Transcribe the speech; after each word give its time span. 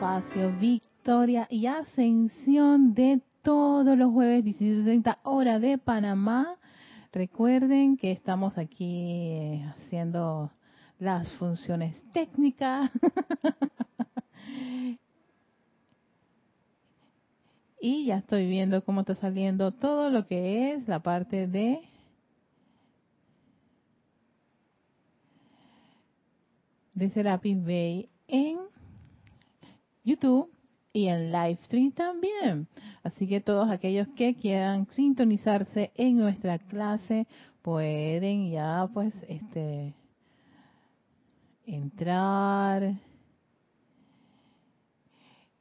espacio 0.00 0.50
Victoria 0.58 1.46
y 1.50 1.66
Ascensión 1.66 2.94
de 2.94 3.20
todos 3.42 3.98
los 3.98 4.10
jueves 4.10 4.42
17.30 4.46 5.18
hora 5.24 5.58
de 5.58 5.76
Panamá. 5.76 6.56
Recuerden 7.12 7.98
que 7.98 8.10
estamos 8.10 8.56
aquí 8.56 8.86
eh, 8.86 9.62
haciendo 9.68 10.50
las 10.98 11.30
funciones 11.32 12.02
técnicas. 12.14 12.90
y 17.78 18.06
ya 18.06 18.16
estoy 18.16 18.46
viendo 18.46 18.82
cómo 18.82 19.00
está 19.00 19.16
saliendo 19.16 19.70
todo 19.70 20.08
lo 20.08 20.26
que 20.26 20.72
es 20.72 20.88
la 20.88 21.00
parte 21.00 21.46
de 21.46 21.82
de 26.94 27.10
Serapis 27.10 27.62
Bay 27.62 28.08
en 28.28 28.70
YouTube 30.04 30.50
y 30.92 31.06
en 31.06 31.32
Livestream 31.32 31.92
también. 31.92 32.68
Así 33.02 33.26
que 33.26 33.40
todos 33.40 33.70
aquellos 33.70 34.08
que 34.08 34.34
quieran 34.34 34.86
sintonizarse 34.90 35.92
en 35.94 36.16
nuestra 36.16 36.58
clase 36.58 37.26
pueden 37.62 38.50
ya 38.50 38.88
pues 38.92 39.14
este 39.28 39.94
entrar 41.66 42.94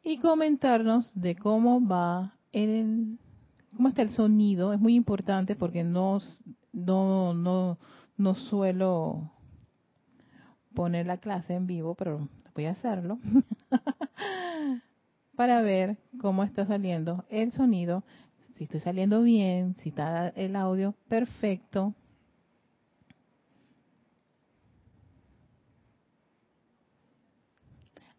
y 0.04 0.18
comentarnos 0.18 1.12
de 1.14 1.36
cómo 1.36 1.86
va 1.86 2.34
el 2.52 3.20
cómo 3.76 3.90
está 3.90 4.02
el 4.02 4.10
sonido. 4.12 4.74
Es 4.74 4.80
muy 4.80 4.96
importante 4.96 5.56
porque 5.56 5.84
no 5.84 6.20
no 6.74 7.34
no 7.34 7.78
no 8.18 8.36
suelo 8.36 9.32
poner 10.74 11.06
la 11.06 11.18
clase 11.18 11.54
en 11.54 11.68
vivo, 11.68 11.96
pero 11.96 12.28
voy 12.56 12.66
a 12.66 12.72
hacerlo 12.72 13.20
para 15.36 15.62
ver 15.62 15.98
cómo 16.20 16.44
está 16.44 16.66
saliendo 16.66 17.26
el 17.30 17.52
sonido, 17.52 18.04
si 18.58 18.66
estoy 18.66 18.80
saliendo 18.82 19.22
bien, 19.22 19.76
si 19.82 19.90
está 19.90 20.30
el 20.30 20.56
audio 20.56 20.94
perfecto. 21.08 21.94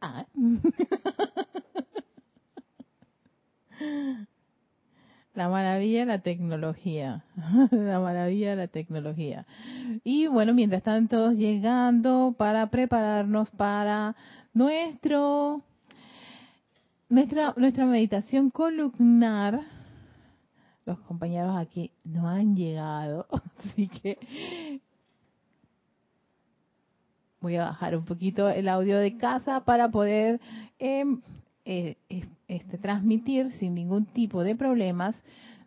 Ah. 0.01 0.27
La 5.35 5.49
maravilla 5.49 6.01
de 6.01 6.07
la 6.07 6.19
tecnología, 6.19 7.25
la 7.71 8.01
maravilla 8.01 8.51
de 8.51 8.57
la 8.57 8.69
tecnología. 8.69 9.47
Y 10.03 10.27
bueno, 10.27 10.55
mientras 10.55 10.83
todos 11.09 11.35
llegando 11.35 12.35
para 12.37 12.67
prepararnos 12.67 13.49
para 13.51 14.17
nuestro 14.53 15.63
nuestra 17.09 17.55
nuestra 17.57 17.87
meditación 17.87 18.51
columnar, 18.51 19.61
los 20.85 20.99
compañeros 21.01 21.57
aquí 21.57 21.93
no 22.05 22.29
han 22.29 22.57
llegado, 22.57 23.27
así 23.59 23.89
que 23.89 24.81
voy 27.41 27.57
a 27.57 27.67
bajar 27.67 27.97
un 27.97 28.05
poquito 28.05 28.49
el 28.49 28.69
audio 28.69 28.99
de 28.99 29.17
casa 29.17 29.65
para 29.65 29.89
poder 29.89 30.41
em, 30.79 31.21
eh, 31.65 31.97
este, 32.49 32.79
transmitir 32.79 33.51
sin 33.59 33.75
ningún 33.75 34.07
tipo 34.07 34.43
de 34.43 34.57
problemas, 34.57 35.15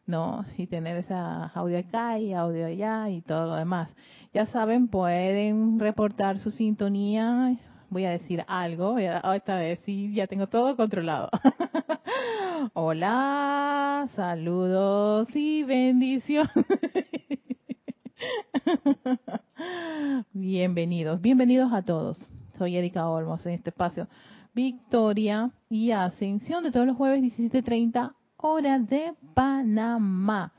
¿no? 0.07 0.45
Y 0.57 0.67
tener 0.67 0.97
esa 0.97 1.45
audio 1.47 1.77
acá 1.77 2.19
y 2.19 2.33
audio 2.33 2.65
allá 2.65 3.09
y 3.09 3.21
todo 3.21 3.47
lo 3.47 3.55
demás. 3.55 3.89
Ya 4.33 4.45
saben, 4.47 4.87
pueden 4.87 5.79
reportar 5.79 6.39
su 6.39 6.51
sintonía. 6.51 7.57
Voy 7.89 8.05
a 8.05 8.09
decir 8.09 8.43
algo, 8.47 8.97
esta 8.97 9.57
vez 9.57 9.79
sí, 9.85 10.11
ya 10.13 10.25
tengo 10.25 10.47
todo 10.47 10.75
controlado. 10.75 11.29
Hola, 12.73 14.07
saludos 14.15 15.27
y 15.35 15.63
bendiciones. 15.63 16.49
Bienvenidos, 20.33 21.21
bienvenidos 21.21 21.71
a 21.71 21.83
todos. 21.83 22.17
Soy 22.57 22.77
Erika 22.77 23.07
Olmos 23.07 23.45
en 23.45 23.53
este 23.53 23.69
espacio 23.69 24.07
Victoria 24.53 25.51
y 25.69 25.91
Ascensión 25.91 26.63
de 26.63 26.71
todos 26.71 26.85
los 26.85 26.95
jueves 26.95 27.23
17.30 27.23 28.13
horas 28.37 28.87
de 28.87 29.13
Panamá. 29.33 30.53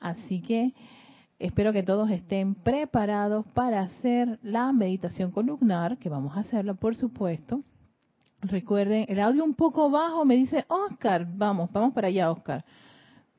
Así 0.00 0.40
que 0.40 0.72
espero 1.38 1.72
que 1.72 1.82
todos 1.82 2.10
estén 2.10 2.54
preparados 2.54 3.44
para 3.52 3.82
hacer 3.82 4.38
la 4.42 4.72
meditación 4.72 5.30
columnar, 5.32 5.98
que 5.98 6.08
vamos 6.08 6.36
a 6.36 6.40
hacerla 6.40 6.74
por 6.74 6.96
supuesto. 6.96 7.62
Recuerden, 8.40 9.06
el 9.08 9.20
audio 9.20 9.44
un 9.44 9.54
poco 9.54 9.90
bajo 9.90 10.24
me 10.24 10.36
dice 10.36 10.64
Oscar, 10.68 11.26
vamos, 11.28 11.70
vamos 11.72 11.92
para 11.92 12.08
allá 12.08 12.30
Oscar. 12.30 12.64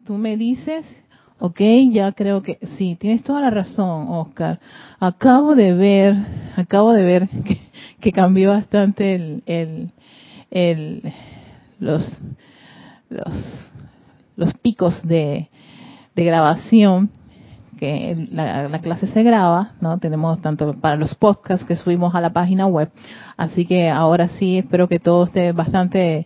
Tú 0.03 0.17
me 0.17 0.37
dices, 0.37 0.85
ok, 1.39 1.59
ya 1.91 2.11
creo 2.11 2.41
que 2.41 2.59
sí, 2.77 2.95
tienes 2.99 3.23
toda 3.23 3.41
la 3.41 3.49
razón 3.49 4.07
Oscar. 4.09 4.59
Acabo 4.99 5.55
de 5.55 5.73
ver, 5.73 6.15
acabo 6.55 6.93
de 6.93 7.03
ver 7.03 7.29
que 7.99 8.11
cambió 8.11 8.51
bastante 8.51 9.15
el, 9.15 9.43
el, 9.45 9.91
el 10.51 11.13
los, 11.79 12.19
los, 13.09 13.71
los 14.35 14.53
picos 14.55 15.05
de, 15.07 15.49
de 16.15 16.23
grabación 16.23 17.11
que 17.77 18.27
la, 18.31 18.67
la, 18.67 18.81
clase 18.81 19.05
se 19.05 19.21
graba, 19.21 19.73
¿no? 19.81 19.99
Tenemos 19.99 20.41
tanto 20.41 20.73
para 20.73 20.95
los 20.95 21.13
podcasts 21.13 21.63
que 21.63 21.75
subimos 21.75 22.15
a 22.15 22.21
la 22.21 22.33
página 22.33 22.65
web, 22.65 22.89
así 23.37 23.65
que 23.65 23.87
ahora 23.87 24.27
sí 24.29 24.57
espero 24.57 24.87
que 24.87 24.99
todo 24.99 25.25
esté 25.25 25.51
bastante 25.51 26.25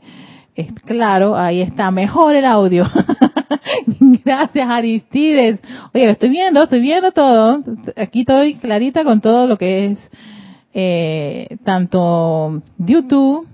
es 0.55 0.71
claro, 0.85 1.35
ahí 1.35 1.61
está, 1.61 1.91
mejor 1.91 2.35
el 2.35 2.45
audio. 2.45 2.85
Gracias 4.25 4.69
Aristides. 4.69 5.59
Oye, 5.93 6.05
lo 6.05 6.11
estoy 6.11 6.29
viendo, 6.29 6.63
estoy 6.63 6.81
viendo 6.81 7.11
todo. 7.11 7.63
Aquí 7.95 8.21
estoy 8.21 8.55
clarita 8.55 9.03
con 9.03 9.21
todo 9.21 9.47
lo 9.47 9.57
que 9.57 9.85
es 9.85 9.99
eh, 10.73 11.57
tanto 11.63 12.61
YouTube, 12.77 13.47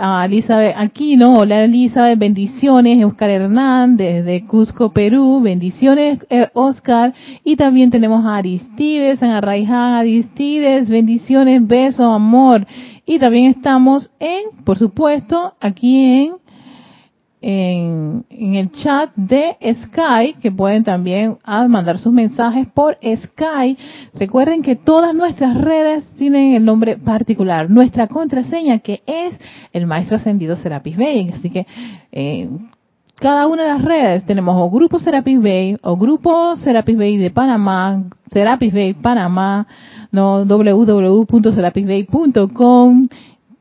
a 0.00 0.24
Elizabeth 0.26 0.74
Aquino, 0.76 1.34
hola 1.38 1.64
Elizabeth, 1.64 2.18
bendiciones, 2.18 3.04
Oscar 3.04 3.30
Hernández 3.30 4.24
de 4.24 4.46
Cusco, 4.46 4.92
Perú, 4.92 5.40
bendiciones 5.40 6.24
eh, 6.30 6.48
Oscar, 6.54 7.12
y 7.42 7.56
también 7.56 7.90
tenemos 7.90 8.24
a 8.24 8.36
Aristides, 8.36 9.18
San 9.18 9.30
Arraiján, 9.30 9.94
Aristides, 9.94 10.88
bendiciones, 10.88 11.66
beso, 11.66 12.12
amor, 12.12 12.64
y 13.08 13.18
también 13.18 13.46
estamos 13.46 14.12
en, 14.20 14.64
por 14.64 14.78
supuesto, 14.78 15.54
aquí 15.60 16.04
en 16.04 16.34
en, 17.40 18.24
el 18.30 18.70
chat 18.72 19.14
de 19.14 19.56
Sky, 19.60 20.34
que 20.40 20.50
pueden 20.50 20.84
también 20.84 21.38
ah, 21.44 21.66
mandar 21.68 21.98
sus 21.98 22.12
mensajes 22.12 22.66
por 22.68 22.98
Sky. 23.02 23.76
Recuerden 24.14 24.62
que 24.62 24.76
todas 24.76 25.14
nuestras 25.14 25.56
redes 25.56 26.04
tienen 26.16 26.54
el 26.54 26.64
nombre 26.64 26.96
particular, 26.96 27.70
nuestra 27.70 28.08
contraseña 28.08 28.80
que 28.80 29.02
es 29.06 29.34
el 29.72 29.86
Maestro 29.86 30.16
Ascendido 30.16 30.56
Serapis 30.56 30.96
Bay. 30.96 31.30
Así 31.32 31.50
que 31.50 31.66
eh, 32.12 32.48
cada 33.16 33.46
una 33.46 33.64
de 33.64 33.68
las 33.70 33.84
redes 33.84 34.24
tenemos 34.24 34.54
o 34.56 34.70
Grupo 34.70 34.98
Serapis 34.98 35.40
Bay 35.40 35.76
o 35.82 35.96
Grupo 35.96 36.56
Serapis 36.56 36.96
Bay 36.96 37.16
de 37.16 37.30
Panamá, 37.30 38.04
Serapis 38.30 38.72
Bay 38.72 38.94
Panamá, 38.94 39.66
no 40.10 40.44
www.serapisbay.com 40.44 43.08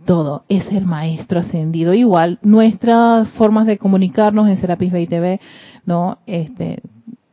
todo, 0.05 0.43
es 0.47 0.65
el 0.71 0.85
maestro 0.85 1.41
ascendido. 1.41 1.93
Igual, 1.93 2.39
nuestras 2.41 3.29
formas 3.31 3.67
de 3.67 3.77
comunicarnos 3.77 4.47
en 4.47 4.55
Serapis 4.57 4.91
Bay 4.91 5.05
TV, 5.05 5.39
¿no? 5.85 6.17
Este, 6.25 6.81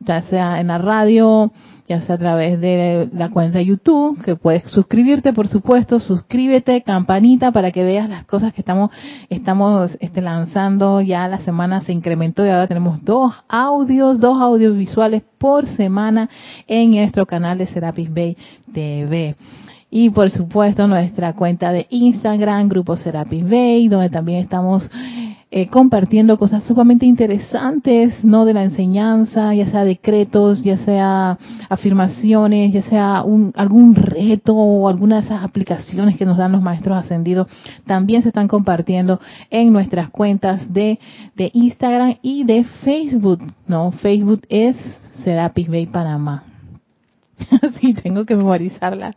ya 0.05 0.21
sea 0.23 0.59
en 0.59 0.67
la 0.67 0.77
radio, 0.77 1.51
ya 1.87 2.01
sea 2.01 2.15
a 2.15 2.17
través 2.17 2.59
de 2.59 3.09
la 3.13 3.29
cuenta 3.29 3.59
de 3.59 3.65
YouTube, 3.65 4.21
que 4.23 4.35
puedes 4.35 4.63
suscribirte, 4.63 5.33
por 5.33 5.47
supuesto, 5.47 5.99
suscríbete, 5.99 6.81
campanita 6.81 7.51
para 7.51 7.71
que 7.71 7.83
veas 7.83 8.09
las 8.09 8.23
cosas 8.25 8.53
que 8.53 8.61
estamos 8.61 8.89
estamos 9.29 9.95
este, 9.99 10.21
lanzando. 10.21 11.01
Ya 11.01 11.27
la 11.27 11.39
semana 11.39 11.81
se 11.81 11.91
incrementó 11.91 12.45
y 12.45 12.49
ahora 12.49 12.67
tenemos 12.67 13.03
dos 13.03 13.33
audios, 13.47 14.19
dos 14.19 14.41
audiovisuales 14.41 15.23
por 15.37 15.67
semana 15.75 16.29
en 16.67 16.91
nuestro 16.91 17.25
canal 17.25 17.57
de 17.57 17.67
Serapis 17.67 18.11
Bay 18.11 18.37
TV. 18.73 19.35
Y 19.91 20.09
por 20.09 20.29
supuesto 20.29 20.87
nuestra 20.87 21.33
cuenta 21.33 21.71
de 21.71 21.85
Instagram, 21.89 22.67
Grupo 22.67 22.97
Serapis 22.97 23.47
Bay, 23.49 23.87
donde 23.87 24.09
también 24.09 24.39
estamos 24.39 24.89
eh, 25.57 25.67
compartiendo 25.67 26.37
cosas 26.37 26.65
sumamente 26.65 27.05
interesantes, 27.05 28.25
¿no? 28.25 28.43
De 28.43 28.53
la 28.53 28.63
enseñanza, 28.63 29.53
ya 29.53 29.71
sea 29.71 29.85
decretos, 29.85 30.61
ya 30.65 30.75
sea 30.75 31.37
afirmaciones, 31.69 32.73
ya 32.73 32.81
sea 32.81 33.23
un, 33.23 33.53
algún 33.55 33.95
reto 33.95 34.53
o 34.53 34.89
alguna 34.89 35.15
de 35.15 35.27
esas 35.27 35.45
aplicaciones 35.45 36.17
que 36.17 36.25
nos 36.25 36.37
dan 36.37 36.51
los 36.51 36.61
maestros 36.61 36.97
ascendidos, 36.97 37.47
también 37.85 38.21
se 38.21 38.27
están 38.27 38.49
compartiendo 38.49 39.21
en 39.49 39.71
nuestras 39.71 40.09
cuentas 40.09 40.73
de, 40.73 40.99
de 41.37 41.51
Instagram 41.53 42.17
y 42.21 42.43
de 42.43 42.65
Facebook, 42.83 43.39
¿no? 43.65 43.93
Facebook 43.93 44.41
es 44.49 44.75
Serapis 45.23 45.69
Bay 45.69 45.85
Panamá. 45.85 46.54
Así 47.61 47.93
tengo 47.93 48.25
que 48.25 48.35
memorizarla 48.35 49.13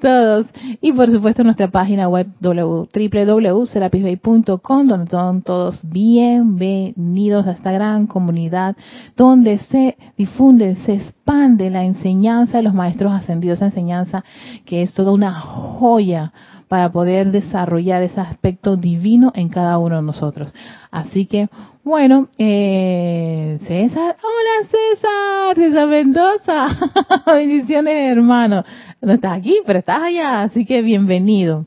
todos. 0.00 0.46
Y 0.80 0.92
por 0.92 1.10
supuesto 1.10 1.42
nuestra 1.44 1.68
página 1.68 2.08
web 2.08 2.28
www.serapisbay.com 2.40 4.88
donde 4.88 5.10
son 5.10 5.42
todos 5.42 5.80
bienvenidos 5.88 7.46
a 7.46 7.52
esta 7.52 7.70
gran 7.72 8.06
comunidad 8.06 8.76
donde 9.16 9.58
se 9.58 9.96
difunde, 10.16 10.76
se 10.76 10.94
expande 10.94 11.68
la 11.70 11.84
enseñanza 11.84 12.56
de 12.58 12.62
los 12.64 12.74
maestros 12.74 13.12
ascendidos, 13.12 13.58
esa 13.58 13.66
enseñanza 13.66 14.24
que 14.64 14.82
es 14.82 14.92
toda 14.92 15.12
una 15.12 15.38
joya 15.40 16.32
para 16.72 16.90
poder 16.90 17.32
desarrollar 17.32 18.02
ese 18.02 18.18
aspecto 18.18 18.78
divino 18.78 19.30
en 19.34 19.50
cada 19.50 19.76
uno 19.76 19.96
de 19.96 20.02
nosotros. 20.04 20.54
Así 20.90 21.26
que, 21.26 21.50
bueno, 21.84 22.28
eh, 22.38 23.58
César, 23.66 24.16
hola 24.22 24.68
César, 24.70 25.54
César 25.54 25.86
Mendoza, 25.86 26.68
bendiciones 27.26 28.12
hermano, 28.16 28.64
no 29.02 29.12
estás 29.12 29.36
aquí, 29.36 29.58
pero 29.66 29.80
estás 29.80 30.00
allá, 30.00 30.44
así 30.44 30.64
que 30.64 30.80
bienvenido. 30.80 31.66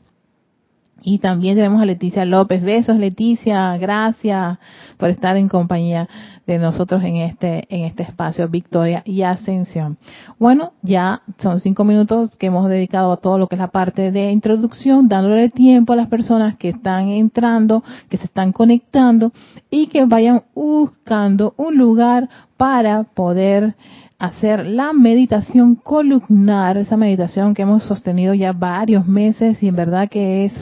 Y 1.02 1.20
también 1.20 1.54
tenemos 1.54 1.80
a 1.80 1.84
Leticia 1.86 2.24
López. 2.24 2.60
Besos, 2.64 2.96
Leticia. 2.96 3.76
Gracias 3.78 4.58
por 4.96 5.10
estar 5.10 5.36
en 5.36 5.48
compañía 5.48 6.08
de 6.46 6.58
nosotros 6.58 7.02
en 7.02 7.16
este, 7.16 7.66
en 7.74 7.84
este 7.84 8.04
espacio, 8.04 8.48
Victoria 8.48 9.02
y 9.04 9.22
Ascensión. 9.22 9.98
Bueno, 10.38 10.72
ya 10.82 11.22
son 11.38 11.60
cinco 11.60 11.84
minutos 11.84 12.36
que 12.36 12.46
hemos 12.46 12.68
dedicado 12.68 13.12
a 13.12 13.16
todo 13.16 13.38
lo 13.38 13.48
que 13.48 13.56
es 13.56 13.60
la 13.60 13.72
parte 13.72 14.12
de 14.12 14.30
introducción, 14.30 15.08
dándole 15.08 15.48
tiempo 15.48 15.92
a 15.92 15.96
las 15.96 16.08
personas 16.08 16.56
que 16.56 16.68
están 16.68 17.08
entrando, 17.08 17.82
que 18.08 18.16
se 18.16 18.24
están 18.24 18.52
conectando 18.52 19.32
y 19.70 19.88
que 19.88 20.04
vayan 20.04 20.44
buscando 20.54 21.54
un 21.56 21.76
lugar 21.76 22.28
para 22.56 23.02
poder 23.02 23.74
hacer 24.18 24.66
la 24.66 24.92
meditación 24.94 25.74
columnar, 25.74 26.78
esa 26.78 26.96
meditación 26.96 27.52
que 27.52 27.62
hemos 27.62 27.84
sostenido 27.84 28.32
ya 28.32 28.52
varios 28.52 29.06
meses 29.06 29.62
y 29.62 29.68
en 29.68 29.76
verdad 29.76 30.08
que 30.08 30.46
es 30.46 30.52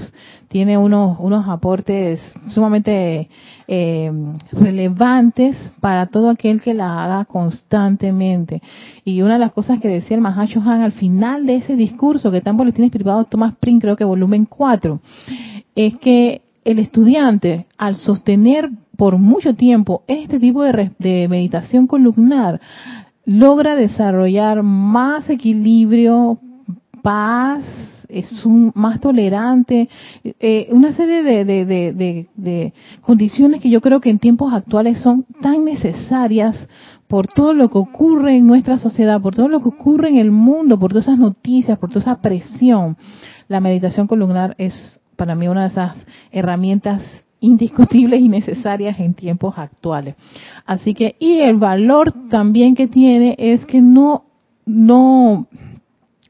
tiene 0.48 0.76
unos 0.76 1.18
unos 1.20 1.48
aportes 1.48 2.20
sumamente 2.48 3.28
eh, 3.66 4.12
relevantes 4.52 5.56
para 5.80 6.06
todo 6.06 6.30
aquel 6.30 6.60
que 6.60 6.74
la 6.74 7.04
haga 7.04 7.24
constantemente. 7.24 8.60
Y 9.04 9.22
una 9.22 9.34
de 9.34 9.40
las 9.40 9.52
cosas 9.52 9.80
que 9.80 9.88
decía 9.88 10.16
el 10.16 10.20
Mahacho 10.20 10.60
Han 10.60 10.82
al 10.82 10.92
final 10.92 11.46
de 11.46 11.56
ese 11.56 11.76
discurso 11.76 12.30
que 12.30 12.40
tan 12.40 12.56
tiene 12.72 12.90
privado 12.90 13.24
Thomas 13.24 13.54
Pring, 13.58 13.80
creo 13.80 13.96
que 13.96 14.04
volumen 14.04 14.46
4, 14.46 15.00
es 15.74 15.96
que 15.98 16.42
el 16.64 16.78
estudiante, 16.78 17.66
al 17.76 17.96
sostener 17.96 18.70
por 18.96 19.18
mucho 19.18 19.54
tiempo 19.54 20.02
este 20.06 20.38
tipo 20.38 20.62
de, 20.62 20.90
de 20.98 21.28
meditación 21.28 21.86
columnar, 21.86 22.60
logra 23.26 23.76
desarrollar 23.76 24.62
más 24.62 25.28
equilibrio, 25.30 26.38
paz, 27.02 27.64
es 28.08 28.44
un, 28.44 28.70
más 28.74 29.00
tolerante, 29.00 29.88
eh, 30.22 30.68
una 30.70 30.92
serie 30.92 31.22
de, 31.22 31.44
de, 31.44 32.28
de, 32.34 32.72
condiciones 33.00 33.60
que 33.60 33.70
yo 33.70 33.80
creo 33.80 34.00
que 34.00 34.10
en 34.10 34.18
tiempos 34.18 34.52
actuales 34.52 35.00
son 35.00 35.24
tan 35.40 35.64
necesarias 35.64 36.68
por 37.08 37.26
todo 37.26 37.54
lo 37.54 37.70
que 37.70 37.78
ocurre 37.78 38.36
en 38.36 38.46
nuestra 38.46 38.78
sociedad, 38.78 39.20
por 39.20 39.34
todo 39.34 39.48
lo 39.48 39.60
que 39.60 39.68
ocurre 39.68 40.08
en 40.08 40.16
el 40.16 40.30
mundo, 40.30 40.78
por 40.78 40.92
todas 40.92 41.06
esas 41.06 41.18
noticias, 41.18 41.78
por 41.78 41.90
toda 41.90 42.00
esa 42.00 42.20
presión. 42.20 42.96
La 43.48 43.60
meditación 43.60 44.06
columnar 44.06 44.54
es 44.58 45.00
para 45.16 45.34
mí 45.34 45.48
una 45.48 45.62
de 45.62 45.68
esas 45.68 46.06
herramientas 46.30 47.23
indiscutibles 47.40 48.20
y 48.20 48.28
necesarias 48.28 48.98
en 48.98 49.14
tiempos 49.14 49.58
actuales. 49.58 50.14
Así 50.64 50.94
que, 50.94 51.16
y 51.18 51.40
el 51.40 51.56
valor 51.56 52.12
también 52.30 52.74
que 52.74 52.86
tiene 52.86 53.34
es 53.38 53.64
que 53.66 53.80
no, 53.80 54.24
no, 54.66 55.46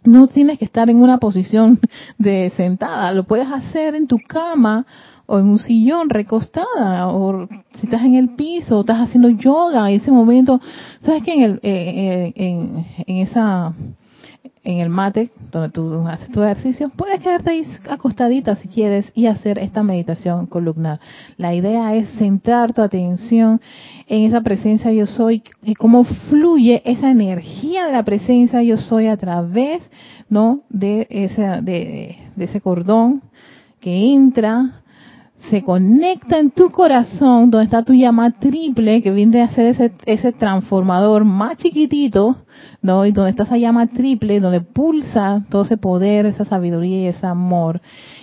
no 0.05 0.27
tienes 0.29 0.59
que 0.59 0.65
estar 0.65 0.91
en 0.91 1.03
una 1.03 1.19
posición 1.19 1.81
de 2.19 2.51
sentada, 2.57 3.13
lo 3.13 3.25
puedes 3.25 3.49
hacer 3.51 3.95
en 3.95 4.07
tu 4.07 4.19
cama 4.19 4.87
o 5.27 5.39
en 5.39 5.47
un 5.47 5.59
sillón 5.59 6.11
recostada 6.11 7.09
o 7.09 7.49
si 7.75 7.87
estás 7.87 8.03
en 8.03 8.15
el 8.15 8.35
piso 8.35 8.77
o 8.77 8.81
estás 8.81 8.99
haciendo 8.99 9.31
yoga 9.31 9.91
en 9.91 9.97
ese 10.01 10.11
momento, 10.11 10.61
sabes 11.03 11.23
que 11.23 11.33
en 11.33 11.43
el, 11.43 11.53
eh, 11.63 11.63
eh, 11.63 12.33
en, 12.37 12.87
en 13.07 13.17
esa 13.19 13.75
en 14.65 14.79
el 14.79 14.89
mate 14.89 15.31
donde 15.53 15.69
tú 15.69 16.07
haces 16.09 16.31
tu 16.31 16.43
ejercicio, 16.43 16.91
puedes 16.97 17.21
quedarte 17.21 17.51
ahí 17.51 17.67
acostadita 17.89 18.57
si 18.57 18.69
quieres 18.69 19.07
y 19.15 19.27
hacer 19.27 19.59
esta 19.59 19.83
meditación 19.83 20.47
columnar. 20.47 21.01
La 21.37 21.55
idea 21.55 21.95
es 21.95 22.09
centrar 22.19 22.73
tu 22.73 22.81
atención 22.81 23.61
en 24.07 24.25
esa 24.25 24.41
presencia 24.41 24.91
yo 24.91 25.07
soy 25.07 25.43
y 25.63 25.75
cómo 25.75 26.05
fluye 26.05 26.83
esa 26.85 27.11
energía 27.11 27.87
de 27.87 27.93
la 27.93 28.03
presencia 28.03 28.63
yo 28.63 28.79
soy 28.79 29.09
a 29.09 29.17
través, 29.17 29.83
¿no? 30.29 30.63
de 30.71 31.07
ese 31.11 31.43
de, 31.63 32.17
de 32.35 32.45
ese 32.45 32.61
cordón 32.61 33.23
que 33.81 34.13
entra 34.15 34.83
se 35.51 35.63
conecta 35.63 36.39
en 36.39 36.51
tu 36.51 36.71
corazón, 36.71 37.51
donde 37.51 37.65
está 37.65 37.83
tu 37.83 37.93
llama 37.93 38.39
triple, 38.39 39.03
que 39.03 39.11
viene 39.11 39.43
a 39.43 39.49
ser 39.51 39.67
ese, 39.67 39.93
ese 40.07 40.33
transformador 40.33 41.25
más 41.25 41.57
chiquitito, 41.59 42.37
¿no? 42.81 43.05
Y 43.05 43.13
donde 43.13 43.31
está 43.31 43.43
esa 43.43 43.59
llama 43.59 43.87
triple, 43.89 44.41
donde 44.41 44.61
pulsa 44.61 45.45
todo 45.51 45.63
ese 45.63 45.77
poder, 45.77 46.27
esa 46.27 46.45
sabiduría 46.45 47.03
y 47.03 47.07
ese 47.07 47.27
amor. 47.27 47.81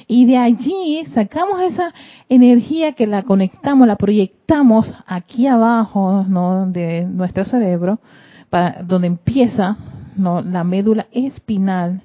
Y 0.08 0.26
de 0.26 0.38
allí 0.38 1.04
sacamos 1.14 1.62
esa 1.62 1.94
energía 2.28 2.94
que 2.94 3.08
la 3.08 3.24
conectamos, 3.24 3.88
la 3.88 3.98
proyectamos 3.98 4.92
aquí 5.06 5.48
abajo, 5.48 6.26
¿no? 6.28 6.68
De 6.72 7.06
nuestro 7.06 7.46
cerebro, 7.46 8.00
para, 8.50 8.82
donde 8.84 9.08
empieza, 9.08 9.78
¿no? 10.16 10.42
La 10.42 10.64
médula 10.64 11.08
espinal 11.12 12.02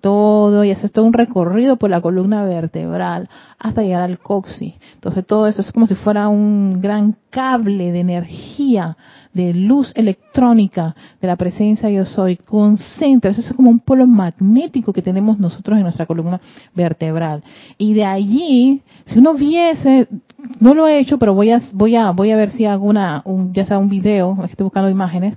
todo 0.00 0.64
y 0.64 0.70
hacer 0.70 0.90
todo 0.90 1.04
un 1.04 1.12
recorrido 1.12 1.76
por 1.76 1.90
la 1.90 2.00
columna 2.00 2.44
vertebral 2.44 3.28
hasta 3.58 3.82
llegar 3.82 4.02
al 4.02 4.18
coxis. 4.18 4.74
Entonces 4.94 5.26
todo 5.26 5.46
eso 5.46 5.60
es 5.62 5.72
como 5.72 5.86
si 5.86 5.94
fuera 5.94 6.28
un 6.28 6.80
gran 6.80 7.16
cable 7.30 7.92
de 7.92 8.00
energía, 8.00 8.96
de 9.32 9.52
luz 9.52 9.92
electrónica 9.94 10.94
de 11.20 11.26
la 11.26 11.36
presencia 11.36 11.90
yo 11.90 12.04
soy. 12.04 12.36
Concentra, 12.36 13.30
eso 13.30 13.40
es 13.40 13.52
como 13.52 13.70
un 13.70 13.80
polo 13.80 14.06
magnético 14.06 14.92
que 14.92 15.02
tenemos 15.02 15.38
nosotros 15.38 15.76
en 15.76 15.82
nuestra 15.82 16.06
columna 16.06 16.40
vertebral. 16.74 17.42
Y 17.78 17.94
de 17.94 18.04
allí, 18.04 18.82
si 19.04 19.18
uno 19.18 19.34
viese, 19.34 20.08
no 20.60 20.74
lo 20.74 20.86
he 20.86 20.98
hecho, 20.98 21.18
pero 21.18 21.34
voy 21.34 21.50
a 21.50 21.60
voy 21.72 21.96
a 21.96 22.12
voy 22.12 22.30
a 22.30 22.36
ver 22.36 22.50
si 22.50 22.64
hago 22.64 22.86
una, 22.86 23.22
un, 23.24 23.52
ya 23.52 23.66
sea 23.66 23.78
un 23.78 23.88
video, 23.88 24.38
estoy 24.44 24.64
buscando 24.64 24.88
imágenes 24.88 25.36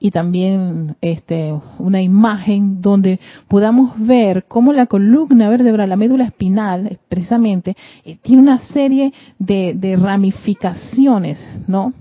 y 0.00 0.10
también 0.10 0.96
este, 1.02 1.54
una 1.78 2.02
imagen 2.02 2.80
donde 2.80 3.20
podamos 3.46 3.92
ver 3.98 4.44
cómo 4.48 4.72
la 4.72 4.86
columna 4.86 5.50
vertebral, 5.50 5.90
la 5.90 5.96
médula 5.96 6.24
espinal, 6.24 6.98
precisamente, 7.08 7.76
eh, 8.04 8.16
tiene 8.22 8.42
una 8.42 8.58
serie 8.72 9.12
de, 9.38 9.74
de 9.76 9.96
ramificaciones, 9.96 11.38
¿no? 11.68 11.92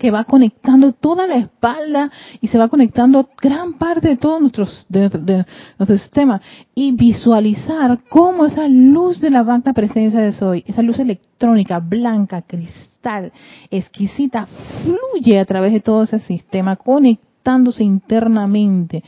Que 0.00 0.10
va 0.10 0.24
conectando 0.24 0.94
toda 0.94 1.26
la 1.26 1.36
espalda 1.36 2.10
y 2.40 2.48
se 2.48 2.56
va 2.56 2.68
conectando 2.68 3.28
gran 3.38 3.74
parte 3.74 4.08
de 4.08 4.16
todo 4.16 4.40
nuestro, 4.40 4.66
de, 4.88 5.44
nuestro 5.78 5.98
sistema 5.98 6.40
y 6.74 6.92
visualizar 6.92 8.00
cómo 8.08 8.46
esa 8.46 8.66
luz 8.66 9.20
de 9.20 9.28
la 9.28 9.44
magna 9.44 9.74
presencia 9.74 10.20
de 10.20 10.32
Soy, 10.32 10.64
esa 10.66 10.80
luz 10.80 10.98
electrónica, 11.00 11.80
blanca, 11.80 12.40
cristal, 12.40 13.30
exquisita, 13.70 14.48
fluye 14.82 15.38
a 15.38 15.44
través 15.44 15.74
de 15.74 15.80
todo 15.80 16.04
ese 16.04 16.18
sistema, 16.20 16.76
conectándose 16.76 17.84
internamente, 17.84 19.04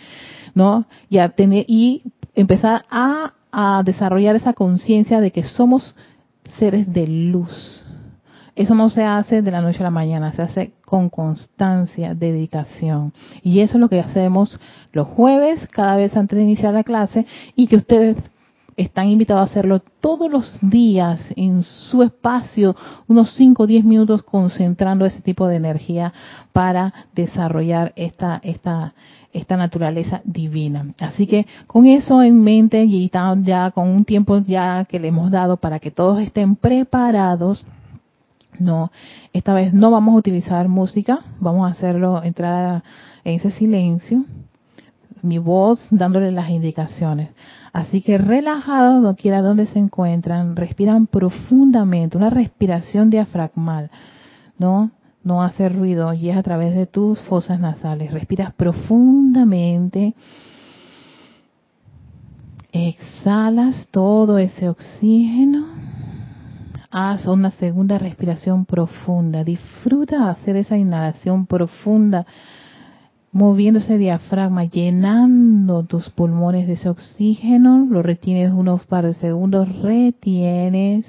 ¿no? 0.55 0.85
Y, 1.09 1.17
a 1.17 1.31
tener, 1.31 1.65
y 1.69 2.03
empezar 2.35 2.85
a, 2.91 3.33
a 3.51 3.83
desarrollar 3.83 4.37
esa 4.37 4.53
conciencia 4.53 5.23
de 5.23 5.31
que 5.31 5.43
somos 5.43 5.97
seres 6.59 6.93
de 6.93 7.07
luz 7.07 7.83
eso 8.55 8.75
no 8.75 8.91
se 8.91 9.05
hace 9.05 9.43
de 9.43 9.51
la 9.51 9.61
noche 9.61 9.81
a 9.81 9.85
la 9.85 9.91
mañana, 9.91 10.33
se 10.33 10.43
hace 10.43 10.73
con 10.93 11.09
constancia, 11.09 12.15
dedicación. 12.15 13.15
Y 13.43 13.61
eso 13.61 13.79
es 13.79 13.81
lo 13.81 13.89
que 13.89 13.99
hacemos 13.99 14.61
los 14.93 15.09
jueves, 15.09 15.67
cada 15.69 15.97
vez 15.97 16.15
antes 16.15 16.37
de 16.37 16.43
iniciar 16.43 16.75
la 16.75 16.85
clase, 16.85 17.25
y 17.57 17.67
que 17.67 17.77
ustedes 17.77 18.19
están 18.77 19.09
invitados 19.09 19.41
a 19.41 19.51
hacerlo 19.51 19.81
todos 20.01 20.31
los 20.31 20.59
días 20.61 21.19
en 21.35 21.63
su 21.63 22.03
espacio, 22.03 22.77
unos 23.09 23.33
5 23.37 23.63
o 23.63 23.67
10 23.67 23.87
minutos 23.87 24.23
concentrando 24.23 25.07
ese 25.07 25.23
tipo 25.23 25.49
de 25.49 25.57
energía 25.57 26.13
para 26.53 26.93
desarrollar 27.15 27.95
esta, 27.97 28.39
esta, 28.45 28.93
esta 29.33 29.57
naturaleza 29.57 30.21
divina. 30.25 30.93
Así 31.01 31.27
que 31.27 31.47
con 31.67 31.87
eso 31.87 32.23
en 32.23 32.43
mente 32.45 32.85
y 32.85 33.11
ya 33.45 33.71
con 33.71 33.89
un 33.89 34.05
tiempo 34.05 34.41
ya 34.41 34.85
que 34.85 35.01
le 35.01 35.09
hemos 35.09 35.31
dado 35.31 35.57
para 35.57 35.79
que 35.79 35.91
todos 35.91 36.21
estén 36.21 36.55
preparados, 36.55 37.65
no, 38.59 38.91
esta 39.33 39.55
vez 39.55 39.73
no 39.73 39.91
vamos 39.91 40.15
a 40.15 40.19
utilizar 40.19 40.69
música, 40.69 41.21
vamos 41.41 41.67
a 41.67 41.73
hacerlo 41.73 42.23
entrar 42.23 42.83
en 43.25 43.35
ese 43.35 43.51
silencio, 43.51 44.25
mi 45.23 45.39
voz 45.39 45.87
dándole 45.91 46.33
las 46.33 46.51
indicaciones. 46.51 47.31
Así 47.73 48.03
que 48.03 48.19
relajados, 48.19 49.03
no 49.03 49.17
quiera 49.17 49.41
donde 49.41 49.67
se 49.67 49.79
encuentran, 49.79 50.57
respiran 50.57 51.07
profundamente, 51.07 52.17
una 52.17 52.31
respiración 52.31 53.11
diafragmal, 53.11 53.91
¿no? 54.59 54.91
no 55.25 55.43
hace 55.43 55.69
ruido 55.69 56.13
y 56.15 56.31
es 56.31 56.37
a 56.37 56.43
través 56.43 56.75
de 56.75 56.87
tus 56.87 57.21
fosas 57.21 57.61
nasales. 57.61 58.13
Respiras 58.13 58.53
profundamente. 58.55 60.15
Exhalas 62.73 63.89
todo 63.91 64.39
ese 64.39 64.69
oxígeno. 64.69 65.67
Haz 66.95 67.27
una 67.27 67.51
segunda 67.53 67.97
respiración 67.97 68.67
profunda. 68.67 69.45
Disfruta 69.45 70.29
hacer 70.29 70.57
esa 70.57 70.77
inhalación 70.77 71.47
profunda, 71.47 72.27
moviendo 73.33 73.81
ese 73.81 73.97
diafragma, 73.97 74.67
llenando 74.67 75.85
tus 75.85 76.11
pulmones 76.11 76.67
de 76.67 76.75
ese 76.75 76.91
oxígeno. 76.91 77.87
Lo 77.89 78.03
retienes 78.03 78.53
unos 78.53 78.85
par 78.85 79.07
de 79.07 79.15
segundos, 79.15 79.75
retienes. 79.81 81.07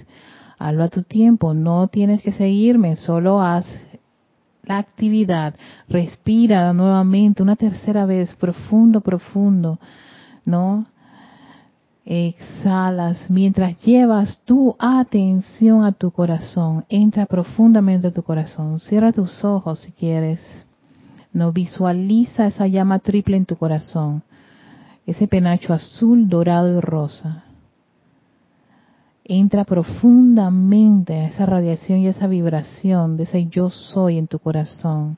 Hazlo 0.57 0.85
a 0.85 0.87
tu 0.87 1.03
tiempo, 1.03 1.53
no 1.53 1.89
tienes 1.89 2.21
que 2.21 2.31
seguirme, 2.31 2.95
solo 2.95 3.41
haz 3.41 3.65
la 4.63 4.77
actividad, 4.77 5.55
respira 5.89 6.71
nuevamente 6.71 7.43
una 7.43 7.57
tercera 7.57 8.05
vez, 8.05 8.33
profundo, 8.35 9.01
profundo, 9.01 9.79
¿no? 10.45 10.85
Exhalas. 12.05 13.29
Mientras 13.29 13.79
llevas 13.83 14.41
tu 14.45 14.75
atención 14.77 15.83
a 15.85 15.93
tu 15.93 16.11
corazón, 16.11 16.85
entra 16.89 17.25
profundamente 17.25 18.07
a 18.07 18.11
tu 18.11 18.23
corazón, 18.23 18.79
cierra 18.79 19.13
tus 19.13 19.43
ojos 19.45 19.79
si 19.79 19.91
quieres, 19.93 20.39
no 21.31 21.51
visualiza 21.51 22.47
esa 22.47 22.67
llama 22.67 22.99
triple 22.99 23.37
en 23.37 23.45
tu 23.45 23.55
corazón, 23.55 24.23
ese 25.05 25.27
penacho 25.27 25.73
azul, 25.73 26.27
dorado 26.27 26.77
y 26.77 26.79
rosa. 26.81 27.45
Entra 29.25 29.63
profundamente 29.63 31.13
a 31.13 31.27
esa 31.27 31.45
radiación 31.45 31.99
y 31.99 32.07
esa 32.07 32.27
vibración 32.27 33.15
de 33.15 33.23
ese 33.23 33.45
yo 33.47 33.69
soy 33.69 34.17
en 34.17 34.27
tu 34.27 34.39
corazón. 34.39 35.17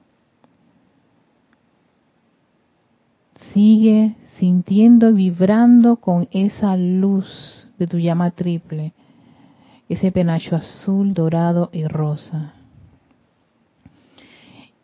Sigue 3.56 4.18
sintiendo, 4.38 5.14
vibrando 5.14 5.96
con 5.96 6.28
esa 6.32 6.76
luz 6.76 7.72
de 7.80 7.88
tu 7.88 8.00
llama 8.00 8.32
triple, 8.32 8.92
ese 9.88 10.12
penacho 10.12 10.58
azul, 10.58 11.14
dorado 11.14 11.70
y 11.72 11.86
rosa. 11.86 12.56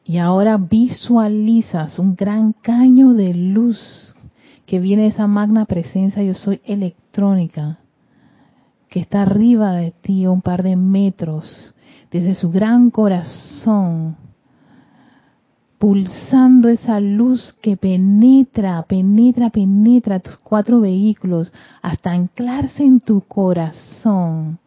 Y 0.05 0.19
ahora 0.19 0.55
visualizas 0.55 1.99
un 1.99 2.15
gran 2.15 2.53
caño 2.53 3.13
de 3.13 3.33
luz 3.33 4.15
que 4.65 4.79
viene 4.79 5.01
de 5.01 5.09
esa 5.09 5.27
magna 5.27 5.65
presencia 5.65 6.23
yo 6.23 6.33
soy 6.33 6.61
electrónica 6.63 7.79
que 8.87 9.01
está 9.01 9.23
arriba 9.23 9.73
de 9.73 9.91
ti 9.91 10.25
un 10.27 10.41
par 10.41 10.63
de 10.63 10.77
metros, 10.77 11.75
desde 12.09 12.35
su 12.35 12.49
gran 12.51 12.89
corazón, 12.89 14.15
pulsando 15.81 16.69
esa 16.69 16.99
luz 16.99 17.53
que 17.59 17.75
penetra, 17.75 18.83
penetra, 18.83 19.49
penetra 19.49 20.19
tus 20.19 20.37
cuatro 20.37 20.79
vehículos 20.79 21.51
hasta 21.81 22.11
anclarse 22.11 22.83
en 22.83 22.99
tu 22.99 23.21
corazón 23.21 24.59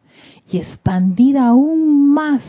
y 0.50 0.58
expandir 0.58 1.38
aún 1.38 2.12
más 2.12 2.42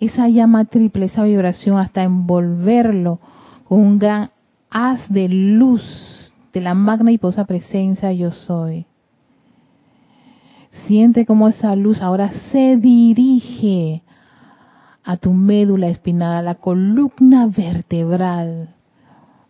esa 0.00 0.28
llama 0.28 0.64
triple, 0.64 1.04
esa 1.04 1.22
vibración 1.22 1.78
hasta 1.78 2.02
envolverlo 2.02 3.20
con 3.62 3.78
un 3.78 4.00
gran 4.00 4.30
haz 4.70 5.08
de 5.08 5.28
luz 5.28 6.32
de 6.52 6.62
la 6.62 6.74
magna 6.74 7.12
y 7.12 7.18
posa 7.18 7.44
presencia 7.44 8.12
yo 8.12 8.32
soy. 8.32 8.86
Siente 10.88 11.26
cómo 11.26 11.46
esa 11.46 11.76
luz 11.76 12.02
ahora 12.02 12.32
se 12.50 12.76
dirige 12.76 14.02
a 15.04 15.16
tu 15.18 15.32
médula 15.32 15.88
espinal, 15.88 16.34
a 16.36 16.42
la 16.42 16.54
columna 16.54 17.46
vertebral, 17.46 18.74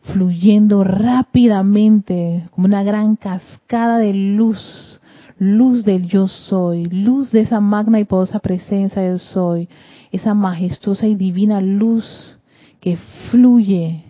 fluyendo 0.02 0.82
rápidamente 0.82 2.48
como 2.50 2.66
una 2.66 2.82
gran 2.82 3.16
cascada 3.16 3.98
de 3.98 4.12
luz, 4.12 5.00
luz 5.38 5.84
del 5.84 6.06
yo 6.06 6.26
soy, 6.26 6.86
luz 6.86 7.30
de 7.30 7.40
esa 7.40 7.60
magna 7.60 8.00
y 8.00 8.04
poderosa 8.04 8.40
presencia 8.40 9.02
del 9.02 9.20
soy, 9.20 9.68
esa 10.10 10.34
majestuosa 10.34 11.06
y 11.06 11.14
divina 11.14 11.60
luz 11.60 12.38
que 12.80 12.98
fluye, 13.30 14.04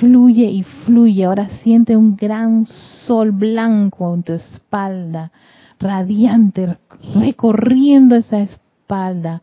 fluye 0.00 0.44
y 0.50 0.64
fluye. 0.84 1.24
Ahora 1.24 1.48
siente 1.62 1.96
un 1.96 2.16
gran 2.16 2.66
sol 3.06 3.30
blanco 3.30 4.12
en 4.12 4.22
tu 4.24 4.32
espalda 4.32 5.30
radiante, 5.78 6.76
recorriendo 7.14 8.16
esa 8.16 8.40
espalda 8.40 9.42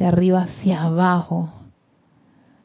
de 0.00 0.06
arriba 0.06 0.44
hacia 0.44 0.82
abajo, 0.82 1.50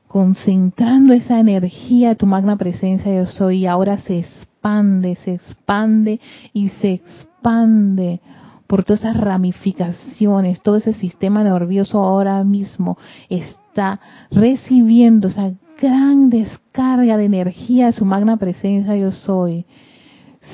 concentrando 0.08 1.13
esa 1.13 1.38
energía 1.38 2.10
de 2.10 2.15
tu 2.15 2.25
magna 2.25 2.56
presencia 2.56 3.13
yo 3.13 3.25
soy 3.25 3.58
y 3.58 3.68
ahora 3.68 3.98
se 3.98 4.20
expande, 4.20 5.15
se 5.15 5.34
expande 5.34 6.22
y 6.54 6.70
se 6.70 6.94
expande 6.94 8.22
por 8.68 8.86
todas 8.86 9.01
esas 9.01 9.18
ramificaciones, 9.18 10.62
todo 10.62 10.77
ese 10.77 10.94
sistema 10.94 11.44
nervioso 11.44 12.00
ahora 12.00 12.42
mismo 12.46 12.98
está 13.27 14.00
recibiendo 14.32 15.27
esa 15.27 15.51
gran 15.80 16.30
descarga 16.30 17.18
de 17.18 17.25
energía 17.25 17.88
de 17.88 17.94
su 17.94 18.06
magna 18.06 18.38
presencia 18.38 18.96
yo 18.96 19.12
soy. 19.12 19.65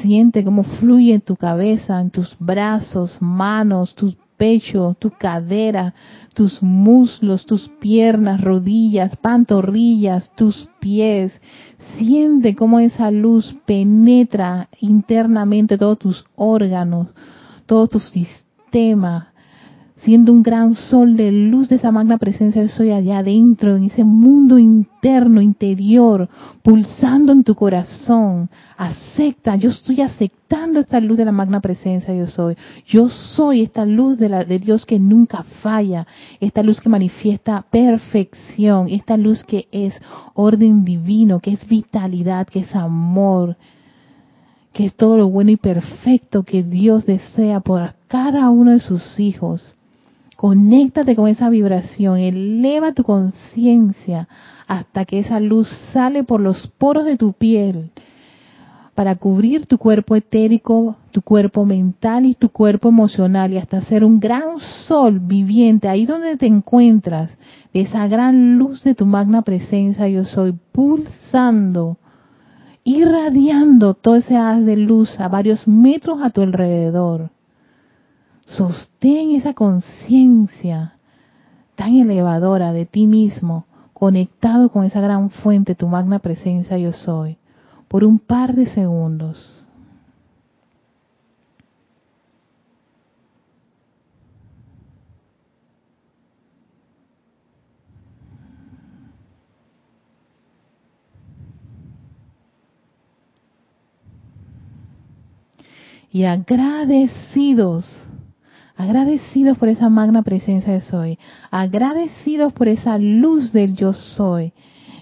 Siente 0.01 0.43
cómo 0.43 0.63
fluye 0.63 1.13
en 1.13 1.21
tu 1.21 1.35
cabeza, 1.35 2.01
en 2.01 2.09
tus 2.09 2.35
brazos, 2.39 3.21
manos, 3.21 3.93
tu 3.93 4.15
pecho, 4.41 4.95
tu 4.97 5.11
cadera, 5.11 5.93
tus 6.33 6.63
muslos, 6.63 7.45
tus 7.45 7.69
piernas, 7.79 8.41
rodillas, 8.41 9.15
pantorrillas, 9.17 10.31
tus 10.35 10.67
pies. 10.79 11.31
Siente 11.95 12.55
cómo 12.55 12.79
esa 12.79 13.11
luz 13.11 13.55
penetra 13.67 14.67
internamente 14.79 15.77
todos 15.77 15.99
tus 15.99 16.25
órganos, 16.35 17.09
todo 17.67 17.85
tu 17.85 17.99
sistema, 17.99 19.30
siendo 20.03 20.31
un 20.31 20.41
gran 20.41 20.73
sol 20.73 21.15
de 21.15 21.31
luz 21.31 21.69
de 21.69 21.75
esa 21.75 21.91
magna 21.91 22.17
presencia, 22.17 22.67
soy 22.69 22.91
allá 22.91 23.19
adentro, 23.19 23.75
en 23.75 23.85
ese 23.85 24.03
mundo 24.03 24.57
interno, 24.57 25.41
interior, 25.41 26.27
pulsando 26.63 27.31
en 27.31 27.43
tu 27.43 27.53
corazón. 27.53 28.49
Acepta, 28.77 29.55
yo 29.55 29.69
estoy 29.69 30.01
aceptando 30.01 30.79
esta 30.79 30.99
luz 30.99 31.17
de 31.17 31.25
la 31.25 31.31
magna 31.31 31.61
presencia, 31.61 32.13
yo 32.15 32.25
soy. 32.27 32.55
Yo 32.87 33.09
soy 33.09 33.61
esta 33.61 33.85
luz 33.85 34.17
de, 34.17 34.29
la, 34.29 34.43
de 34.43 34.57
Dios 34.57 34.85
que 34.85 34.99
nunca 34.99 35.43
falla, 35.61 36.07
esta 36.39 36.63
luz 36.63 36.81
que 36.81 36.89
manifiesta 36.89 37.63
perfección, 37.69 38.89
esta 38.89 39.17
luz 39.17 39.43
que 39.43 39.67
es 39.71 39.93
orden 40.33 40.83
divino, 40.83 41.39
que 41.39 41.51
es 41.51 41.67
vitalidad, 41.67 42.47
que 42.47 42.61
es 42.61 42.75
amor, 42.75 43.55
que 44.73 44.85
es 44.85 44.95
todo 44.95 45.17
lo 45.17 45.29
bueno 45.29 45.51
y 45.51 45.57
perfecto 45.57 46.41
que 46.41 46.63
Dios 46.63 47.05
desea 47.05 47.59
por 47.59 47.93
cada 48.07 48.49
uno 48.49 48.71
de 48.71 48.79
sus 48.79 49.19
hijos. 49.19 49.75
Conéctate 50.41 51.15
con 51.15 51.27
esa 51.27 51.51
vibración, 51.51 52.17
eleva 52.17 52.93
tu 52.93 53.03
conciencia 53.03 54.27
hasta 54.65 55.05
que 55.05 55.19
esa 55.19 55.39
luz 55.39 55.69
sale 55.93 56.23
por 56.23 56.39
los 56.39 56.65
poros 56.79 57.05
de 57.05 57.15
tu 57.15 57.33
piel 57.33 57.91
para 58.95 59.17
cubrir 59.17 59.67
tu 59.67 59.77
cuerpo 59.77 60.15
etérico, 60.15 60.95
tu 61.11 61.21
cuerpo 61.21 61.63
mental 61.63 62.25
y 62.25 62.33
tu 62.33 62.49
cuerpo 62.49 62.89
emocional 62.89 63.53
y 63.53 63.59
hasta 63.59 63.81
ser 63.81 64.03
un 64.03 64.19
gran 64.19 64.57
sol 64.87 65.19
viviente 65.19 65.87
ahí 65.87 66.07
donde 66.07 66.35
te 66.37 66.47
encuentras, 66.47 67.37
de 67.71 67.81
esa 67.81 68.07
gran 68.07 68.57
luz 68.57 68.83
de 68.83 68.95
tu 68.95 69.05
magna 69.05 69.43
presencia 69.43 70.07
yo 70.07 70.25
soy 70.25 70.55
pulsando, 70.71 71.99
irradiando 72.83 73.93
todo 73.93 74.15
ese 74.15 74.35
haz 74.35 74.65
de 74.65 74.75
luz 74.75 75.19
a 75.19 75.27
varios 75.27 75.67
metros 75.67 76.19
a 76.23 76.31
tu 76.31 76.41
alrededor 76.41 77.29
Sostén 78.45 79.31
esa 79.31 79.53
conciencia 79.53 80.97
tan 81.75 81.95
elevadora 81.95 82.73
de 82.73 82.85
ti 82.85 83.07
mismo, 83.07 83.65
conectado 83.93 84.69
con 84.69 84.83
esa 84.83 85.01
gran 85.01 85.29
fuente, 85.29 85.75
tu 85.75 85.87
magna 85.87 86.19
presencia 86.19 86.77
yo 86.77 86.91
soy, 86.91 87.37
por 87.87 88.03
un 88.03 88.19
par 88.19 88.55
de 88.55 88.65
segundos. 88.67 89.57
y 106.13 106.25
agradecidos 106.25 107.85
agradecidos 108.81 109.57
por 109.57 109.69
esa 109.69 109.89
magna 109.89 110.23
presencia 110.23 110.73
de 110.73 110.81
soy, 110.81 111.19
agradecidos 111.51 112.51
por 112.53 112.67
esa 112.67 112.97
luz 112.97 113.53
del 113.53 113.75
yo 113.75 113.93
soy 113.93 114.53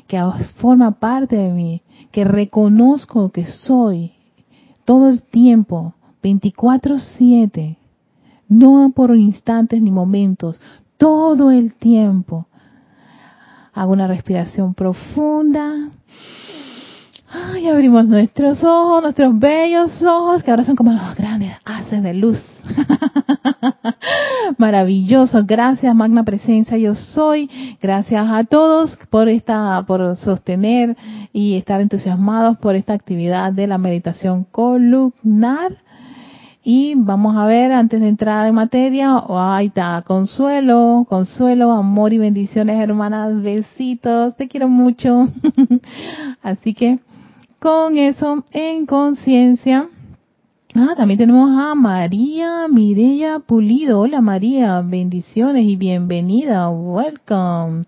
que 0.08 0.20
forma 0.58 0.92
parte 0.92 1.36
de 1.36 1.52
mí, 1.52 1.82
que 2.12 2.26
reconozco 2.26 3.30
que 3.30 3.46
soy 3.46 4.14
todo 4.84 5.08
el 5.08 5.22
tiempo, 5.22 5.94
24/7, 6.24 7.78
no 8.50 8.92
por 8.94 9.16
instantes 9.16 9.82
ni 9.82 9.92
momentos, 9.92 10.60
todo 10.98 11.52
el 11.52 11.76
tiempo. 11.76 12.48
Hago 13.74 13.94
una 13.94 14.08
respiración 14.08 14.74
profunda. 14.74 15.92
Y 17.62 17.68
abrimos 17.68 18.08
nuestros 18.08 18.64
ojos, 18.64 19.04
nuestros 19.04 19.38
bellos 19.38 20.02
ojos, 20.02 20.42
que 20.42 20.50
ahora 20.50 20.64
son 20.64 20.76
como 20.76 20.92
los 20.92 21.16
grandes 21.16 21.56
haces 21.64 22.02
de 22.02 22.16
luz. 22.16 22.44
Maravilloso. 24.58 25.44
Gracias, 25.46 25.94
Magna 25.96 26.24
Presencia, 26.24 26.78
yo 26.78 26.96
soy. 26.96 27.50
Gracias 27.82 28.26
a 28.30 28.44
todos 28.44 28.98
por 29.10 29.30
esta, 29.30 29.84
por 29.88 30.16
sostener 30.18 30.96
y 31.34 31.56
estar 31.56 31.82
entusiasmados 31.82 32.58
por 32.58 32.76
esta 32.76 32.94
actividad 32.94 33.54
de 33.54 33.68
la 33.68 33.78
meditación 33.78 34.46
columnar. 34.46 35.78
Y 36.64 36.94
vamos 36.96 37.38
a 37.38 37.46
ver, 37.46 37.72
antes 37.72 38.02
de 38.02 38.10
entrar 38.10 38.48
en 38.48 38.54
materia, 38.54 39.24
ahí 39.30 39.68
está, 39.68 40.04
consuelo, 40.06 41.06
consuelo, 41.08 41.72
amor 41.72 42.14
y 42.14 42.18
bendiciones, 42.18 42.80
hermanas, 42.82 43.42
besitos, 43.42 44.36
te 44.36 44.48
quiero 44.48 44.68
mucho. 44.68 45.30
Así 46.44 46.74
que 46.74 47.00
con 47.60 47.98
eso 47.98 48.44
en 48.52 48.86
conciencia. 48.86 49.88
Ah, 50.76 50.94
también 50.96 51.18
tenemos 51.18 51.50
a 51.58 51.74
María 51.74 52.68
Mireya 52.68 53.40
Pulido. 53.40 54.02
Hola 54.02 54.22
María, 54.22 54.82
bendiciones 54.82 55.66
y 55.66 55.76
bienvenida. 55.76 56.70
Welcome. 56.70 57.86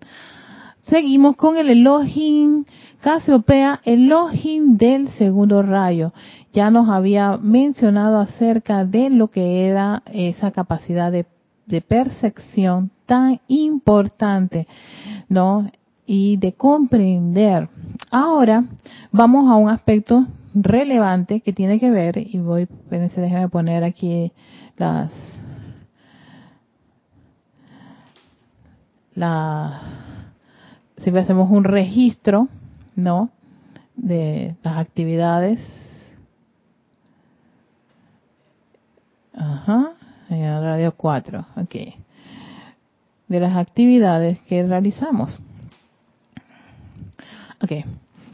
Seguimos 0.88 1.36
con 1.36 1.56
el 1.56 1.70
Elohim 1.70 2.64
Casiopea, 3.00 3.80
Elohim 3.84 4.76
del 4.78 5.08
segundo 5.10 5.62
rayo. 5.62 6.12
Ya 6.52 6.72
nos 6.72 6.88
había 6.88 7.36
mencionado 7.36 8.18
acerca 8.18 8.84
de 8.84 9.10
lo 9.10 9.28
que 9.28 9.68
era 9.68 10.02
esa 10.12 10.50
capacidad 10.50 11.12
de, 11.12 11.26
de 11.66 11.82
percepción 11.82 12.90
tan 13.06 13.40
importante, 13.46 14.66
¿no? 15.28 15.70
Y 16.06 16.36
de 16.36 16.52
comprender. 16.52 17.68
Ahora 18.10 18.64
vamos 19.10 19.50
a 19.50 19.56
un 19.56 19.68
aspecto 19.68 20.26
relevante 20.54 21.40
que 21.40 21.52
tiene 21.52 21.78
que 21.78 21.90
ver, 21.90 22.18
y 22.18 22.38
voy, 22.38 22.62
espérense, 22.62 23.20
déjenme 23.20 23.48
poner 23.48 23.84
aquí 23.84 24.32
las, 24.76 25.12
la, 29.14 29.80
siempre 30.98 31.22
hacemos 31.22 31.50
un 31.50 31.64
registro, 31.64 32.48
¿no? 32.96 33.30
De 33.96 34.56
las 34.62 34.78
actividades. 34.78 35.60
Ajá, 39.34 39.92
en 40.28 40.42
el 40.42 40.62
radio 40.62 40.92
4, 40.96 41.46
ok. 41.56 41.74
De 43.28 43.40
las 43.40 43.56
actividades 43.56 44.38
que 44.40 44.62
realizamos. 44.62 45.40
Ok, 47.62 47.70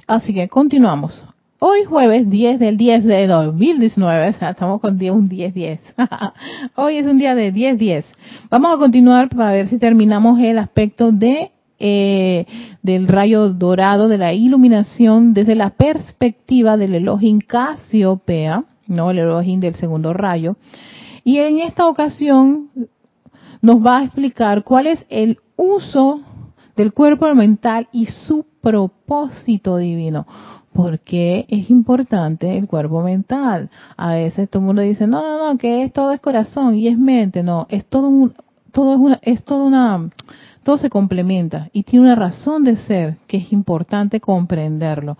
así 0.06 0.32
que 0.32 0.48
continuamos. 0.48 1.22
Hoy 1.58 1.84
jueves 1.84 2.30
10 2.30 2.58
del 2.58 2.78
10 2.78 3.04
de 3.04 3.26
2019, 3.26 4.28
o 4.28 4.32
sea, 4.32 4.50
estamos 4.50 4.80
con 4.80 4.94
un 4.94 5.28
10-10. 5.28 5.80
Hoy 6.76 6.96
es 6.96 7.06
un 7.06 7.18
día 7.18 7.34
de 7.34 7.52
10-10. 7.52 8.04
Vamos 8.48 8.74
a 8.74 8.78
continuar 8.78 9.28
para 9.28 9.52
ver 9.52 9.68
si 9.68 9.78
terminamos 9.78 10.40
el 10.40 10.56
aspecto 10.56 11.12
de 11.12 11.50
eh, 11.78 12.46
del 12.82 13.06
rayo 13.06 13.50
dorado 13.50 14.08
de 14.08 14.16
la 14.16 14.32
iluminación 14.32 15.34
desde 15.34 15.54
la 15.56 15.70
perspectiva 15.70 16.78
del 16.78 16.94
Elohim 16.94 17.40
Casiopea, 17.40 18.64
no 18.86 19.10
el 19.10 19.18
Elohim 19.18 19.60
del 19.60 19.74
segundo 19.74 20.14
rayo. 20.14 20.56
Y 21.22 21.38
en 21.38 21.58
esta 21.58 21.86
ocasión 21.86 22.70
nos 23.60 23.84
va 23.84 23.98
a 23.98 24.04
explicar 24.04 24.64
cuál 24.64 24.86
es 24.86 25.04
el 25.10 25.38
uso 25.56 26.22
del 26.78 26.94
cuerpo 26.94 27.34
mental 27.34 27.88
y 27.92 28.06
su 28.06 28.46
propósito 28.62 29.76
divino. 29.76 30.26
Porque 30.72 31.44
es 31.48 31.70
importante 31.70 32.56
el 32.56 32.68
cuerpo 32.68 33.02
mental. 33.02 33.68
A 33.96 34.12
veces 34.12 34.48
todo 34.48 34.60
el 34.60 34.66
mundo 34.66 34.82
dice, 34.82 35.08
no, 35.08 35.20
no, 35.20 35.52
no, 35.52 35.58
que 35.58 35.82
es 35.82 35.92
todo 35.92 36.12
es 36.12 36.20
corazón 36.20 36.76
y 36.76 36.86
es 36.86 36.96
mente. 36.96 37.42
No, 37.42 37.66
es 37.68 37.84
todo 37.84 38.08
un, 38.08 38.32
todo 38.70 38.94
es 38.94 38.98
una, 39.00 39.18
es 39.22 39.44
todo 39.44 39.64
una, 39.64 40.08
todo 40.62 40.78
se 40.78 40.88
complementa 40.88 41.68
y 41.72 41.82
tiene 41.82 42.04
una 42.04 42.14
razón 42.14 42.62
de 42.62 42.76
ser 42.76 43.16
que 43.26 43.38
es 43.38 43.52
importante 43.52 44.20
comprenderlo, 44.20 45.18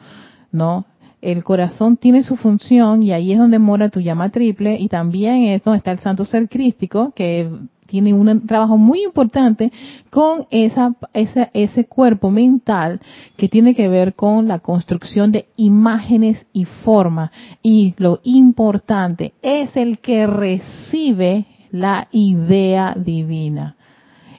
¿no? 0.53 0.85
El 1.21 1.42
corazón 1.42 1.97
tiene 1.97 2.23
su 2.23 2.37
función 2.37 3.03
y 3.03 3.11
ahí 3.11 3.33
es 3.33 3.38
donde 3.40 3.59
mora 3.59 3.88
tu 3.88 3.99
llama 3.99 4.31
triple 4.31 4.77
y 4.79 4.87
también 4.87 5.42
es 5.42 5.64
donde 5.64 5.79
está 5.79 5.90
el 5.90 5.99
santo 5.99 6.25
ser 6.25 6.49
crístico 6.49 7.12
que 7.16 7.51
tiene 7.88 8.12
un 8.12 8.46
trabajo 8.46 8.77
muy 8.77 9.03
importante 9.03 9.72
con 10.11 10.46
esa, 10.51 10.94
ese, 11.14 11.51
ese 11.55 11.87
cuerpo 11.87 12.31
mental 12.31 13.01
que 13.37 13.48
tiene 13.48 13.74
que 13.74 13.88
ver 13.88 14.14
con 14.14 14.46
la 14.46 14.59
construcción 14.59 15.33
de 15.33 15.46
imágenes 15.57 16.46
y 16.53 16.66
forma. 16.66 17.33
Y 17.62 17.94
lo 17.96 18.20
importante 18.24 19.33
es 19.40 19.74
el 19.74 19.98
que 19.98 20.27
recibe 20.27 21.46
la 21.70 22.09
idea 22.12 22.94
divina. 22.94 23.77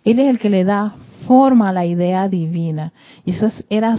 Él 0.03 0.19
es 0.19 0.29
el 0.29 0.39
que 0.39 0.51
le 0.51 0.63
da 0.63 0.95
forma 1.25 1.69
a 1.69 1.73
la 1.73 1.87
idea 1.87 2.29
divina. 2.29 2.93
Y 3.25 3.31
eso 3.31 3.49
era, 3.69 3.97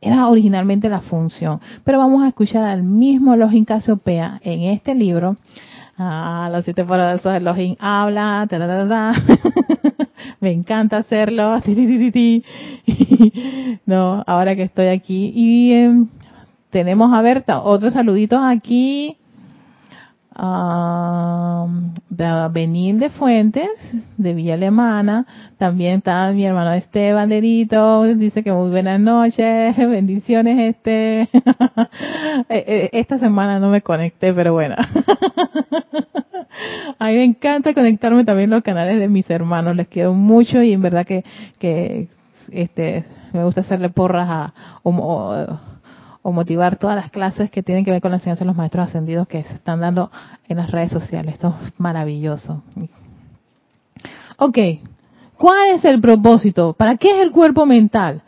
era 0.00 0.28
originalmente 0.28 0.88
la 0.88 1.00
función. 1.00 1.60
Pero 1.82 1.98
vamos 1.98 2.22
a 2.22 2.28
escuchar 2.28 2.66
al 2.68 2.84
mismo 2.84 3.34
Login 3.34 3.64
Casiopea 3.64 4.40
en 4.44 4.62
este 4.62 4.94
libro 4.94 5.36
Ah, 5.98 6.50
los 6.52 6.64
siete 6.64 6.84
poderosos 6.84 7.34
Elohim 7.34 7.74
habla, 7.78 8.46
ta, 8.50 8.58
ta, 8.58 8.88
ta, 8.88 9.14
me 10.40 10.52
encanta 10.52 10.98
hacerlo, 10.98 11.62
no, 13.86 14.22
ahora 14.26 14.54
que 14.54 14.64
estoy 14.64 14.88
aquí. 14.88 15.32
Y 15.34 15.72
eh, 15.72 16.04
tenemos 16.70 17.14
a 17.14 17.22
Berta, 17.22 17.62
otros 17.62 17.94
saluditos 17.94 18.40
aquí 18.42 19.16
uh, 20.38 21.68
Benil 22.50 22.98
de 22.98 23.10
Fuentes, 23.10 23.68
de 24.16 24.34
Villa 24.34 24.54
Alemana. 24.54 25.26
También 25.58 25.98
está 25.98 26.30
mi 26.32 26.44
hermano 26.44 26.72
Esteban 26.72 27.28
Derito, 27.28 28.04
dice 28.04 28.42
que 28.42 28.52
muy 28.52 28.70
buenas 28.70 29.00
noches, 29.00 29.76
bendiciones 29.76 30.76
este. 30.76 31.28
Eh, 32.48 32.64
eh, 32.66 32.90
esta 32.92 33.18
semana 33.18 33.58
no 33.58 33.70
me 33.70 33.80
conecté, 33.80 34.32
pero 34.32 34.52
bueno. 34.52 34.76
A 36.98 37.08
mí 37.08 37.14
me 37.14 37.24
encanta 37.24 37.74
conectarme 37.74 38.24
también 38.24 38.50
los 38.50 38.62
canales 38.62 38.98
de 38.98 39.08
mis 39.08 39.28
hermanos, 39.30 39.74
les 39.74 39.88
quiero 39.88 40.12
mucho 40.12 40.62
y 40.62 40.72
en 40.72 40.82
verdad 40.82 41.06
que, 41.06 41.24
que 41.58 42.08
este, 42.52 43.04
me 43.32 43.44
gusta 43.44 43.62
hacerle 43.62 43.90
porras 43.90 44.26
a, 44.28 44.54
motivar 46.32 46.76
todas 46.76 46.96
las 46.96 47.10
clases 47.10 47.50
que 47.50 47.62
tienen 47.62 47.84
que 47.84 47.90
ver 47.90 48.00
con 48.00 48.10
la 48.10 48.18
enseñanza 48.18 48.44
de 48.44 48.48
los 48.48 48.56
maestros 48.56 48.88
ascendidos 48.88 49.28
que 49.28 49.44
se 49.44 49.54
están 49.54 49.80
dando 49.80 50.10
en 50.48 50.56
las 50.56 50.70
redes 50.70 50.90
sociales. 50.90 51.34
Esto 51.34 51.54
es 51.64 51.72
maravilloso. 51.78 52.62
Ok, 54.38 54.58
¿cuál 55.36 55.76
es 55.76 55.84
el 55.84 56.00
propósito? 56.00 56.72
¿Para 56.72 56.96
qué 56.96 57.10
es 57.10 57.18
el 57.18 57.30
cuerpo 57.30 57.64
mental? 57.64 58.22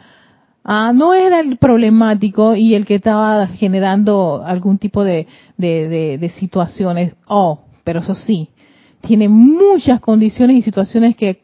Ah, 0.64 0.92
no 0.94 1.14
era 1.14 1.40
el 1.40 1.56
problemático 1.56 2.54
y 2.54 2.74
el 2.74 2.86
que 2.86 2.96
estaba 2.96 3.46
generando 3.46 4.42
algún 4.44 4.78
tipo 4.78 5.02
de, 5.02 5.26
de, 5.56 6.18
de 6.18 6.30
situaciones. 6.30 7.14
Oh, 7.26 7.60
pero 7.84 8.00
eso 8.00 8.14
sí, 8.14 8.50
tiene 9.00 9.28
muchas 9.28 10.00
condiciones 10.00 10.56
y 10.56 10.62
situaciones 10.62 11.16
que 11.16 11.40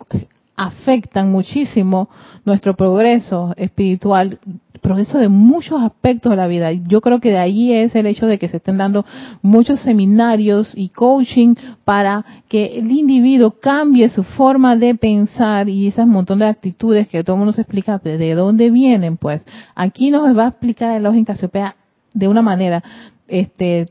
afectan 0.56 1.30
muchísimo 1.30 2.08
nuestro 2.44 2.74
progreso 2.74 3.54
espiritual, 3.56 4.38
progreso 4.84 5.18
de 5.18 5.28
muchos 5.28 5.82
aspectos 5.82 6.28
de 6.28 6.36
la 6.36 6.46
vida. 6.46 6.70
Yo 6.72 7.00
creo 7.00 7.18
que 7.18 7.30
de 7.30 7.38
ahí 7.38 7.72
es 7.72 7.94
el 7.94 8.04
hecho 8.04 8.26
de 8.26 8.38
que 8.38 8.50
se 8.50 8.58
estén 8.58 8.76
dando 8.76 9.06
muchos 9.40 9.80
seminarios 9.80 10.74
y 10.76 10.90
coaching 10.90 11.54
para 11.86 12.22
que 12.48 12.78
el 12.78 12.90
individuo 12.90 13.52
cambie 13.52 14.10
su 14.10 14.22
forma 14.22 14.76
de 14.76 14.94
pensar 14.94 15.70
y 15.70 15.86
esas 15.86 16.06
montón 16.06 16.40
de 16.40 16.46
actitudes 16.46 17.08
que 17.08 17.24
todo 17.24 17.36
el 17.36 17.38
mundo 17.38 17.54
se 17.54 17.62
explica 17.62 17.98
de 17.98 18.34
dónde 18.34 18.70
vienen, 18.70 19.16
pues. 19.16 19.42
Aquí 19.74 20.10
nos 20.10 20.36
va 20.36 20.44
a 20.44 20.48
explicar 20.48 20.94
el 20.94 21.02
lógica 21.02 21.32
Casiopea 21.32 21.76
de 22.12 22.28
una 22.28 22.42
manera, 22.42 22.84
este, 23.26 23.86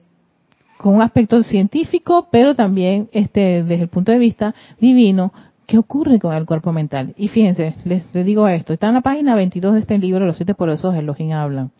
con 0.77 0.93
un 0.93 1.01
aspecto 1.01 1.41
científico, 1.41 2.27
pero 2.31 2.53
también 2.53 3.09
este, 3.13 3.63
desde 3.63 3.81
el 3.81 3.89
punto 3.89 4.11
de 4.11 4.19
vista 4.19 4.53
divino, 4.79 5.33
¿Qué 5.65 5.77
ocurre 5.77 6.19
con 6.19 6.33
el 6.33 6.45
cuerpo 6.45 6.73
mental? 6.73 7.13
Y 7.17 7.29
fíjense, 7.29 7.75
les, 7.85 8.03
digo 8.13 8.47
esto, 8.47 8.73
está 8.73 8.87
en 8.87 8.95
la 8.95 9.01
página 9.01 9.35
22 9.35 9.73
de 9.73 9.79
este 9.79 9.97
libro, 9.97 10.25
Los 10.25 10.37
siete 10.37 10.53
poderosos 10.53 10.95
Elohim 10.95 11.31
hablan. 11.31 11.71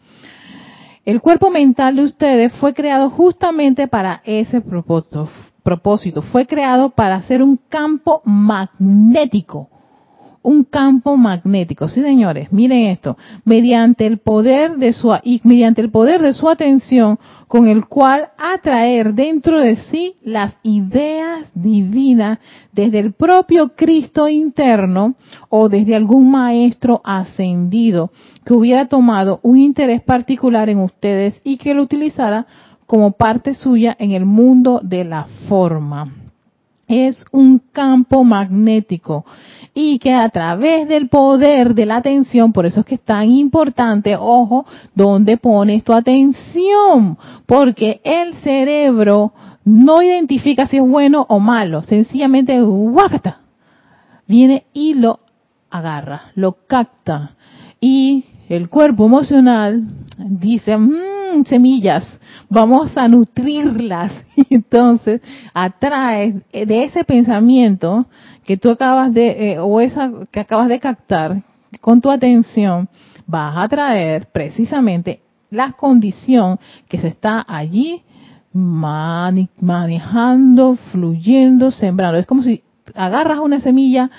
El 1.06 1.20
cuerpo 1.20 1.50
mental 1.50 1.98
de 1.98 2.04
ustedes 2.04 2.54
fue 2.54 2.74
creado 2.74 3.10
justamente 3.10 3.90
para 3.90 4.22
ese 4.24 4.62
propósito, 4.62 5.28
propósito. 5.62 6.22
Fue 6.22 6.46
creado 6.46 6.92
para 6.92 7.22
ser 7.24 7.44
un 7.44 7.60
campo 7.68 8.22
magnético, 8.24 9.70
un 10.44 10.66
campo 10.66 11.16
magnético. 11.18 11.88
Sí, 11.88 12.02
señores, 12.02 12.52
miren 12.52 12.88
esto. 12.88 13.18
Mediante 13.46 14.06
el 14.06 14.20
poder 14.20 14.78
de 14.78 14.94
su 14.94 15.12
y 15.24 15.42
mediante 15.44 15.82
el 15.82 15.90
poder 15.90 16.22
de 16.22 16.34
su 16.34 16.50
atención, 16.50 17.18
con 17.48 17.68
el 17.68 17.88
cual 17.88 18.30
atraer 18.38 19.14
dentro 19.14 19.60
de 19.60 19.78
sí 19.78 20.16
las 20.22 20.58
ideas 20.64 21.50
divinas 21.56 22.40
desde 22.72 23.00
el 23.00 23.14
propio 23.14 23.74
Cristo 23.76 24.28
interno 24.28 25.16
o 25.50 25.70
desde 25.70 25.96
algún 25.96 26.30
maestro 26.30 27.02
ascendido 27.04 28.12
que 28.46 28.54
hubiera 28.54 28.88
tomado 28.88 29.40
un 29.44 29.58
interés 29.58 30.02
particular 30.02 30.70
en 30.70 30.80
ustedes 30.80 31.40
y 31.44 31.58
que 31.58 31.74
lo 31.74 31.84
utilizara 31.84 32.46
como 32.86 33.14
parte 33.14 33.54
suya 33.54 33.96
en 33.98 34.12
el 34.12 34.26
mundo 34.26 34.82
de 34.84 35.06
la 35.06 35.26
forma. 35.48 36.12
Es 36.88 37.24
un 37.32 37.60
campo 37.72 38.24
magnético 38.24 39.26
y 39.74 39.98
que 40.00 40.14
a 40.14 40.30
través 40.30 40.88
del 40.88 41.10
poder 41.10 41.74
de 41.74 41.86
la 41.86 41.98
atención, 41.98 42.54
por 42.54 42.66
eso 42.66 42.82
es 42.82 42.86
que 42.86 42.96
es 42.96 43.02
tan 43.02 43.32
importante, 43.32 44.16
ojo, 44.16 44.66
dónde 44.94 45.38
pones 45.38 45.84
tu 45.84 45.94
atención, 45.94 47.18
porque 47.46 48.00
el 48.04 48.36
cerebro 48.36 49.34
no 49.66 50.02
identifica 50.04 50.68
si 50.68 50.78
es 50.78 50.84
bueno 50.84 51.26
o 51.28 51.40
malo, 51.40 51.84
sencillamente 51.84 52.62
guácata, 52.62 53.40
viene 54.28 54.66
y 54.74 54.94
lo 54.94 55.20
agarra, 55.70 56.32
lo 56.36 56.58
capta. 56.68 57.32
Y 57.80 58.26
el 58.50 58.70
cuerpo 58.70 59.06
emocional 59.06 59.84
dice, 60.18 60.78
mmm, 60.78 61.46
semillas, 61.46 62.20
vamos 62.50 62.96
a 62.96 63.08
nutrirlas. 63.08 64.14
Y 64.36 64.56
entonces 64.56 65.22
atraes 65.54 66.36
de 66.52 66.84
ese 66.84 67.04
pensamiento 67.04 68.08
que 68.44 68.58
tú 68.58 68.70
acabas 68.70 69.14
de, 69.14 69.54
eh, 69.54 69.60
o 69.60 69.80
esa 69.82 70.12
que 70.32 70.40
acabas 70.40 70.70
de 70.70 70.80
captar 70.80 71.42
con 71.82 72.02
tu 72.02 72.10
atención, 72.10 72.90
vas 73.26 73.58
a 73.58 73.68
traer 73.68 74.28
precisamente 74.32 75.22
la 75.50 75.74
condición 75.74 76.60
que 76.88 77.00
se 77.00 77.08
está 77.08 77.44
allí 77.48 78.04
manejando, 79.62 80.76
fluyendo, 80.92 81.72
sembrando. 81.72 82.20
Es 82.20 82.26
como 82.26 82.44
si 82.44 82.62
agarras 82.96 83.40
una 83.40 83.62
semilla, 83.62 84.12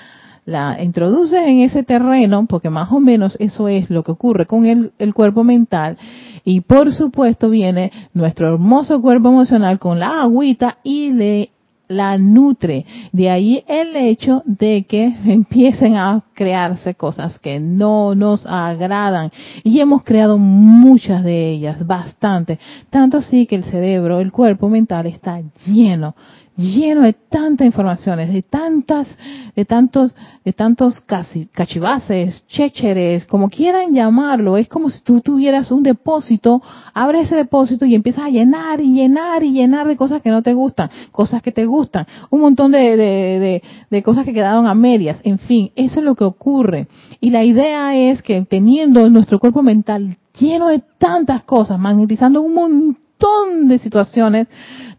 la 0.45 0.81
introduces 0.83 1.39
en 1.45 1.59
ese 1.59 1.83
terreno, 1.83 2.45
porque 2.47 2.69
más 2.69 2.91
o 2.91 2.99
menos 2.99 3.37
eso 3.39 3.67
es 3.67 3.89
lo 3.89 4.03
que 4.03 4.11
ocurre 4.11 4.45
con 4.45 4.65
el, 4.65 4.91
el 4.99 5.13
cuerpo 5.13 5.43
mental, 5.43 5.97
y 6.43 6.61
por 6.61 6.93
supuesto 6.93 7.49
viene 7.49 7.91
nuestro 8.13 8.53
hermoso 8.53 9.01
cuerpo 9.01 9.29
emocional 9.29 9.79
con 9.79 9.99
la 9.99 10.21
agüita 10.21 10.77
y 10.83 11.11
le 11.11 11.49
la 11.87 12.17
nutre. 12.17 12.85
De 13.11 13.29
ahí 13.29 13.63
el 13.67 13.95
hecho 13.95 14.43
de 14.45 14.85
que 14.87 15.05
empiecen 15.25 15.95
a 15.95 16.23
crearse 16.33 16.95
cosas 16.95 17.39
que 17.39 17.59
no 17.59 18.15
nos 18.15 18.45
agradan. 18.45 19.31
Y 19.63 19.79
hemos 19.79 20.03
creado 20.03 20.37
muchas 20.37 21.23
de 21.23 21.51
ellas, 21.51 21.85
bastante. 21.85 22.59
Tanto 22.89 23.17
así 23.17 23.45
que 23.45 23.55
el 23.55 23.63
cerebro, 23.63 24.19
el 24.19 24.31
cuerpo 24.31 24.69
mental 24.69 25.05
está 25.07 25.41
lleno, 25.65 26.15
lleno 26.57 27.01
de 27.01 27.13
tantas 27.13 27.65
informaciones, 27.65 28.31
de 28.31 28.41
tantas, 28.41 29.07
de 29.55 29.65
tantos, 29.65 30.15
de 30.43 30.53
tantos 30.53 31.01
casi, 31.01 31.47
cachivaces, 31.47 32.45
chécheres, 32.47 33.25
como 33.25 33.49
quieran 33.49 33.93
llamarlo, 33.93 34.57
es 34.57 34.69
como 34.69 34.89
si 34.89 35.01
tú 35.01 35.21
tuvieras 35.21 35.71
un 35.71 35.83
depósito, 35.83 36.61
abres 36.93 37.27
ese 37.27 37.35
depósito 37.35 37.85
y 37.85 37.95
empiezas 37.95 38.25
a 38.25 38.29
llenar 38.29 38.79
y 38.79 38.93
llenar 38.93 39.43
y 39.43 39.51
llenar 39.51 39.87
de 39.87 39.97
cosas 39.97 40.21
que 40.21 40.29
no 40.29 40.41
te 40.41 40.53
gustan, 40.53 40.89
cosas 41.11 41.41
que 41.41 41.51
te 41.51 41.65
gustan, 41.65 42.05
un 42.29 42.41
montón 42.41 42.71
de, 42.71 42.95
de, 42.95 43.39
de, 43.39 43.63
de 43.89 44.03
cosas 44.03 44.25
que 44.25 44.33
quedaron 44.33 44.67
a 44.67 44.75
medias, 44.75 45.19
en 45.23 45.39
fin, 45.39 45.71
eso 45.75 45.99
es 45.99 46.05
lo 46.05 46.15
que 46.15 46.23
ocurre. 46.23 46.87
Y 47.19 47.31
la 47.31 47.43
idea 47.43 47.95
es 47.95 48.21
que 48.21 48.41
teniendo 48.45 49.09
nuestro 49.09 49.39
cuerpo 49.39 49.61
mental 49.61 50.17
lleno 50.39 50.67
de 50.67 50.83
tantas 50.97 51.43
cosas, 51.43 51.79
magnetizando 51.79 52.41
un 52.41 52.53
montón 52.53 53.67
de 53.67 53.79
situaciones, 53.79 54.47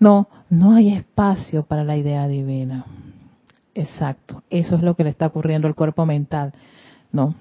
no, 0.01 0.29
no 0.51 0.75
hay 0.75 0.93
espacio 0.93 1.65
para 1.65 1.85
la 1.85 1.97
idea 1.97 2.29
divina. 2.29 2.85
Exacto, 3.75 4.43
eso 4.49 4.77
es 4.77 4.83
lo 4.83 4.95
que 4.95 5.05
le 5.05 5.11
está 5.11 5.27
ocurriendo 5.27 5.69
al 5.69 5.75
cuerpo 5.75 6.07
mental, 6.07 6.53
¿no? 7.13 7.35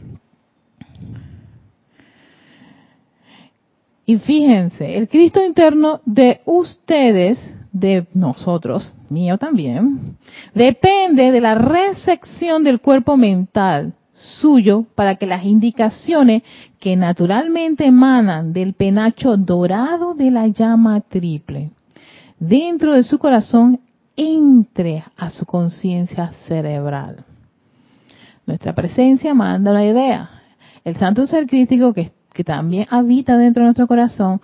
Y 4.05 4.17
fíjense, 4.17 4.97
el 4.97 5.07
Cristo 5.07 5.43
interno 5.43 6.01
de 6.05 6.41
ustedes, 6.45 7.39
de 7.71 8.05
nosotros, 8.13 8.93
mío 9.09 9.37
también, 9.37 10.17
depende 10.53 11.31
de 11.31 11.41
la 11.41 11.55
recepción 11.55 12.63
del 12.63 12.81
cuerpo 12.81 13.17
mental 13.17 13.93
suyo 14.13 14.85
para 14.95 15.15
que 15.15 15.25
las 15.25 15.45
indicaciones 15.45 16.43
que 16.79 16.95
naturalmente 16.95 17.85
emanan 17.85 18.53
del 18.53 18.73
penacho 18.73 19.37
dorado 19.37 20.13
de 20.13 20.31
la 20.31 20.47
llama 20.47 21.01
triple 21.01 21.71
dentro 22.39 22.93
de 22.93 23.03
su 23.03 23.17
corazón 23.17 23.79
entre 24.15 25.03
a 25.17 25.29
su 25.29 25.45
conciencia 25.45 26.31
cerebral. 26.47 27.25
Nuestra 28.45 28.73
presencia 28.73 29.33
manda 29.33 29.71
una 29.71 29.85
idea. 29.85 30.29
El 30.83 30.95
santo 30.97 31.25
ser 31.25 31.47
crítico 31.47 31.93
que, 31.93 32.11
que 32.33 32.43
también 32.43 32.85
habita 32.89 33.37
dentro 33.37 33.61
de 33.61 33.67
nuestro 33.67 33.87
corazón 33.87 34.39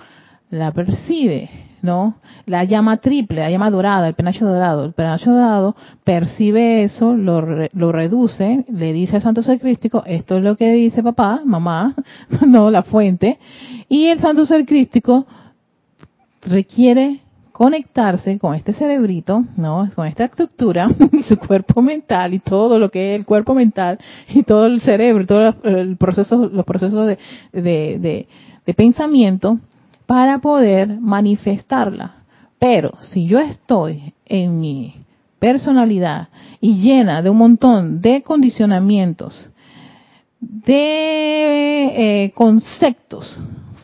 la 0.49 0.71
percibe, 0.71 1.49
¿no? 1.81 2.15
La 2.45 2.63
llama 2.63 2.97
triple, 2.97 3.41
la 3.41 3.49
llama 3.49 3.69
dorada, 3.71 4.07
el 4.07 4.15
penacho 4.15 4.45
dorado. 4.45 4.85
El 4.85 4.93
penacho 4.93 5.31
dorado 5.31 5.75
percibe 6.03 6.83
eso, 6.83 7.13
lo, 7.13 7.41
lo 7.71 7.91
reduce, 7.91 8.65
le 8.67 8.91
dice 8.91 9.17
al 9.17 9.21
santo 9.21 9.43
ser 9.43 9.59
crístico, 9.59 10.03
esto 10.05 10.37
es 10.37 10.43
lo 10.43 10.57
que 10.57 10.73
dice 10.73 11.03
papá, 11.03 11.41
mamá, 11.45 11.95
no 12.45 12.69
la 12.71 12.83
fuente, 12.83 13.39
y 13.87 14.07
el 14.07 14.19
santo 14.19 14.45
ser 14.45 14.65
crístico 14.65 15.25
requiere 16.41 17.20
conectarse 17.61 18.39
con 18.39 18.55
este 18.55 18.73
cerebrito, 18.73 19.45
¿no? 19.55 19.87
Con 19.93 20.07
esta 20.07 20.25
estructura, 20.25 20.89
su 21.27 21.37
cuerpo 21.37 21.83
mental 21.83 22.33
y 22.33 22.39
todo 22.39 22.79
lo 22.79 22.89
que 22.89 23.13
es 23.13 23.19
el 23.19 23.23
cuerpo 23.27 23.53
mental 23.53 23.99
y 24.29 24.41
todo 24.41 24.65
el 24.65 24.81
cerebro, 24.81 25.27
todo 25.27 25.53
el 25.65 25.95
proceso, 25.95 26.49
los 26.51 26.65
procesos 26.65 27.05
de, 27.05 27.19
de, 27.51 28.27
de 28.65 28.73
pensamiento 28.73 29.59
para 30.07 30.39
poder 30.39 30.99
manifestarla. 30.99 32.23
Pero 32.57 32.93
si 33.03 33.27
yo 33.27 33.37
estoy 33.37 34.15
en 34.25 34.59
mi 34.59 34.95
personalidad 35.37 36.29
y 36.61 36.81
llena 36.81 37.21
de 37.21 37.29
un 37.29 37.37
montón 37.37 38.01
de 38.01 38.23
condicionamientos, 38.23 39.51
de 40.39 42.23
eh, 42.23 42.31
conceptos, 42.33 43.37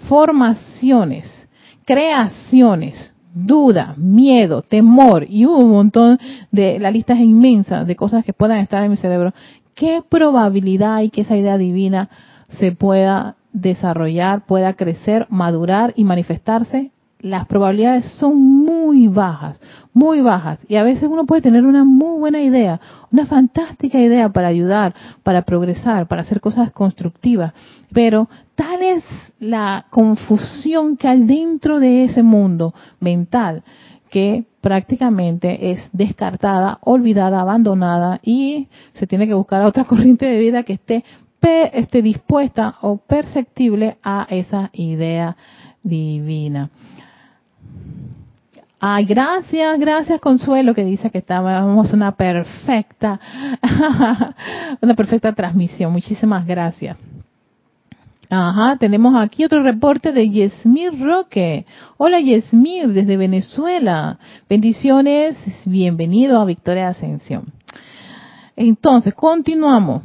formaciones, 0.09 1.47
creaciones, 1.85 3.13
duda, 3.45 3.93
miedo, 3.97 4.61
temor 4.61 5.25
y 5.29 5.45
un 5.45 5.69
montón 5.71 6.17
de, 6.51 6.79
la 6.79 6.91
lista 6.91 7.13
es 7.13 7.19
inmensa 7.19 7.83
de 7.83 7.95
cosas 7.95 8.25
que 8.25 8.33
puedan 8.33 8.59
estar 8.59 8.83
en 8.83 8.91
mi 8.91 8.97
cerebro, 8.97 9.33
¿qué 9.75 10.01
probabilidad 10.07 10.95
hay 10.95 11.09
que 11.09 11.21
esa 11.21 11.37
idea 11.37 11.57
divina 11.57 12.09
se 12.59 12.71
pueda 12.71 13.35
desarrollar, 13.53 14.45
pueda 14.45 14.73
crecer, 14.73 15.27
madurar 15.29 15.93
y 15.95 16.03
manifestarse? 16.03 16.91
Las 17.19 17.47
probabilidades 17.47 18.05
son 18.13 18.39
muy 18.39 19.07
bajas, 19.07 19.59
muy 19.91 20.21
bajas. 20.21 20.59
Y 20.67 20.75
a 20.75 20.83
veces 20.83 21.09
uno 21.09 21.25
puede 21.25 21.41
tener 21.41 21.65
una 21.65 21.83
muy 21.83 22.19
buena 22.19 22.41
idea, 22.41 22.79
una 23.11 23.25
fantástica 23.25 23.99
idea 23.99 24.29
para 24.29 24.49
ayudar, 24.49 24.93
para 25.23 25.41
progresar, 25.41 26.07
para 26.07 26.21
hacer 26.21 26.39
cosas 26.39 26.71
constructivas. 26.71 27.53
Pero 27.91 28.29
tal 28.55 28.83
es 28.83 29.03
la 29.39 29.85
confusión 29.89 30.95
que 30.95 31.07
hay 31.07 31.23
dentro 31.23 31.79
de 31.79 32.03
ese 32.05 32.21
mundo 32.21 32.75
mental 32.99 33.63
que 34.09 34.45
prácticamente 34.61 35.71
es 35.71 35.89
descartada, 35.91 36.79
olvidada, 36.81 37.41
abandonada 37.41 38.19
y 38.23 38.67
se 38.93 39.07
tiene 39.07 39.27
que 39.27 39.33
buscar 39.33 39.63
otra 39.63 39.83
corriente 39.85 40.25
de 40.25 40.39
vida 40.39 40.63
que 40.63 40.73
esté, 40.73 41.03
esté 41.73 42.01
dispuesta 42.01 42.75
o 42.81 42.97
perceptible 42.97 43.97
a 44.03 44.27
esa 44.29 44.69
idea 44.73 45.35
divina. 45.83 46.69
Ay, 48.79 49.05
gracias, 49.05 49.79
gracias 49.79 50.21
Consuelo 50.21 50.75
que 50.75 50.85
dice 50.85 51.09
que 51.09 51.17
estábamos 51.17 51.93
una 51.93 52.11
perfecta, 52.11 53.19
una 54.81 54.93
perfecta 54.93 55.33
transmisión. 55.33 55.91
Muchísimas 55.91 56.45
gracias. 56.45 56.95
Ajá, 58.29 58.75
tenemos 58.77 59.15
aquí 59.15 59.45
otro 59.45 59.63
reporte 59.63 60.11
de 60.11 60.29
Yesmir 60.29 60.91
Roque. 60.99 61.65
Hola 61.95 62.19
Yesmir, 62.19 62.89
desde 62.89 63.15
Venezuela. 63.15 64.19
Bendiciones, 64.49 65.37
bienvenido 65.65 66.39
a 66.39 66.45
Victoria 66.45 66.89
Ascensión. 66.89 67.53
Entonces, 68.57 69.13
continuamos. 69.13 70.03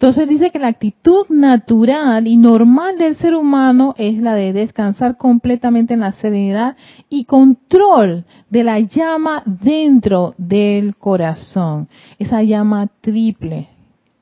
Entonces 0.00 0.30
dice 0.30 0.50
que 0.50 0.58
la 0.58 0.68
actitud 0.68 1.26
natural 1.28 2.26
y 2.26 2.38
normal 2.38 2.96
del 2.96 3.16
ser 3.16 3.34
humano 3.34 3.94
es 3.98 4.16
la 4.16 4.32
de 4.32 4.54
descansar 4.54 5.18
completamente 5.18 5.92
en 5.92 6.00
la 6.00 6.12
serenidad 6.12 6.78
y 7.10 7.26
control 7.26 8.24
de 8.48 8.64
la 8.64 8.80
llama 8.80 9.42
dentro 9.44 10.32
del 10.38 10.96
corazón. 10.96 11.90
Esa 12.18 12.42
llama 12.42 12.88
triple 13.02 13.68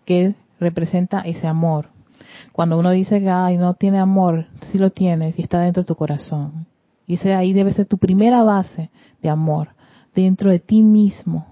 que 0.04 0.34
representa 0.58 1.20
ese 1.20 1.46
amor. 1.46 1.90
Cuando 2.50 2.76
uno 2.76 2.90
dice 2.90 3.20
que 3.20 3.30
Ay, 3.30 3.56
no 3.56 3.74
tiene 3.74 4.00
amor, 4.00 4.46
sí 4.62 4.78
lo 4.78 4.90
tienes 4.90 5.38
y 5.38 5.42
está 5.42 5.60
dentro 5.60 5.84
de 5.84 5.86
tu 5.86 5.94
corazón. 5.94 6.66
Y 7.06 7.14
ese 7.14 7.34
ahí 7.34 7.52
debe 7.52 7.72
ser 7.72 7.86
tu 7.86 7.98
primera 7.98 8.42
base 8.42 8.90
de 9.22 9.30
amor, 9.30 9.68
dentro 10.12 10.50
de 10.50 10.58
ti 10.58 10.82
mismo. 10.82 11.46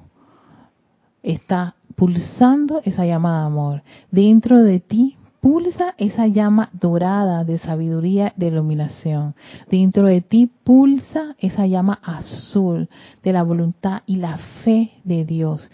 Está 1.23 1.76
pulsando 1.97 2.81
esa 2.85 3.05
llama 3.05 3.41
de 3.41 3.47
amor. 3.47 3.83
Dentro 4.11 4.63
de 4.63 4.81
ti 4.81 5.17
pulsa 5.41 5.95
esa 5.99 6.27
llama 6.27 6.71
dorada 6.73 7.45
de 7.45 7.59
sabiduría, 7.59 8.33
de 8.37 8.49
iluminación. 8.49 9.35
Dentro 9.71 10.07
de 10.07 10.21
ti 10.21 10.51
pulsa 10.65 11.35
esa 11.39 11.67
llama 11.67 11.99
azul 12.03 12.89
de 13.23 13.33
la 13.33 13.43
voluntad 13.43 14.03
y 14.07 14.17
la 14.17 14.39
fe 14.65 14.93
de 15.05 15.25
Dios. 15.25 15.71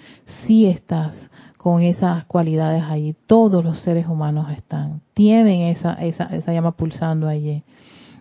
Si 0.46 0.66
estás 0.66 1.30
con 1.56 1.82
esas 1.82 2.24
cualidades 2.24 2.82
allí, 2.82 3.14
todos 3.26 3.64
los 3.64 3.78
seres 3.80 4.06
humanos 4.06 4.50
están, 4.50 5.00
tienen 5.14 5.62
esa, 5.62 5.94
esa, 5.94 6.24
esa 6.24 6.52
llama 6.52 6.72
pulsando 6.72 7.28
allí. 7.28 7.62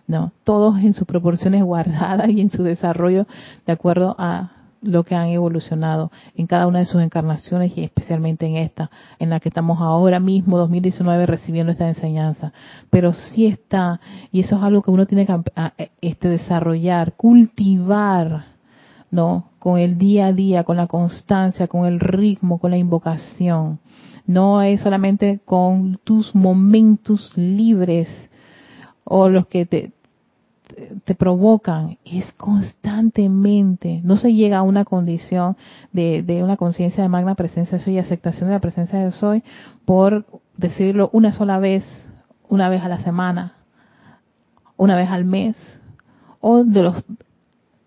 ¿no? 0.06 0.32
Todos 0.44 0.78
en 0.78 0.94
sus 0.94 1.06
proporciones 1.06 1.62
guardadas 1.64 2.28
y 2.28 2.40
en 2.40 2.50
su 2.50 2.62
desarrollo 2.62 3.26
de 3.66 3.72
acuerdo 3.72 4.14
a 4.18 4.61
lo 4.82 5.04
que 5.04 5.14
han 5.14 5.28
evolucionado 5.28 6.10
en 6.34 6.46
cada 6.46 6.66
una 6.66 6.80
de 6.80 6.86
sus 6.86 7.00
encarnaciones 7.00 7.72
y 7.76 7.84
especialmente 7.84 8.46
en 8.46 8.56
esta, 8.56 8.90
en 9.18 9.30
la 9.30 9.40
que 9.40 9.48
estamos 9.48 9.80
ahora 9.80 10.20
mismo, 10.20 10.58
2019, 10.58 11.26
recibiendo 11.26 11.72
esta 11.72 11.88
enseñanza. 11.88 12.52
Pero 12.90 13.12
sí 13.12 13.46
está, 13.46 14.00
y 14.30 14.40
eso 14.40 14.56
es 14.56 14.62
algo 14.62 14.82
que 14.82 14.90
uno 14.90 15.06
tiene 15.06 15.26
que 15.26 15.40
este, 16.00 16.28
desarrollar, 16.28 17.14
cultivar, 17.14 18.46
¿no? 19.10 19.50
Con 19.58 19.78
el 19.78 19.98
día 19.98 20.26
a 20.26 20.32
día, 20.32 20.64
con 20.64 20.76
la 20.76 20.88
constancia, 20.88 21.68
con 21.68 21.86
el 21.86 22.00
ritmo, 22.00 22.58
con 22.58 22.72
la 22.72 22.78
invocación. 22.78 23.78
No 24.26 24.62
es 24.62 24.80
solamente 24.80 25.40
con 25.44 26.00
tus 26.04 26.34
momentos 26.34 27.32
libres 27.36 28.08
o 29.04 29.28
los 29.28 29.46
que 29.46 29.66
te, 29.66 29.92
te 31.04 31.14
provocan 31.14 31.98
es 32.04 32.32
constantemente. 32.34 34.00
No 34.04 34.16
se 34.16 34.32
llega 34.32 34.58
a 34.58 34.62
una 34.62 34.84
condición 34.84 35.56
de, 35.92 36.22
de 36.22 36.42
una 36.42 36.56
conciencia 36.56 37.02
de 37.02 37.08
magna 37.08 37.34
presencia 37.34 37.78
de 37.78 37.84
soy 37.84 37.94
y 37.94 37.98
aceptación 37.98 38.48
de 38.48 38.54
la 38.54 38.60
presencia 38.60 38.98
de 38.98 39.10
soy 39.12 39.42
por 39.84 40.24
decirlo 40.56 41.10
una 41.12 41.32
sola 41.32 41.58
vez, 41.58 41.84
una 42.48 42.68
vez 42.68 42.82
a 42.82 42.88
la 42.88 43.00
semana, 43.00 43.54
una 44.76 44.96
vez 44.96 45.10
al 45.10 45.24
mes, 45.24 45.56
o 46.40 46.64
de 46.64 46.82
los, 46.82 47.04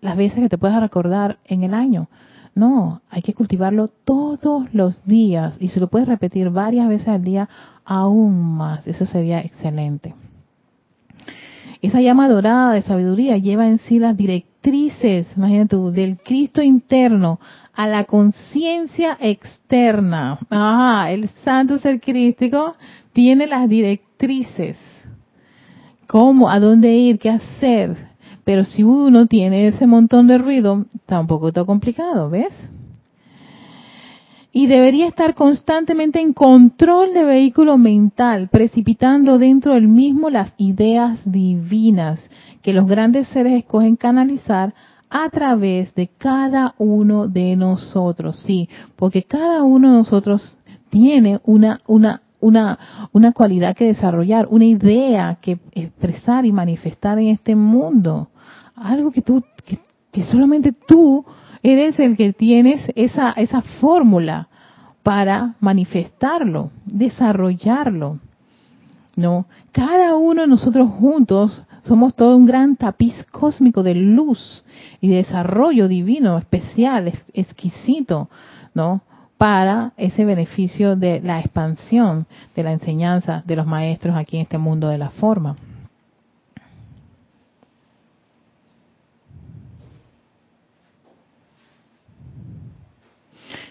las 0.00 0.16
veces 0.16 0.40
que 0.40 0.48
te 0.48 0.58
puedas 0.58 0.80
recordar 0.80 1.38
en 1.44 1.62
el 1.62 1.74
año. 1.74 2.08
No, 2.54 3.02
hay 3.10 3.20
que 3.20 3.34
cultivarlo 3.34 3.88
todos 3.88 4.72
los 4.72 5.04
días 5.04 5.56
y 5.60 5.68
si 5.68 5.78
lo 5.78 5.88
puedes 5.88 6.08
repetir 6.08 6.48
varias 6.48 6.88
veces 6.88 7.08
al 7.08 7.22
día, 7.22 7.50
aún 7.84 8.56
más. 8.56 8.86
Eso 8.86 9.04
sería 9.04 9.40
excelente. 9.40 10.14
Esa 11.82 12.00
llama 12.00 12.28
dorada 12.28 12.72
de 12.72 12.82
sabiduría 12.82 13.36
lleva 13.36 13.66
en 13.66 13.78
sí 13.78 13.98
las 13.98 14.16
directrices, 14.16 15.26
imagínate 15.36 15.76
tú, 15.76 15.90
del 15.90 16.18
Cristo 16.18 16.62
interno 16.62 17.38
a 17.74 17.86
la 17.86 18.04
conciencia 18.04 19.16
externa. 19.20 20.38
Ajá, 20.48 21.10
el 21.10 21.28
santo 21.44 21.78
ser 21.78 22.00
crístico 22.00 22.74
tiene 23.12 23.46
las 23.46 23.68
directrices. 23.68 24.78
¿Cómo? 26.06 26.48
¿A 26.48 26.60
dónde 26.60 26.92
ir? 26.94 27.18
¿Qué 27.18 27.30
hacer? 27.30 27.96
Pero 28.44 28.64
si 28.64 28.82
uno 28.82 29.26
tiene 29.26 29.66
ese 29.68 29.86
montón 29.86 30.28
de 30.28 30.38
ruido, 30.38 30.86
está 30.94 31.18
un 31.18 31.26
poco 31.26 31.52
complicado, 31.66 32.30
¿ves? 32.30 32.54
Y 34.56 34.68
debería 34.68 35.06
estar 35.06 35.34
constantemente 35.34 36.18
en 36.18 36.32
control 36.32 37.12
de 37.12 37.24
vehículo 37.24 37.76
mental, 37.76 38.48
precipitando 38.48 39.38
dentro 39.38 39.74
del 39.74 39.86
mismo 39.86 40.30
las 40.30 40.54
ideas 40.56 41.20
divinas 41.30 42.20
que 42.62 42.72
los 42.72 42.86
grandes 42.86 43.28
seres 43.28 43.52
escogen 43.52 43.96
canalizar 43.96 44.72
a 45.10 45.28
través 45.28 45.94
de 45.94 46.08
cada 46.08 46.74
uno 46.78 47.28
de 47.28 47.54
nosotros. 47.54 48.42
Sí, 48.46 48.70
porque 48.96 49.24
cada 49.24 49.62
uno 49.62 49.90
de 49.90 49.98
nosotros 49.98 50.56
tiene 50.88 51.38
una 51.44 51.82
una 51.86 52.22
una 52.40 52.78
una 53.12 53.32
cualidad 53.32 53.76
que 53.76 53.88
desarrollar, 53.88 54.46
una 54.48 54.64
idea 54.64 55.36
que 55.38 55.58
expresar 55.72 56.46
y 56.46 56.52
manifestar 56.52 57.18
en 57.18 57.28
este 57.28 57.54
mundo. 57.54 58.30
Algo 58.74 59.10
que 59.10 59.20
tú 59.20 59.44
que, 59.66 59.80
que 60.10 60.24
solamente 60.24 60.72
tú 60.72 61.26
eres 61.66 61.98
el 61.98 62.16
que 62.16 62.32
tienes 62.32 62.80
esa, 62.94 63.32
esa 63.32 63.60
fórmula 63.60 64.48
para 65.02 65.54
manifestarlo, 65.58 66.70
desarrollarlo. 66.84 68.20
¿No? 69.16 69.46
Cada 69.72 70.14
uno 70.14 70.42
de 70.42 70.46
nosotros 70.46 70.90
juntos 70.90 71.62
somos 71.82 72.14
todo 72.14 72.36
un 72.36 72.46
gran 72.46 72.76
tapiz 72.76 73.24
cósmico 73.32 73.82
de 73.82 73.94
luz 73.94 74.64
y 75.00 75.08
de 75.08 75.16
desarrollo 75.16 75.88
divino, 75.88 76.38
especial, 76.38 77.12
exquisito, 77.32 78.28
¿no? 78.74 79.00
Para 79.38 79.92
ese 79.96 80.24
beneficio 80.24 80.96
de 80.96 81.20
la 81.20 81.40
expansión 81.40 82.26
de 82.54 82.62
la 82.62 82.72
enseñanza 82.72 83.42
de 83.46 83.56
los 83.56 83.66
maestros 83.66 84.16
aquí 84.16 84.36
en 84.36 84.42
este 84.42 84.58
mundo 84.58 84.88
de 84.88 84.98
la 84.98 85.10
forma. 85.10 85.56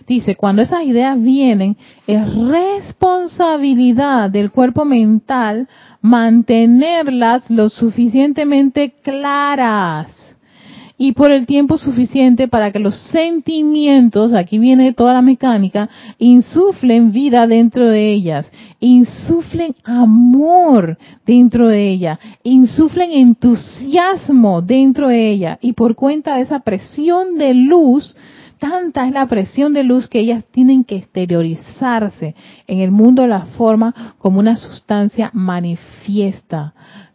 Dice, 0.08 0.36
cuando 0.36 0.62
esas 0.62 0.84
ideas 0.84 1.20
vienen, 1.22 1.78
es 2.06 2.22
responsabilidad 2.36 4.30
del 4.30 4.52
cuerpo 4.52 4.86
mental 4.86 5.68
mantenerlas 6.02 7.50
lo 7.50 7.70
suficientemente 7.70 8.94
claras 9.02 10.26
y 10.98 11.12
por 11.12 11.32
el 11.32 11.46
tiempo 11.46 11.78
suficiente 11.78 12.48
para 12.48 12.72
que 12.72 12.80
los 12.80 12.98
sentimientos, 13.10 14.34
aquí 14.34 14.58
viene 14.60 14.94
toda 14.94 15.14
la 15.14 15.22
mecánica, 15.22 15.90
insuflen 16.20 17.12
vida 17.12 17.48
dentro 17.48 17.86
de 17.86 18.14
ellas, 18.14 18.50
insuflen 18.80 19.76
amor 19.84 20.98
dentro 21.26 21.68
de 21.68 21.90
ella, 21.90 22.20
insuflen 22.44 23.12
entusiasmo 23.12 24.62
dentro 24.62 25.10
de 25.10 25.32
ella 25.32 25.60
y 25.62 25.74
por 25.74 25.96
cuenta 25.96 26.36
de 26.36 26.44
esa 26.44 26.60
presión 26.60 27.38
de 27.38 27.54
luz, 27.54 28.16
tanta 28.58 29.08
es 29.08 29.14
la 29.14 29.28
presión 29.28 29.74
de 29.74 29.84
luz 29.84 30.08
que 30.08 30.20
ellas 30.20 30.44
tienen 30.52 30.84
que 30.84 30.98
exteriorizarse 30.98 32.36
en 32.68 32.80
el 32.80 32.92
mundo 32.92 33.22
de 33.24 33.30
la 33.30 33.46
forma 33.58 34.16
como 34.18 34.40
una 34.40 34.58
sustancia 34.58 35.30
manifiesta, 35.34 36.74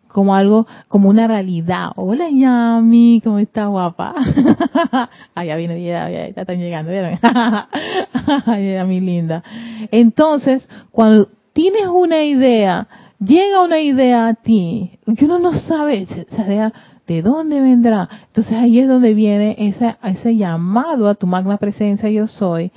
como 0.08 0.34
algo, 0.34 0.66
como 0.88 1.08
una 1.08 1.26
realidad. 1.26 1.90
Hola 1.96 2.28
Yami, 2.30 3.20
¿cómo 3.22 3.38
está 3.38 3.66
guapa? 3.66 4.14
ah, 5.34 5.44
ya 5.44 5.56
viene, 5.56 5.82
ya, 5.82 6.10
ya, 6.10 6.28
ya 6.28 6.42
están 6.42 6.58
llegando, 6.58 6.90
¿vieron? 6.90 7.18
Ay, 8.46 8.74
Yami 8.74 9.00
linda. 9.00 9.42
Entonces, 9.90 10.68
cuando 10.90 11.28
tienes 11.52 11.86
una 11.86 12.22
idea, 12.22 12.88
llega 13.18 13.62
una 13.62 13.80
idea 13.80 14.28
a 14.28 14.34
ti, 14.34 14.98
que 15.16 15.24
uno 15.24 15.38
no 15.38 15.54
sabe, 15.54 16.02
esa 16.02 16.46
idea 16.46 16.72
¿De 17.10 17.22
dónde 17.22 17.60
vendrá? 17.60 18.08
Entonces 18.28 18.52
ahí 18.52 18.78
es 18.78 18.86
donde 18.86 19.14
viene 19.14 19.56
ese, 19.58 19.96
ese 20.04 20.36
llamado 20.36 21.08
a 21.08 21.16
tu 21.16 21.26
magna 21.26 21.56
presencia 21.56 22.08
yo 22.08 22.28
soy. 22.28 22.70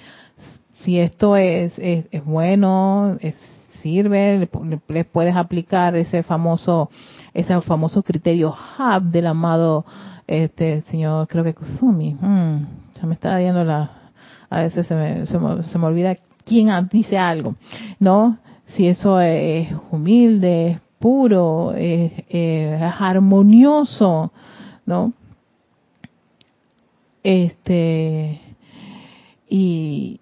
Si 0.74 0.98
esto 0.98 1.38
es, 1.38 1.78
es, 1.78 2.08
bueno, 2.26 3.16
es, 3.20 3.36
sirve, 3.84 4.50
le, 4.88 5.04
puedes 5.04 5.36
aplicar 5.36 5.96
ese 5.96 6.24
famoso, 6.24 6.90
ese 7.32 7.62
famoso 7.62 8.02
criterio 8.02 8.56
hub 8.80 9.04
del 9.04 9.28
amado 9.28 9.86
este 10.26 10.82
señor, 10.90 11.28
creo 11.28 11.44
que 11.44 11.54
Kusumi. 11.54 12.18
Hmm, 12.20 12.66
ya 13.00 13.06
me 13.06 13.14
está 13.14 13.40
dando 13.40 13.64
la, 13.64 13.92
a 14.50 14.62
veces 14.62 14.88
se 14.88 14.96
me, 14.96 15.28
se 15.28 15.38
me, 15.38 15.62
se 15.62 15.78
me 15.78 15.86
olvida 15.86 16.18
quién 16.44 16.72
dice 16.92 17.20
algo, 17.20 17.54
¿no? 18.00 18.40
Si 18.66 18.88
eso 18.88 19.22
es 19.22 19.70
humilde, 19.92 20.80
puro, 21.04 21.74
es, 21.76 22.14
armonioso, 22.98 24.32
¿no? 24.86 25.12
Este, 27.22 28.40
y, 29.50 30.22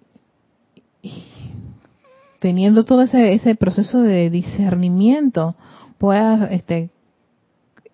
teniendo 2.39 2.83
todo 2.83 3.03
ese, 3.03 3.33
ese 3.33 3.53
proceso 3.53 4.01
de 4.01 4.31
discernimiento, 4.31 5.53
puedas 5.99 6.51
este, 6.51 6.89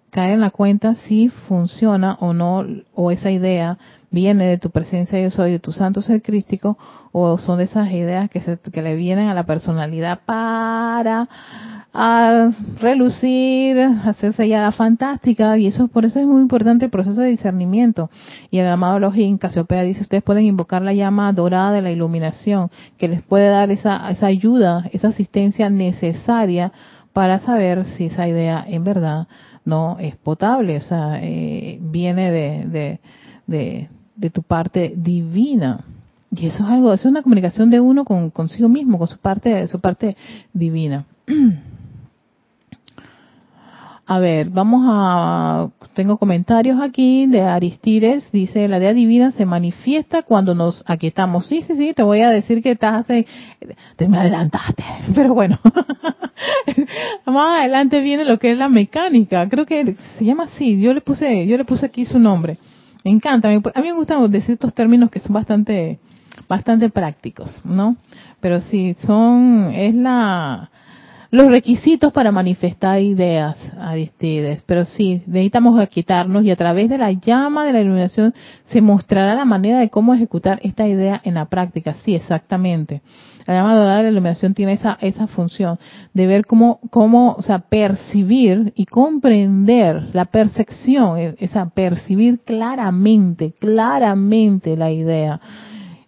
caer 0.09 0.35
en 0.35 0.41
la 0.41 0.51
cuenta 0.51 0.95
si 0.95 1.27
funciona 1.27 2.17
o 2.21 2.31
no, 2.31 2.65
o 2.95 3.11
esa 3.11 3.31
idea 3.31 3.77
viene 4.11 4.45
de 4.45 4.59
tu 4.59 4.69
presencia 4.69 5.19
yo 5.19 5.29
soy, 5.29 5.51
de 5.51 5.59
tu 5.59 5.73
santo 5.73 6.01
ser 6.01 6.21
crístico, 6.21 6.77
o 7.11 7.37
son 7.37 7.57
de 7.57 7.65
esas 7.65 7.91
ideas 7.91 8.29
que, 8.29 8.39
se, 8.39 8.57
que 8.57 8.81
le 8.81 8.95
vienen 8.95 9.27
a 9.27 9.33
la 9.33 9.43
personalidad 9.43 10.21
para 10.25 11.27
a 11.93 12.49
relucir, 12.79 13.77
hacerse 14.05 14.47
ya 14.47 14.71
fantástica, 14.71 15.57
y 15.57 15.67
eso 15.67 15.87
por 15.87 16.05
eso 16.05 16.19
es 16.19 16.27
muy 16.27 16.41
importante 16.41 16.85
el 16.85 16.91
proceso 16.91 17.21
de 17.21 17.29
discernimiento. 17.29 18.09
Y 18.51 18.59
el 18.59 18.67
amado 18.67 18.97
Elohim, 18.97 19.37
Casiopea 19.37 19.83
dice, 19.83 20.01
ustedes 20.01 20.23
pueden 20.23 20.45
invocar 20.45 20.81
la 20.81 20.93
llama 20.93 21.31
dorada 21.33 21.71
de 21.71 21.81
la 21.81 21.91
iluminación, 21.91 22.69
que 22.97 23.07
les 23.07 23.21
puede 23.23 23.49
dar 23.49 23.71
esa, 23.71 24.09
esa 24.11 24.27
ayuda, 24.27 24.89
esa 24.91 25.09
asistencia 25.09 25.69
necesaria 25.69 26.71
para 27.13 27.39
saber 27.39 27.83
si 27.85 28.05
esa 28.05 28.27
idea 28.27 28.63
en 28.67 28.83
verdad 28.83 29.27
no 29.65 29.97
es 29.99 30.15
potable, 30.15 30.77
o 30.77 30.81
sea, 30.81 31.19
eh, 31.21 31.79
viene 31.81 32.31
de, 32.31 32.99
de, 33.47 33.89
de, 34.15 34.29
tu 34.29 34.43
parte 34.43 34.93
divina. 34.95 35.83
Y 36.31 36.47
eso 36.47 36.63
es 36.63 36.69
algo, 36.69 36.93
es 36.93 37.05
una 37.05 37.23
comunicación 37.23 37.69
de 37.69 37.79
uno 37.79 38.05
con 38.05 38.29
consigo 38.29 38.69
mismo, 38.69 38.97
con 38.97 39.07
su 39.07 39.17
parte, 39.17 39.67
su 39.67 39.79
parte 39.79 40.15
divina. 40.53 41.05
A 44.09 44.19
ver, 44.19 44.49
vamos 44.49 44.85
a, 44.87 45.67
tengo 45.93 46.17
comentarios 46.17 46.79
aquí 46.79 47.25
de 47.25 47.41
Aristides, 47.41 48.31
dice, 48.31 48.69
la 48.69 48.77
idea 48.77 48.93
divina 48.93 49.31
se 49.31 49.45
manifiesta 49.45 50.23
cuando 50.23 50.55
nos 50.55 50.81
aquietamos. 50.87 51.45
Sí, 51.47 51.61
sí, 51.63 51.75
sí, 51.75 51.93
te 51.93 52.03
voy 52.03 52.21
a 52.21 52.29
decir 52.29 52.63
que 52.63 52.71
estás, 52.71 53.05
te 53.05 54.07
me 54.07 54.17
adelantaste, 54.17 54.81
pero 55.15 55.33
bueno, 55.33 55.59
más 57.25 57.59
adelante 57.59 57.99
viene 57.99 58.23
lo 58.23 58.39
que 58.39 58.53
es 58.53 58.57
la 58.57 58.69
mecánica, 58.69 59.45
creo 59.49 59.65
que 59.65 59.97
se 60.17 60.23
llama 60.23 60.45
así, 60.45 60.79
yo 60.79 60.93
le 60.93 61.01
puse, 61.01 61.45
yo 61.45 61.57
le 61.57 61.65
puse 61.65 61.85
aquí 61.85 62.05
su 62.05 62.17
nombre. 62.17 62.57
Me 63.03 63.11
encanta, 63.11 63.49
a 63.49 63.81
mí 63.81 63.87
me 63.87 63.93
gusta 63.93 64.25
decir 64.29 64.53
estos 64.53 64.73
términos 64.73 65.11
que 65.11 65.19
son 65.19 65.33
bastante, 65.33 65.99
bastante 66.47 66.89
prácticos, 66.89 67.49
¿no? 67.65 67.97
Pero 68.39 68.61
sí, 68.61 68.95
son, 69.05 69.69
es 69.73 69.93
la, 69.93 70.69
los 71.29 71.47
requisitos 71.47 72.13
para 72.13 72.31
manifestar 72.31 73.01
ideas, 73.01 73.57
Aristides. 73.79 74.61
Pero 74.65 74.85
sí, 74.85 75.21
necesitamos 75.25 75.87
quitarnos 75.89 76.43
y 76.43 76.51
a 76.51 76.55
través 76.55 76.89
de 76.89 76.97
la 76.97 77.11
llama 77.11 77.65
de 77.65 77.73
la 77.73 77.81
iluminación 77.81 78.33
se 78.65 78.81
mostrará 78.81 79.35
la 79.35 79.45
manera 79.45 79.79
de 79.79 79.89
cómo 79.89 80.13
ejecutar 80.13 80.59
esta 80.63 80.87
idea 80.87 81.21
en 81.23 81.35
la 81.35 81.45
práctica. 81.45 81.93
Sí, 81.93 82.15
exactamente. 82.15 83.01
La 83.45 83.55
llama 83.55 83.79
de 83.79 84.03
la 84.03 84.09
iluminación 84.09 84.53
tiene 84.53 84.73
esa, 84.73 84.97
esa 84.99 85.27
función 85.27 85.79
de 86.13 86.27
ver 86.27 86.45
cómo, 86.45 86.79
cómo, 86.89 87.33
o 87.37 87.41
sea, 87.41 87.59
percibir 87.59 88.73
y 88.75 88.85
comprender 88.85 90.09
la 90.13 90.25
percepción, 90.25 91.35
esa 91.39 91.69
percibir 91.69 92.39
claramente, 92.39 93.53
claramente 93.57 94.75
la 94.75 94.91
idea 94.91 95.39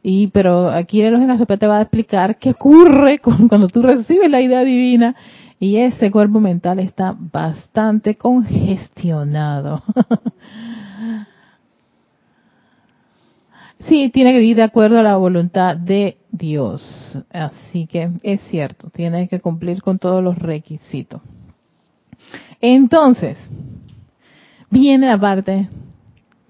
y 0.02 0.28
pero 0.28 0.70
aquí 0.70 1.02
el 1.02 1.14
Elogio 1.16 1.46
te 1.46 1.68
va 1.68 1.80
a 1.80 1.82
explicar 1.82 2.38
qué 2.38 2.52
ocurre 2.52 3.20
cuando 3.50 3.68
tú 3.68 3.82
recibes 3.82 4.30
la 4.30 4.42
idea 4.42 4.64
divina 4.64 5.16
y 5.60 5.78
ese 5.78 6.10
cuerpo 6.10 6.40
mental 6.40 6.80
está 6.80 7.14
bastante 7.18 8.16
congestionado. 8.16 9.84
sí, 13.80 14.10
tiene 14.10 14.32
que 14.32 14.42
ir 14.42 14.56
de 14.56 14.64
acuerdo 14.64 15.00
a 15.00 15.04
la 15.04 15.18
voluntad 15.18 15.76
de 15.76 16.18
Dios. 16.32 17.22
Así 17.30 17.88
que 17.88 18.10
es 18.24 18.40
cierto, 18.50 18.90
tiene 18.90 19.28
que 19.28 19.42
cumplir 19.42 19.82
con 19.82 20.00
todos 20.00 20.24
los 20.24 20.40
requisitos. 20.40 21.22
Entonces, 22.62 23.38
viene 24.70 25.08
la 25.08 25.20
parte 25.20 25.68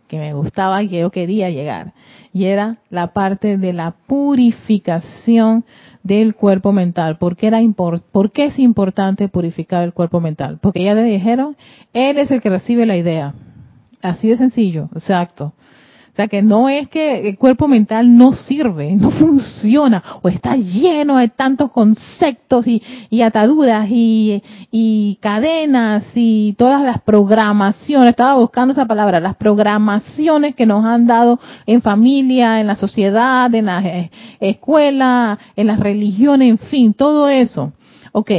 que 0.10 0.18
me 0.18 0.34
gustaba 0.34 0.84
y 0.84 0.90
que 0.90 1.00
yo 1.00 1.12
quería 1.12 1.50
llegar. 1.50 1.94
Y 2.34 2.46
era 2.46 2.80
la 2.90 3.14
parte 3.14 3.58
de 3.58 3.72
la 3.72 3.92
purificación 4.08 5.64
del 6.04 6.36
cuerpo 6.36 6.74
mental. 6.74 7.18
¿Por 7.18 7.38
qué, 7.38 7.48
era 7.48 7.60
¿Por 8.12 8.32
qué 8.32 8.46
es 8.46 8.60
importante 8.60 9.30
purificar 9.30 9.84
el 9.84 9.94
cuerpo 9.94 10.20
mental? 10.20 10.60
Porque 10.62 10.84
ya 10.84 10.94
le 10.94 11.04
dijeron, 11.04 11.56
él 11.94 12.18
es 12.18 12.30
el 12.32 12.42
que 12.42 12.50
recibe 12.50 12.86
la 12.86 12.98
idea. 12.98 13.34
Así 14.02 14.28
de 14.28 14.38
sencillo, 14.38 14.90
exacto 14.94 15.54
sea 16.20 16.28
que 16.28 16.42
no 16.42 16.68
es 16.68 16.90
que 16.90 17.30
el 17.30 17.38
cuerpo 17.38 17.70
mental 17.70 18.18
no 18.18 18.34
sirve, 18.34 18.94
no 18.94 19.10
funciona, 19.20 20.04
o 20.22 20.28
está 20.28 20.58
lleno 20.58 21.18
de 21.18 21.30
tantos 21.30 21.72
conceptos 21.72 22.66
y, 22.68 23.22
ataduras 23.22 23.88
y, 23.90 24.44
y, 24.70 25.18
cadenas 25.22 26.04
y 26.16 26.56
todas 26.58 26.84
las 26.84 27.02
programaciones, 27.02 28.10
estaba 28.10 28.36
buscando 28.36 28.74
esa 28.74 28.86
palabra, 28.86 29.22
las 29.22 29.38
programaciones 29.38 30.56
que 30.56 30.66
nos 30.66 30.84
han 30.84 31.08
dado 31.08 31.40
en 31.66 31.82
familia, 31.82 32.60
en 32.60 32.68
la 32.68 32.76
sociedad, 32.76 33.54
en 33.56 33.66
la 33.66 33.82
eh, 33.82 34.12
escuela, 34.42 35.40
en 35.56 35.68
las 35.68 35.80
religiones, 35.80 36.50
en 36.50 36.58
fin, 36.58 36.94
todo 36.94 37.30
eso. 37.30 37.72
Ok, 38.12 38.32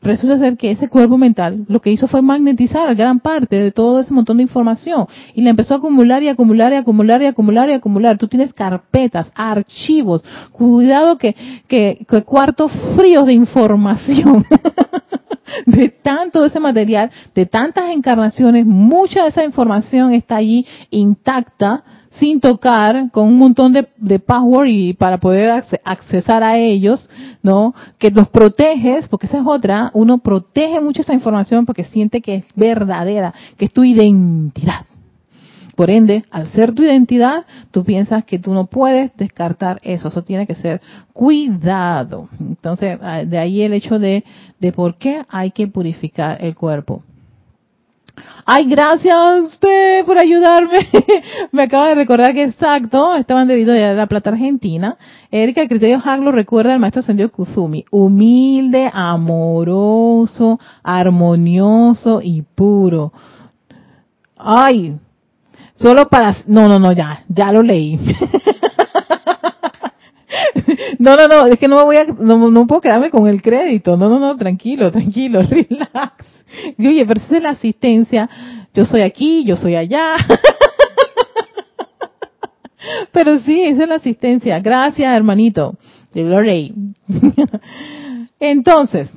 resulta 0.00 0.38
ser 0.38 0.56
que 0.56 0.70
ese 0.70 0.88
cuerpo 0.88 1.18
mental 1.18 1.64
lo 1.68 1.80
que 1.80 1.90
hizo 1.90 2.06
fue 2.06 2.22
magnetizar 2.22 2.94
gran 2.94 3.20
parte 3.20 3.56
de 3.56 3.72
todo 3.72 4.00
ese 4.00 4.14
montón 4.14 4.36
de 4.36 4.44
información 4.44 5.06
y 5.34 5.42
la 5.42 5.50
empezó 5.50 5.74
a 5.74 5.76
acumular 5.78 6.22
y 6.22 6.28
acumular 6.28 6.72
y 6.72 6.76
acumular 6.76 7.22
y 7.22 7.26
acumular 7.26 7.68
y 7.68 7.72
acumular. 7.72 8.18
Tú 8.18 8.28
tienes 8.28 8.52
carpetas, 8.52 9.30
archivos, 9.34 10.22
cuidado 10.52 11.18
que, 11.18 11.34
que, 11.66 12.04
que 12.08 12.22
cuartos 12.22 12.72
fríos 12.96 13.26
de 13.26 13.32
información. 13.32 14.44
de 15.66 15.88
tanto 15.88 16.44
ese 16.44 16.60
material, 16.60 17.10
de 17.34 17.46
tantas 17.46 17.90
encarnaciones, 17.90 18.66
mucha 18.66 19.22
de 19.22 19.30
esa 19.30 19.44
información 19.44 20.12
está 20.12 20.36
allí 20.36 20.66
intacta, 20.90 21.82
sin 22.18 22.40
tocar, 22.40 23.10
con 23.10 23.28
un 23.28 23.36
montón 23.36 23.72
de, 23.72 23.88
de 23.96 24.18
password 24.18 24.68
y 24.68 24.92
para 24.92 25.18
poder 25.18 25.62
accesar 25.84 26.42
a 26.42 26.56
ellos, 26.58 27.08
¿no? 27.42 27.74
Que 27.98 28.10
los 28.10 28.28
proteges, 28.28 29.08
porque 29.08 29.26
esa 29.26 29.38
es 29.38 29.46
otra, 29.46 29.90
uno 29.94 30.18
protege 30.18 30.80
mucho 30.80 31.02
esa 31.02 31.14
información 31.14 31.66
porque 31.66 31.84
siente 31.84 32.20
que 32.20 32.34
es 32.36 32.44
verdadera, 32.54 33.34
que 33.56 33.66
es 33.66 33.72
tu 33.72 33.84
identidad. 33.84 34.86
Por 35.78 35.90
ende, 35.90 36.24
al 36.32 36.50
ser 36.50 36.72
tu 36.72 36.82
identidad, 36.82 37.46
tú 37.70 37.84
piensas 37.84 38.24
que 38.24 38.40
tú 38.40 38.52
no 38.52 38.66
puedes 38.66 39.16
descartar 39.16 39.78
eso, 39.84 40.08
eso 40.08 40.24
tiene 40.24 40.44
que 40.44 40.56
ser 40.56 40.80
cuidado. 41.12 42.28
Entonces, 42.40 42.98
de 43.26 43.38
ahí 43.38 43.62
el 43.62 43.72
hecho 43.72 44.00
de, 44.00 44.24
de 44.58 44.72
por 44.72 44.96
qué 44.96 45.22
hay 45.28 45.52
que 45.52 45.68
purificar 45.68 46.38
el 46.44 46.56
cuerpo. 46.56 47.04
Ay, 48.44 48.64
gracias 48.66 49.14
a 49.14 49.42
usted 49.42 50.04
por 50.04 50.18
ayudarme. 50.18 50.88
Me 51.52 51.62
acaba 51.62 51.88
de 51.88 51.94
recordar 51.94 52.32
que 52.34 52.44
exacto, 52.44 53.14
estaban 53.16 53.48
dedito 53.48 53.72
de 53.72 53.94
la 53.94 54.06
Plata 54.06 54.30
Argentina. 54.30 54.96
Erika, 55.30 55.62
el 55.62 55.68
criterio 55.68 56.00
Hag 56.04 56.22
recuerda 56.32 56.72
al 56.72 56.80
maestro 56.80 57.02
Sendio 57.02 57.30
Kuzumi. 57.30 57.84
Humilde, 57.90 58.90
amoroso, 58.92 60.58
armonioso 60.82 62.20
y 62.22 62.42
puro. 62.42 63.12
Ay, 64.36 64.96
solo 65.76 66.08
para... 66.08 66.34
No, 66.46 66.68
no, 66.68 66.78
no, 66.78 66.92
ya, 66.92 67.24
ya 67.28 67.52
lo 67.52 67.62
leí. 67.62 67.98
No, 70.98 71.16
no, 71.16 71.28
no, 71.28 71.46
es 71.46 71.58
que 71.58 71.68
no 71.68 71.76
me 71.76 71.84
voy 71.84 71.96
a, 71.96 72.06
no, 72.06 72.50
no 72.50 72.66
puedo 72.66 72.80
quedarme 72.80 73.10
con 73.10 73.26
el 73.28 73.40
crédito. 73.40 73.96
No, 73.96 74.08
no, 74.08 74.18
no, 74.18 74.36
tranquilo, 74.36 74.90
tranquilo, 74.90 75.40
relax. 75.48 76.24
Oye, 76.78 77.06
pero 77.06 77.20
esa 77.20 77.36
es 77.36 77.42
la 77.42 77.50
asistencia. 77.50 78.28
Yo 78.74 78.84
soy 78.84 79.02
aquí, 79.02 79.44
yo 79.44 79.56
soy 79.56 79.76
allá. 79.76 80.16
pero 83.12 83.38
sí, 83.40 83.62
esa 83.62 83.84
es 83.84 83.88
la 83.88 83.96
asistencia. 83.96 84.60
Gracias, 84.60 85.14
hermanito. 85.14 85.76
De 86.12 86.24
Glory. 86.24 86.74
Entonces, 88.40 89.10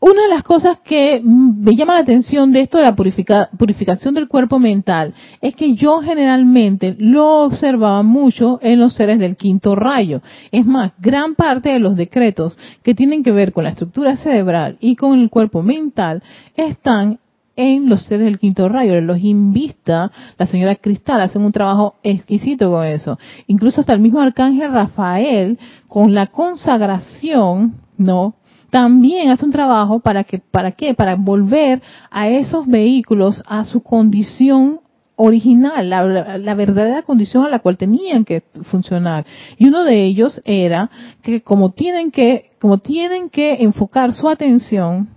una 0.00 0.22
de 0.22 0.28
las 0.28 0.42
cosas 0.42 0.78
que 0.80 1.20
me 1.22 1.76
llama 1.76 1.94
la 1.94 2.00
atención 2.00 2.52
de 2.52 2.62
esto 2.62 2.78
de 2.78 2.84
la 2.84 2.94
purificación 2.96 4.14
del 4.14 4.28
cuerpo 4.28 4.58
mental 4.58 5.12
es 5.42 5.54
que 5.54 5.74
yo 5.74 6.00
generalmente 6.00 6.96
lo 6.98 7.42
observaba 7.42 8.02
mucho 8.02 8.58
en 8.62 8.80
los 8.80 8.94
seres 8.94 9.18
del 9.18 9.36
quinto 9.36 9.76
rayo. 9.76 10.22
Es 10.50 10.64
más, 10.64 10.92
gran 10.98 11.34
parte 11.34 11.68
de 11.68 11.80
los 11.80 11.96
decretos 11.96 12.56
que 12.82 12.94
tienen 12.94 13.22
que 13.22 13.30
ver 13.30 13.52
con 13.52 13.64
la 13.64 13.70
estructura 13.70 14.16
cerebral 14.16 14.78
y 14.80 14.96
con 14.96 15.18
el 15.18 15.28
cuerpo 15.28 15.62
mental 15.62 16.22
están 16.56 17.18
en 17.54 17.90
los 17.90 18.04
seres 18.04 18.24
del 18.24 18.38
quinto 18.38 18.70
rayo. 18.70 18.98
Los 19.02 19.18
invista, 19.18 20.10
la 20.38 20.46
señora 20.46 20.76
Cristal, 20.76 21.20
hacen 21.20 21.42
un 21.42 21.52
trabajo 21.52 21.96
exquisito 22.02 22.70
con 22.70 22.86
eso. 22.86 23.18
Incluso 23.48 23.82
hasta 23.82 23.92
el 23.92 24.00
mismo 24.00 24.20
arcángel 24.20 24.72
Rafael, 24.72 25.58
con 25.88 26.14
la 26.14 26.28
consagración, 26.28 27.74
¿no? 27.98 28.36
También 28.70 29.30
hace 29.30 29.44
un 29.44 29.52
trabajo 29.52 30.00
para 30.00 30.24
que, 30.24 30.38
¿para 30.38 30.72
qué? 30.72 30.94
Para 30.94 31.16
volver 31.16 31.82
a 32.10 32.28
esos 32.28 32.66
vehículos 32.66 33.42
a 33.46 33.64
su 33.64 33.82
condición 33.82 34.80
original, 35.22 35.90
la, 35.90 36.54
verdadera 36.54 37.02
condición 37.02 37.44
a 37.44 37.50
la 37.50 37.58
cual 37.58 37.76
tenían 37.76 38.24
que 38.24 38.42
funcionar. 38.70 39.26
Y 39.58 39.68
uno 39.68 39.84
de 39.84 40.04
ellos 40.04 40.40
era 40.46 40.90
que 41.22 41.42
como 41.42 41.72
tienen 41.72 42.10
que, 42.10 42.52
como 42.58 42.78
tienen 42.78 43.28
que 43.28 43.62
enfocar 43.62 44.14
su 44.14 44.30
atención, 44.30 45.10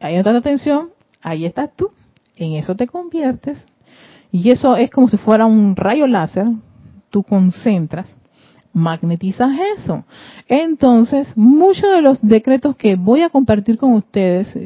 ahí 0.00 0.16
está 0.16 0.30
tu 0.30 0.38
atención, 0.38 0.88
ahí 1.20 1.44
estás 1.44 1.76
tú, 1.76 1.90
en 2.36 2.54
eso 2.54 2.74
te 2.74 2.86
conviertes, 2.86 3.66
Y 4.32 4.50
eso 4.50 4.76
es 4.76 4.88
como 4.90 5.08
si 5.08 5.18
fuera 5.18 5.44
un 5.44 5.76
rayo 5.76 6.06
láser, 6.06 6.46
tú 7.10 7.22
concentras, 7.22 8.16
magnetizas 8.72 9.50
eso. 9.78 10.04
Entonces, 10.48 11.36
muchos 11.36 11.90
de 11.90 12.02
los 12.02 12.20
decretos 12.22 12.76
que 12.76 12.96
voy 12.96 13.22
a 13.22 13.30
compartir 13.30 13.78
con 13.78 13.94
ustedes, 13.94 14.56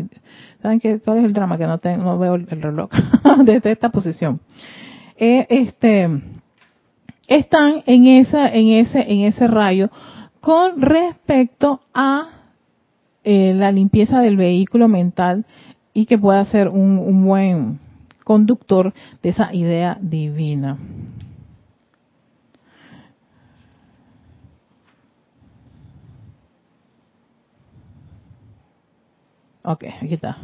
¿saben 0.63 0.81
qué, 0.81 1.01
cuál 1.01 1.19
es 1.19 1.25
el 1.25 1.33
drama? 1.33 1.59
Que 1.59 1.67
no, 1.67 1.79
tengo, 1.79 2.05
no 2.05 2.19
veo 2.19 2.35
el 2.35 2.47
reloj 2.47 2.91
desde 3.45 3.73
esta 3.73 3.91
posición. 3.91 4.41
Eh, 5.17 5.47
este, 5.49 6.09
están 7.29 7.83
en 7.87 8.07
esa, 8.07 8.49
en 8.49 8.69
ese, 8.69 9.01
en 9.11 9.21
ese 9.21 9.47
rayo 9.47 9.91
con 10.41 10.83
respecto 10.83 11.81
a 11.95 12.29
eh, 13.23 13.55
la 13.55 13.73
limpieza 13.73 14.21
del 14.21 14.37
vehículo 14.37 14.89
mental 14.89 15.47
y 15.95 16.07
que 16.07 16.19
pueda 16.19 16.45
ser 16.45 16.69
un, 16.69 16.99
un 16.99 17.25
buen 17.25 17.81
conductor 18.25 18.93
de 19.23 19.31
esa 19.31 19.55
idea 19.55 19.97
divina. 20.01 20.77
Ok, 29.65 29.85
aquí 30.03 30.15
está. 30.15 30.37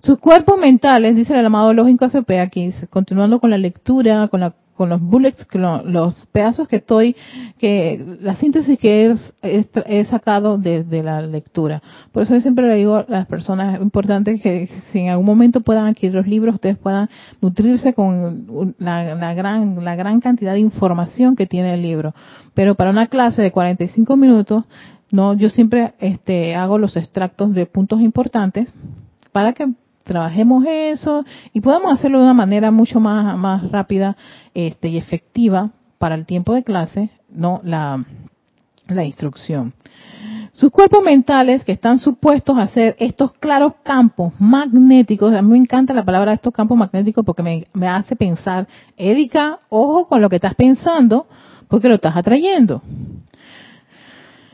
Sus 0.00 0.18
cuerpos 0.18 0.58
mentales, 0.58 1.16
dice 1.16 1.38
el 1.38 1.44
amado 1.44 1.74
lógico 1.74 2.04
ACP 2.04 2.30
aquí, 2.40 2.72
continuando 2.88 3.40
con 3.40 3.50
la 3.50 3.58
lectura, 3.58 4.28
con 4.28 4.40
la 4.40 4.54
con 4.78 4.88
los 4.88 5.02
bullets, 5.02 5.44
con 5.44 5.92
los 5.92 6.24
pedazos 6.26 6.68
que 6.68 6.76
estoy, 6.76 7.16
que 7.58 8.16
la 8.20 8.36
síntesis 8.36 8.78
que 8.78 9.12
he, 9.42 10.04
sacado 10.04 10.56
de, 10.56 11.02
la 11.02 11.20
lectura. 11.20 11.82
Por 12.12 12.22
eso 12.22 12.34
yo 12.34 12.40
siempre 12.40 12.68
le 12.68 12.76
digo 12.76 12.94
a 12.94 13.04
las 13.08 13.26
personas, 13.26 13.74
es 13.74 13.82
importante 13.82 14.38
que 14.38 14.68
si 14.92 15.00
en 15.00 15.08
algún 15.08 15.26
momento 15.26 15.62
puedan 15.62 15.86
adquirir 15.86 16.14
los 16.14 16.28
libros, 16.28 16.54
ustedes 16.54 16.78
puedan 16.78 17.10
nutrirse 17.40 17.92
con 17.92 18.74
la, 18.78 19.34
gran, 19.34 19.84
la 19.84 19.96
gran 19.96 20.20
cantidad 20.20 20.52
de 20.52 20.60
información 20.60 21.34
que 21.34 21.46
tiene 21.46 21.74
el 21.74 21.82
libro. 21.82 22.14
Pero 22.54 22.76
para 22.76 22.90
una 22.90 23.08
clase 23.08 23.42
de 23.42 23.50
45 23.50 24.16
minutos, 24.16 24.62
no, 25.10 25.34
yo 25.34 25.48
siempre 25.48 25.94
este, 25.98 26.54
hago 26.54 26.78
los 26.78 26.96
extractos 26.96 27.54
de 27.54 27.66
puntos 27.66 28.00
importantes 28.00 28.72
para 29.32 29.52
que 29.52 29.68
trabajemos 30.04 30.64
eso 30.66 31.24
y 31.52 31.60
podamos 31.60 31.92
hacerlo 31.92 32.18
de 32.18 32.24
una 32.24 32.34
manera 32.34 32.70
mucho 32.70 33.00
más, 33.00 33.36
más 33.38 33.70
rápida 33.70 34.16
este, 34.54 34.88
y 34.88 34.98
efectiva 34.98 35.70
para 35.98 36.14
el 36.14 36.26
tiempo 36.26 36.54
de 36.54 36.64
clase, 36.64 37.10
no 37.30 37.60
la, 37.64 38.04
la 38.86 39.04
instrucción. 39.04 39.74
Sus 40.52 40.70
cuerpos 40.70 41.02
mentales 41.04 41.62
que 41.64 41.72
están 41.72 41.98
supuestos 41.98 42.58
a 42.58 42.68
ser 42.68 42.96
estos 42.98 43.32
claros 43.34 43.74
campos 43.82 44.32
magnéticos, 44.38 45.32
a 45.32 45.42
mí 45.42 45.52
me 45.52 45.58
encanta 45.58 45.94
la 45.94 46.04
palabra 46.04 46.32
estos 46.32 46.52
campos 46.52 46.76
magnéticos 46.76 47.24
porque 47.24 47.42
me, 47.42 47.64
me 47.74 47.86
hace 47.86 48.16
pensar, 48.16 48.66
Erika, 48.96 49.58
ojo 49.68 50.06
con 50.06 50.20
lo 50.20 50.28
que 50.28 50.36
estás 50.36 50.54
pensando 50.54 51.26
porque 51.68 51.88
lo 51.88 51.96
estás 51.96 52.16
atrayendo. 52.16 52.82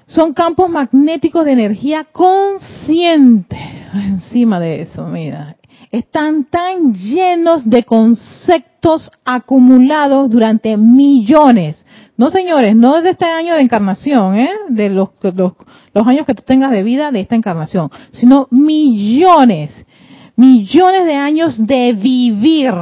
Son 0.06 0.34
campos 0.34 0.68
magnéticos 0.68 1.44
de 1.44 1.52
energía 1.52 2.04
consciente. 2.04 3.56
Encima 3.94 4.60
de 4.60 4.82
eso, 4.82 5.06
mira, 5.06 5.56
están 5.90 6.44
tan 6.44 6.92
llenos 6.92 7.68
de 7.68 7.84
conceptos 7.84 9.10
acumulados 9.24 10.30
durante 10.30 10.76
millones. 10.76 11.84
No, 12.16 12.30
señores, 12.30 12.76
no 12.76 13.00
de 13.00 13.10
este 13.10 13.26
año 13.26 13.54
de 13.54 13.62
encarnación, 13.62 14.36
¿eh? 14.36 14.50
de 14.68 14.90
los, 14.90 15.10
los, 15.22 15.52
los 15.92 16.06
años 16.06 16.26
que 16.26 16.34
tú 16.34 16.42
tengas 16.42 16.70
de 16.70 16.82
vida 16.82 17.10
de 17.10 17.20
esta 17.20 17.34
encarnación, 17.34 17.90
sino 18.12 18.46
millones, 18.50 19.72
millones 20.36 21.06
de 21.06 21.14
años 21.14 21.66
de 21.66 21.92
vivir. 21.92 22.74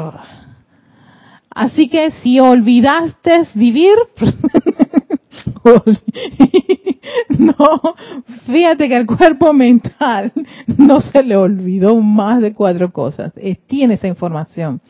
Así 1.50 1.88
que 1.88 2.10
si 2.22 2.40
olvidaste 2.40 3.46
vivir, 3.54 3.94
no, 7.38 7.54
fíjate 8.46 8.88
que 8.88 8.96
el 8.96 9.06
cuerpo 9.06 9.52
mental 9.52 10.32
no 10.78 11.00
se 11.00 11.22
le 11.22 11.36
olvidó 11.36 12.00
más 12.00 12.40
de 12.40 12.52
cuatro 12.52 12.92
cosas. 12.92 13.32
tiene 13.66 13.94
esa 13.94 14.08
información. 14.08 14.80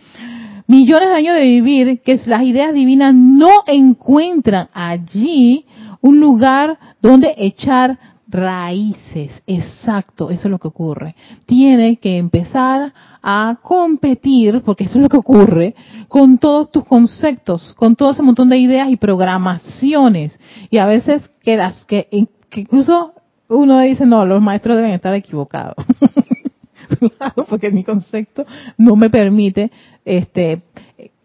Millones 0.66 1.08
de 1.08 1.14
años 1.14 1.34
de 1.36 1.42
vivir 1.42 2.00
que 2.02 2.20
las 2.26 2.42
ideas 2.42 2.72
divinas 2.72 3.14
no 3.14 3.50
encuentran 3.66 4.68
allí 4.72 5.66
un 6.00 6.20
lugar 6.20 6.78
donde 7.00 7.34
echar 7.36 7.98
raíces. 8.32 9.42
Exacto, 9.46 10.30
eso 10.30 10.48
es 10.48 10.50
lo 10.50 10.58
que 10.58 10.68
ocurre. 10.68 11.14
Tiene 11.46 11.98
que 11.98 12.16
empezar 12.16 12.92
a 13.22 13.58
competir, 13.62 14.62
porque 14.64 14.84
eso 14.84 14.98
es 14.98 15.02
lo 15.02 15.08
que 15.08 15.18
ocurre, 15.18 15.74
con 16.08 16.38
todos 16.38 16.70
tus 16.70 16.84
conceptos, 16.84 17.74
con 17.74 17.94
todo 17.94 18.12
ese 18.12 18.22
montón 18.22 18.48
de 18.48 18.56
ideas 18.56 18.90
y 18.90 18.96
programaciones. 18.96 20.38
Y 20.70 20.78
a 20.78 20.86
veces 20.86 21.22
quedas 21.42 21.84
que, 21.84 22.08
incluso 22.10 23.12
uno 23.48 23.80
dice, 23.80 24.06
no, 24.06 24.24
los 24.24 24.42
maestros 24.42 24.76
deben 24.76 24.92
estar 24.92 25.14
equivocados. 25.14 25.76
porque 27.48 27.70
mi 27.70 27.84
concepto 27.84 28.44
no 28.76 28.96
me 28.96 29.10
permite 29.10 29.70
este 30.04 30.62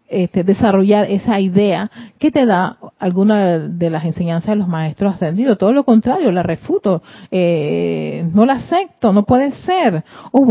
este, 0.08 0.42
desarrollar 0.42 1.10
esa 1.10 1.38
idea 1.38 1.90
que 2.18 2.30
te 2.30 2.46
da 2.46 2.78
alguna 2.98 3.58
de 3.58 3.90
las 3.90 4.04
enseñanzas 4.04 4.50
de 4.50 4.56
los 4.56 4.68
maestros 4.68 5.14
ascendidos. 5.14 5.58
Todo 5.58 5.72
lo 5.72 5.84
contrario, 5.84 6.32
la 6.32 6.42
refuto, 6.42 7.02
eh, 7.30 8.28
no 8.32 8.46
la 8.46 8.54
acepto, 8.54 9.12
no 9.12 9.24
puede 9.24 9.52
ser. 9.52 10.04
O 10.32 10.46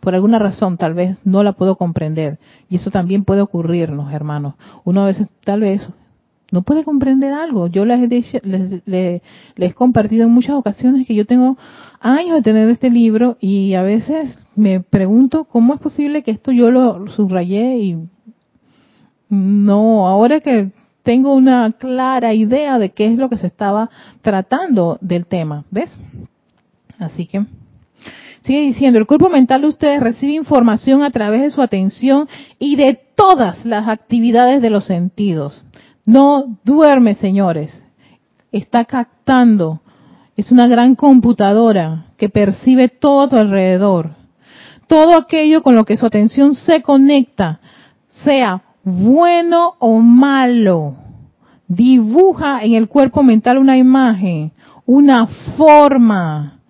por, 0.00 0.14
alguna 0.14 0.38
razón 0.38 0.76
tal 0.76 0.94
vez 0.94 1.20
no 1.24 1.42
la 1.42 1.52
puedo 1.52 1.76
comprender. 1.76 2.38
Y 2.68 2.76
eso 2.76 2.90
también 2.90 3.24
puede 3.24 3.42
ocurrirnos, 3.42 4.12
hermanos. 4.12 4.54
Uno 4.84 5.02
a 5.02 5.06
veces 5.06 5.28
tal 5.44 5.60
vez 5.60 5.86
no 6.50 6.62
puede 6.62 6.82
comprender 6.82 7.32
algo. 7.32 7.68
Yo 7.68 7.84
les 7.84 8.00
he, 8.00 8.08
les, 8.08 8.82
les, 8.86 9.22
les 9.54 9.70
he 9.70 9.74
compartido 9.74 10.24
en 10.24 10.32
muchas 10.32 10.56
ocasiones 10.56 11.06
que 11.06 11.14
yo 11.14 11.26
tengo 11.26 11.56
años 12.00 12.36
de 12.36 12.42
tener 12.42 12.68
este 12.68 12.90
libro 12.90 13.36
y 13.40 13.74
a 13.74 13.82
veces 13.82 14.36
me 14.56 14.80
pregunto 14.80 15.44
cómo 15.44 15.74
es 15.74 15.80
posible 15.80 16.22
que 16.22 16.32
esto 16.32 16.50
yo 16.50 16.70
lo 16.70 17.06
subrayé 17.08 17.78
y 17.78 18.08
no, 19.30 20.06
ahora 20.06 20.40
que 20.40 20.70
tengo 21.02 21.34
una 21.34 21.72
clara 21.72 22.34
idea 22.34 22.78
de 22.78 22.90
qué 22.90 23.06
es 23.06 23.16
lo 23.16 23.30
que 23.30 23.36
se 23.36 23.46
estaba 23.46 23.88
tratando 24.22 24.98
del 25.00 25.26
tema, 25.26 25.64
¿ves? 25.70 25.96
Así 26.98 27.26
que 27.26 27.46
sigue 28.42 28.60
diciendo, 28.62 28.98
el 28.98 29.06
cuerpo 29.06 29.28
mental 29.28 29.62
de 29.62 29.68
ustedes 29.68 30.00
recibe 30.00 30.34
información 30.34 31.02
a 31.02 31.10
través 31.10 31.42
de 31.42 31.50
su 31.50 31.62
atención 31.62 32.28
y 32.58 32.76
de 32.76 33.00
todas 33.14 33.64
las 33.64 33.88
actividades 33.88 34.60
de 34.60 34.70
los 34.70 34.86
sentidos. 34.86 35.64
No 36.04 36.58
duerme, 36.64 37.14
señores. 37.14 37.84
Está 38.50 38.84
captando. 38.84 39.80
Es 40.36 40.50
una 40.50 40.66
gran 40.66 40.96
computadora 40.96 42.06
que 42.16 42.28
percibe 42.28 42.88
todo 42.88 43.22
a 43.22 43.28
tu 43.28 43.36
alrededor. 43.36 44.16
Todo 44.86 45.16
aquello 45.16 45.62
con 45.62 45.76
lo 45.76 45.84
que 45.84 45.96
su 45.96 46.04
atención 46.04 46.54
se 46.54 46.82
conecta, 46.82 47.60
sea 48.24 48.62
bueno 48.84 49.74
o 49.78 49.98
malo, 50.00 50.96
dibuja 51.68 52.64
en 52.64 52.74
el 52.74 52.88
cuerpo 52.88 53.22
mental 53.22 53.58
una 53.58 53.76
imagen, 53.76 54.52
una 54.86 55.26
forma. 55.56 56.60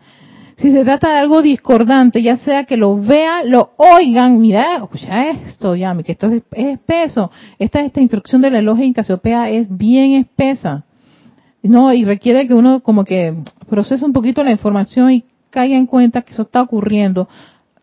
Si 0.56 0.70
se 0.72 0.84
trata 0.84 1.12
de 1.12 1.18
algo 1.20 1.40
discordante, 1.40 2.20
ya 2.20 2.36
sea 2.36 2.64
que 2.64 2.76
lo 2.76 2.98
vean, 2.98 3.50
lo 3.50 3.70
oigan, 3.78 4.38
mira, 4.38 4.76
escucha 4.76 5.30
esto, 5.30 5.74
ya, 5.74 5.96
que 6.02 6.12
esto 6.12 6.26
es, 6.26 6.42
espeso. 6.52 7.30
Esta, 7.58 7.80
esta 7.80 8.00
instrucción 8.02 8.42
de 8.42 8.50
la 8.50 8.58
en 8.58 8.92
Casiopea 8.92 9.48
es 9.48 9.74
bien 9.74 10.12
espesa. 10.12 10.84
No, 11.62 11.92
y 11.94 12.04
requiere 12.04 12.46
que 12.46 12.54
uno 12.54 12.80
como 12.80 13.04
que 13.04 13.34
procese 13.70 14.04
un 14.04 14.12
poquito 14.12 14.44
la 14.44 14.50
información 14.50 15.12
y 15.12 15.24
caiga 15.48 15.76
en 15.76 15.86
cuenta 15.86 16.22
que 16.22 16.32
eso 16.32 16.42
está 16.42 16.60
ocurriendo 16.60 17.26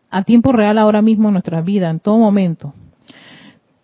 a 0.08 0.22
tiempo 0.22 0.52
real 0.52 0.78
ahora 0.78 1.02
mismo 1.02 1.28
en 1.28 1.34
nuestra 1.34 1.60
vida, 1.60 1.90
en 1.90 1.98
todo 1.98 2.18
momento. 2.18 2.74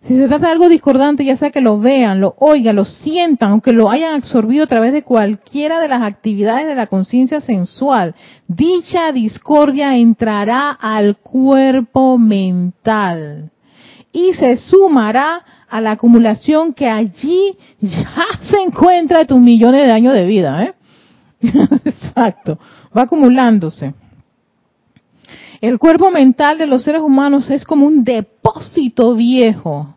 Si 0.07 0.15
se 0.15 0.27
trata 0.27 0.45
de 0.45 0.51
algo 0.51 0.69
discordante, 0.69 1.25
ya 1.25 1.35
sea 1.35 1.49
que 1.49 1.61
lo 1.61 1.79
vean, 1.79 2.21
lo 2.21 2.35
oigan, 2.37 2.75
lo 2.75 2.85
sientan, 2.85 3.49
aunque 3.49 3.73
lo 3.73 3.89
hayan 3.89 4.13
absorbido 4.13 4.65
a 4.65 4.67
través 4.67 4.93
de 4.93 5.01
cualquiera 5.01 5.79
de 5.79 5.87
las 5.87 6.03
actividades 6.03 6.67
de 6.67 6.75
la 6.75 6.85
conciencia 6.85 7.41
sensual, 7.41 8.13
dicha 8.47 9.11
discordia 9.11 9.97
entrará 9.97 10.69
al 10.69 11.17
cuerpo 11.17 12.19
mental 12.19 13.49
y 14.11 14.33
se 14.33 14.57
sumará 14.57 15.43
a 15.67 15.81
la 15.81 15.91
acumulación 15.91 16.75
que 16.75 16.87
allí 16.87 17.57
ya 17.81 18.25
se 18.43 18.61
encuentra 18.61 19.19
de 19.19 19.25
tus 19.25 19.39
millones 19.39 19.87
de 19.87 19.91
años 19.91 20.13
de 20.13 20.25
vida. 20.25 20.65
¿eh? 20.65 20.73
Exacto, 21.83 22.59
va 22.95 23.03
acumulándose. 23.03 23.95
El 25.61 25.79
cuerpo 25.79 26.11
mental 26.11 26.59
de 26.59 26.67
los 26.67 26.83
seres 26.83 27.01
humanos 27.01 27.49
es 27.49 27.65
como 27.65 27.87
un 27.87 28.03
depósito 28.03 29.15
viejo 29.15 29.94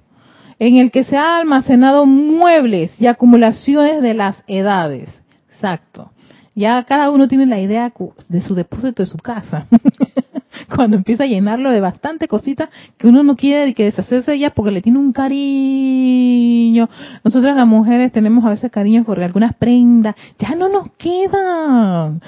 en 0.58 0.76
el 0.76 0.90
que 0.90 1.04
se 1.04 1.16
han 1.16 1.40
almacenado 1.40 2.06
muebles 2.06 3.00
y 3.00 3.06
acumulaciones 3.06 4.02
de 4.02 4.14
las 4.14 4.42
edades. 4.46 5.10
Exacto. 5.52 6.10
Ya 6.54 6.82
cada 6.84 7.10
uno 7.10 7.28
tiene 7.28 7.46
la 7.46 7.60
idea 7.60 7.92
de 8.28 8.40
su 8.40 8.54
depósito 8.54 9.02
de 9.02 9.06
su 9.06 9.18
casa. 9.18 9.66
cuando 10.74 10.96
empieza 10.96 11.24
a 11.24 11.26
llenarlo 11.26 11.70
de 11.70 11.80
bastante 11.80 12.28
cositas 12.28 12.68
que 12.96 13.08
uno 13.08 13.22
no 13.22 13.36
quiere 13.36 13.74
que 13.74 13.84
deshacerse 13.84 14.30
de 14.30 14.36
ellas 14.36 14.52
porque 14.54 14.70
le 14.70 14.82
tiene 14.82 14.98
un 14.98 15.12
cariño. 15.12 16.88
Nosotras 17.24 17.56
las 17.56 17.66
mujeres 17.66 18.12
tenemos 18.12 18.44
a 18.44 18.50
veces 18.50 18.70
cariño 18.70 19.04
por 19.04 19.22
algunas 19.22 19.54
prendas, 19.54 20.14
ya 20.38 20.54
no 20.54 20.68
nos 20.68 20.90
quedan. 20.92 22.20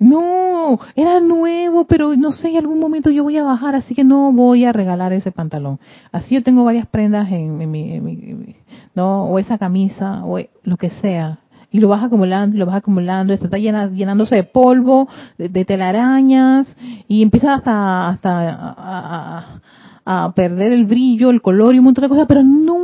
No, 0.00 0.78
era 0.96 1.20
nuevo, 1.20 1.86
pero 1.86 2.16
no 2.16 2.32
sé, 2.32 2.50
en 2.50 2.58
algún 2.58 2.80
momento 2.80 3.10
yo 3.10 3.22
voy 3.22 3.38
a 3.38 3.44
bajar, 3.44 3.74
así 3.74 3.94
que 3.94 4.04
no 4.04 4.32
voy 4.32 4.64
a 4.64 4.72
regalar 4.72 5.12
ese 5.12 5.32
pantalón. 5.32 5.78
Así 6.12 6.34
yo 6.34 6.42
tengo 6.42 6.64
varias 6.64 6.86
prendas 6.86 7.30
en, 7.30 7.70
mi, 7.70 8.56
no, 8.94 9.24
o 9.24 9.38
esa 9.38 9.58
camisa, 9.58 10.24
o 10.24 10.38
lo 10.64 10.76
que 10.76 10.90
sea 10.90 11.38
y 11.74 11.80
lo 11.80 11.88
vas 11.88 12.04
acumulando 12.04 12.54
y 12.54 12.60
lo 12.60 12.66
vas 12.66 12.76
acumulando, 12.76 13.32
esto 13.32 13.46
está 13.46 13.58
llenándose 13.58 14.36
de 14.36 14.44
polvo, 14.44 15.08
de, 15.36 15.64
telarañas 15.64 16.68
y 17.08 17.20
empieza 17.20 17.54
hasta, 17.54 18.10
hasta 18.10 19.60
a, 20.06 20.32
perder 20.36 20.70
el 20.70 20.84
brillo, 20.84 21.30
el 21.30 21.42
color 21.42 21.74
y 21.74 21.78
un 21.80 21.86
montón 21.86 22.02
de 22.02 22.08
cosas, 22.08 22.26
pero 22.28 22.44
no 22.44 22.83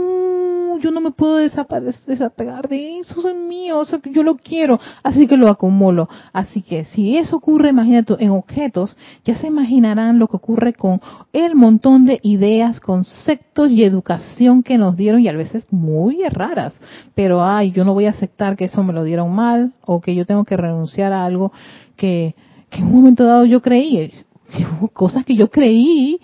yo 0.81 0.91
no 0.91 1.01
me 1.01 1.11
puedo 1.11 1.37
desapegar 1.37 2.69
de 2.69 2.99
eso, 2.99 3.29
es 3.29 3.37
mío, 3.37 3.83
yo 4.13 4.23
lo 4.23 4.37
quiero, 4.37 4.81
así 5.03 5.27
que 5.27 5.37
lo 5.37 5.49
acumulo. 5.49 6.09
Así 6.33 6.63
que 6.63 6.85
si 6.85 7.17
eso 7.17 7.37
ocurre, 7.37 7.71
imagínate, 7.71 8.17
en 8.19 8.31
objetos, 8.31 8.97
ya 9.25 9.35
se 9.37 9.47
imaginarán 9.47 10.19
lo 10.19 10.29
que 10.29 10.37
ocurre 10.37 10.73
con 10.73 11.01
el 11.33 11.55
montón 11.55 12.07
de 12.07 12.21
ideas, 12.23 12.81
conceptos 12.81 13.71
y 13.71 13.85
educación 13.85 14.63
que 14.63 14.79
nos 14.79 14.97
dieron 14.97 15.21
y 15.21 15.29
a 15.29 15.33
veces 15.33 15.67
muy 15.71 16.23
raras. 16.29 16.75
Pero, 17.15 17.45
ay, 17.45 17.73
yo 17.73 17.85
no 17.85 17.95
voy 17.95 18.07
a 18.07 18.11
aceptar 18.11 18.57
que 18.57 18.65
eso 18.65 18.83
me 18.83 18.93
lo 18.93 19.05
dieron 19.05 19.35
mal 19.35 19.73
o 19.85 20.01
que 20.01 20.15
yo 20.15 20.27
tengo 20.27 20.45
que 20.45 20.57
renunciar 20.57 21.13
a 21.13 21.25
algo 21.25 21.53
que, 21.97 22.35
que 22.71 22.79
en 22.79 22.87
un 22.87 22.93
momento 22.95 23.25
dado 23.25 23.45
yo 23.45 23.61
creí, 23.61 24.13
cosas 24.93 25.25
que 25.25 25.35
yo 25.35 25.51
creí, 25.51 26.21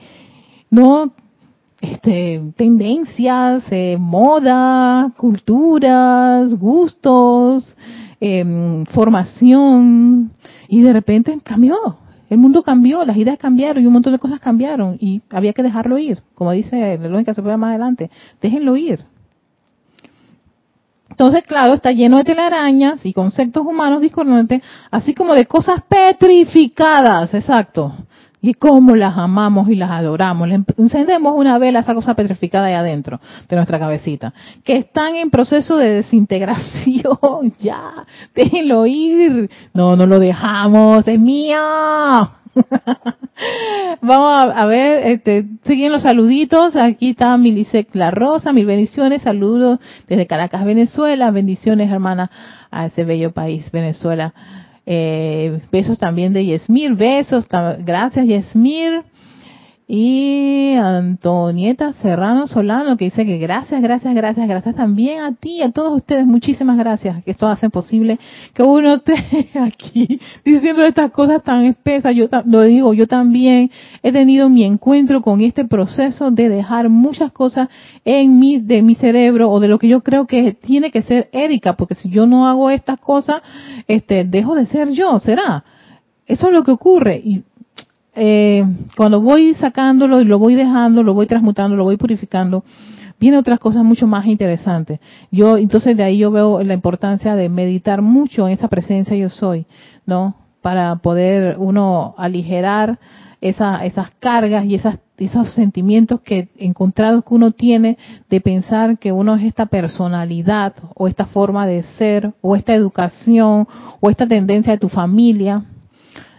no 0.70 1.12
este, 1.80 2.40
tendencias, 2.56 3.64
eh, 3.70 3.96
moda, 3.98 5.12
culturas, 5.16 6.54
gustos, 6.54 7.76
em, 8.20 8.84
formación, 8.86 10.30
y 10.68 10.82
de 10.82 10.92
repente 10.92 11.38
cambió. 11.44 11.98
El 12.28 12.38
mundo 12.38 12.62
cambió, 12.62 13.04
las 13.04 13.16
ideas 13.16 13.38
cambiaron 13.38 13.82
y 13.82 13.86
un 13.86 13.92
montón 13.92 14.12
de 14.12 14.18
cosas 14.18 14.40
cambiaron 14.40 14.96
y 15.00 15.22
había 15.30 15.52
que 15.52 15.62
dejarlo 15.62 15.96
ir, 15.98 16.22
como 16.34 16.50
dice 16.52 16.96
reloj 16.96 17.24
que 17.24 17.34
se 17.34 17.42
puede 17.42 17.56
más 17.56 17.70
adelante, 17.70 18.10
déjenlo 18.40 18.76
ir. 18.76 19.04
Entonces, 21.08 21.44
claro, 21.44 21.74
está 21.74 21.92
lleno 21.92 22.18
de 22.18 22.24
telarañas 22.24 23.06
y 23.06 23.12
conceptos 23.12 23.64
humanos 23.64 24.02
discordantes, 24.02 24.60
así 24.90 25.14
como 25.14 25.34
de 25.34 25.46
cosas 25.46 25.82
petrificadas, 25.88 27.32
exacto 27.32 27.94
y 28.46 28.54
cómo 28.54 28.94
las 28.94 29.16
amamos 29.18 29.68
y 29.68 29.74
las 29.74 29.90
adoramos. 29.90 30.48
Le 30.48 30.62
encendemos 30.78 31.34
una 31.36 31.58
vela 31.58 31.80
esa 31.80 31.94
cosa 31.94 32.14
petrificada 32.14 32.66
ahí 32.66 32.74
adentro 32.74 33.20
de 33.48 33.56
nuestra 33.56 33.78
cabecita, 33.78 34.32
que 34.64 34.76
están 34.76 35.16
en 35.16 35.30
proceso 35.30 35.76
de 35.76 35.94
desintegración. 35.94 37.54
ya, 37.58 38.06
déjenlo 38.34 38.86
ir. 38.86 39.50
No, 39.74 39.96
no 39.96 40.06
lo 40.06 40.18
dejamos, 40.18 41.06
es 41.08 41.18
mío. 41.18 41.58
Vamos 44.00 44.52
a, 44.54 44.66
ver, 44.66 45.06
este, 45.08 45.46
siguen 45.64 45.92
los 45.92 46.02
saluditos. 46.02 46.76
Aquí 46.76 47.10
está 47.10 47.36
Milisec 47.36 47.94
La 47.94 48.10
Rosa, 48.10 48.52
mil 48.52 48.66
bendiciones, 48.66 49.22
saludos 49.22 49.80
desde 50.08 50.26
Caracas, 50.26 50.64
Venezuela. 50.64 51.30
Bendiciones, 51.30 51.90
hermana, 51.90 52.30
a 52.70 52.86
ese 52.86 53.04
bello 53.04 53.32
país, 53.32 53.70
Venezuela. 53.72 54.32
Eh, 54.88 55.60
besos 55.72 55.98
también 55.98 56.32
de 56.32 56.44
Yesmir, 56.44 56.94
besos, 56.94 57.46
gracias 57.80 58.26
Yesmir. 58.26 59.02
Y 59.88 60.74
Antonieta 60.74 61.92
Serrano 62.02 62.48
Solano 62.48 62.96
que 62.96 63.04
dice 63.04 63.24
que 63.24 63.38
gracias, 63.38 63.80
gracias, 63.80 64.12
gracias, 64.16 64.48
gracias 64.48 64.74
también 64.74 65.20
a 65.20 65.32
ti, 65.36 65.62
a 65.62 65.70
todos 65.70 65.94
ustedes, 65.94 66.26
muchísimas 66.26 66.76
gracias, 66.76 67.22
que 67.22 67.30
esto 67.30 67.46
hace 67.46 67.70
posible 67.70 68.18
que 68.52 68.64
uno 68.64 68.94
esté 69.06 69.48
aquí 69.54 70.20
diciendo 70.44 70.84
estas 70.84 71.12
cosas 71.12 71.40
tan 71.44 71.66
espesas. 71.66 72.16
Yo 72.16 72.26
lo 72.46 72.62
digo, 72.62 72.94
yo 72.94 73.06
también 73.06 73.70
he 74.02 74.10
tenido 74.10 74.48
mi 74.48 74.64
encuentro 74.64 75.22
con 75.22 75.40
este 75.40 75.64
proceso 75.64 76.32
de 76.32 76.48
dejar 76.48 76.88
muchas 76.88 77.30
cosas 77.30 77.68
en 78.04 78.40
mi, 78.40 78.58
de 78.58 78.82
mi 78.82 78.96
cerebro 78.96 79.52
o 79.52 79.60
de 79.60 79.68
lo 79.68 79.78
que 79.78 79.86
yo 79.86 80.02
creo 80.02 80.26
que 80.26 80.52
tiene 80.52 80.90
que 80.90 81.02
ser 81.02 81.28
Erika, 81.30 81.76
porque 81.76 81.94
si 81.94 82.10
yo 82.10 82.26
no 82.26 82.48
hago 82.48 82.70
estas 82.70 82.98
cosas, 82.98 83.40
este, 83.86 84.24
dejo 84.24 84.56
de 84.56 84.66
ser 84.66 84.90
yo, 84.90 85.20
¿será? 85.20 85.62
Eso 86.26 86.48
es 86.48 86.52
lo 86.52 86.64
que 86.64 86.72
ocurre. 86.72 87.22
Y 87.24 87.44
eh, 88.16 88.64
cuando 88.96 89.20
voy 89.20 89.52
sacándolo 89.54 90.22
y 90.22 90.24
lo 90.24 90.38
voy 90.38 90.54
dejando, 90.54 91.02
lo 91.02 91.12
voy 91.12 91.26
transmutando, 91.26 91.76
lo 91.76 91.84
voy 91.84 91.98
purificando, 91.98 92.64
vienen 93.20 93.38
otras 93.38 93.58
cosas 93.58 93.84
mucho 93.84 94.06
más 94.06 94.24
interesantes. 94.24 95.00
Yo, 95.30 95.58
entonces 95.58 95.96
de 95.96 96.02
ahí 96.02 96.18
yo 96.18 96.30
veo 96.30 96.62
la 96.62 96.72
importancia 96.72 97.36
de 97.36 97.50
meditar 97.50 98.00
mucho 98.00 98.46
en 98.46 98.54
esa 98.54 98.68
presencia 98.68 99.14
yo 99.16 99.28
soy, 99.28 99.66
¿no? 100.06 100.34
Para 100.62 100.96
poder 100.96 101.56
uno 101.58 102.14
aligerar 102.16 102.98
esa, 103.42 103.84
esas 103.84 104.10
cargas 104.18 104.64
y 104.64 104.74
esas, 104.76 104.98
esos 105.18 105.52
sentimientos 105.52 106.22
que 106.22 106.48
encontrados 106.56 107.22
que 107.22 107.34
uno 107.34 107.50
tiene 107.50 107.98
de 108.30 108.40
pensar 108.40 108.98
que 108.98 109.12
uno 109.12 109.34
es 109.36 109.44
esta 109.44 109.66
personalidad 109.66 110.72
o 110.94 111.06
esta 111.06 111.26
forma 111.26 111.66
de 111.66 111.82
ser 111.82 112.32
o 112.40 112.56
esta 112.56 112.74
educación 112.74 113.68
o 114.00 114.10
esta 114.10 114.26
tendencia 114.26 114.72
de 114.72 114.78
tu 114.78 114.88
familia, 114.88 115.64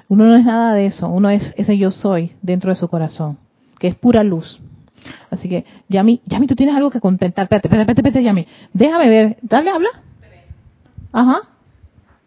uno 0.10 0.26
no 0.26 0.36
es 0.36 0.46
nada 0.46 0.74
de 0.74 0.86
eso, 0.86 1.10
uno 1.10 1.30
es 1.30 1.54
ese 1.58 1.78
yo 1.78 1.92
soy 1.92 2.32
dentro 2.42 2.70
de 2.70 2.80
su 2.80 2.88
corazón, 2.88 3.38
que 3.80 3.88
es 3.88 3.96
pura 3.96 4.24
luz. 4.24 4.60
Así 5.30 5.50
que, 5.50 5.66
Yami, 5.90 6.22
Yami, 6.26 6.48
tú 6.48 6.56
tienes 6.56 6.76
algo 6.76 6.90
que 6.90 7.00
contentar. 7.00 7.44
Espérate, 7.44 7.68
espérate, 7.68 7.92
espérate, 7.92 8.24
Yami. 8.24 8.48
Déjame 8.74 9.10
ver. 9.10 9.38
Dale, 9.42 9.70
habla. 9.70 9.90
Ajá. 11.12 11.42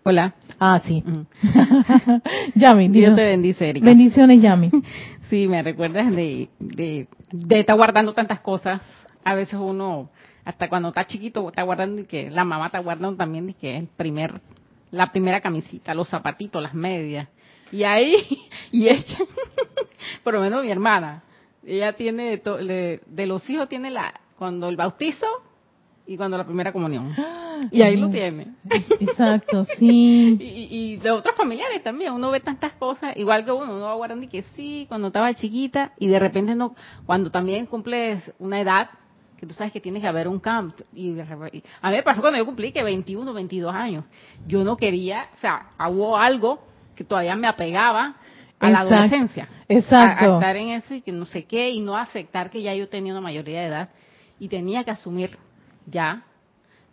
Hola. 0.03 0.35
Ah, 0.59 0.81
sí. 0.85 1.03
Yami, 2.55 2.89
Dios 2.89 3.15
te 3.15 3.25
bendice, 3.25 3.71
Erika. 3.71 3.87
Bendiciones, 3.87 4.41
Yami. 4.41 4.71
sí, 5.31 5.49
me 5.49 5.63
recuerdas 5.63 6.15
de, 6.15 6.49
de, 6.59 7.09
de 7.33 7.61
estar 7.61 7.77
guardando 7.77 8.13
tantas 8.15 8.41
cosas. 8.41 8.81
A 9.25 9.35
veces 9.35 9.59
uno, 9.61 10.09
hasta 10.45 10.69
cuando 10.69 10.89
está 10.89 11.07
chiquito, 11.07 11.49
está 11.49 11.63
guardando 11.63 12.03
y 12.03 12.05
que 12.05 12.31
la 12.31 12.45
mamá 12.45 12.67
está 12.67 12.79
guardando 12.79 13.17
también 13.17 13.51
y 13.51 13.55
que 13.55 13.77
el 13.77 13.87
primer, 13.89 14.41
la 14.91 15.13
primera 15.13 15.41
camisita, 15.41 15.95
los 15.95 16.09
zapatitos, 16.09 16.63
las 16.63 16.75
medias. 16.75 17.29
Y 17.73 17.85
ahí, 17.85 18.49
y 18.73 18.89
ella, 18.89 19.19
por 20.25 20.35
lo 20.35 20.41
menos 20.41 20.65
mi 20.65 20.71
hermana, 20.71 21.23
ella 21.65 21.93
tiene, 21.93 22.39
de, 22.39 23.01
de 23.07 23.27
los 23.27 23.49
hijos 23.49 23.69
tiene 23.69 23.91
la, 23.91 24.15
cuando 24.37 24.69
el 24.69 24.77
bautizo 24.77 25.27
y 26.07 26.17
cuando 26.17 26.37
la 26.37 26.45
primera 26.45 26.73
comunión. 26.73 27.15
Y 27.71 27.83
ahí 27.83 27.99
lo 27.99 28.09
tiene. 28.09 28.47
Exacto, 29.01 29.67
sí. 29.77 30.39
y, 30.41 30.97
de 30.97 31.11
otros 31.11 31.37
familiares 31.37 31.83
también, 31.83 32.15
uno 32.15 32.31
ve 32.31 32.41
tantas 32.41 32.73
cosas, 32.73 33.15
igual 33.19 33.45
que 33.45 33.53
uno, 33.53 33.75
uno 33.75 33.83
va 33.83 33.95
guardando 33.97 34.25
y 34.25 34.29
que 34.29 34.45
sí, 34.57 34.87
cuando 34.89 35.09
estaba 35.09 35.35
chiquita, 35.35 35.93
y 35.99 36.09
de 36.09 36.19
repente 36.19 36.55
no, 36.55 36.75
cuando 37.05 37.31
también 37.31 37.67
cumples 37.67 38.33
una 38.39 38.63
edad, 38.63 38.89
que 39.37 39.47
tú 39.47 39.53
sabes 39.53 39.75
que 39.75 39.81
tienes 39.81 40.01
que 40.01 40.09
haber 40.09 40.27
un 40.27 40.41
camp. 40.41 40.75
Y, 40.95 41.21
a 41.21 41.91
mí 41.91 41.97
me 41.97 42.03
pasó 42.03 42.23
cuando 42.23 42.39
yo 42.39 42.47
cumplí 42.47 42.73
que 42.73 42.83
21, 42.83 43.31
22 43.31 43.75
años. 43.75 44.05
Yo 44.47 44.65
no 44.65 44.79
quería, 44.79 45.29
o 45.35 45.39
sea, 45.39 45.69
hubo 45.91 46.17
algo 46.17 46.61
que 47.01 47.05
todavía 47.05 47.35
me 47.35 47.47
apegaba 47.47 48.17
a 48.59 48.69
la 48.69 48.81
adolescencia. 48.81 49.49
Exacto. 49.69 50.35
A, 50.35 50.35
estar 50.35 50.55
en 50.57 50.69
eso 50.69 50.93
y 50.93 51.01
que 51.01 51.13
no 51.13 51.25
sé 51.25 51.47
qué, 51.47 51.71
y 51.71 51.81
no 51.81 51.97
aceptar 51.97 52.51
que 52.51 52.61
ya 52.61 52.75
yo 52.75 52.91
tenía 52.91 53.13
una 53.13 53.23
mayoría 53.23 53.63
de 53.63 53.67
edad 53.69 53.89
y 54.39 54.49
tenía 54.49 54.85
que 54.85 54.91
asumir 54.91 55.39
ya 55.87 56.25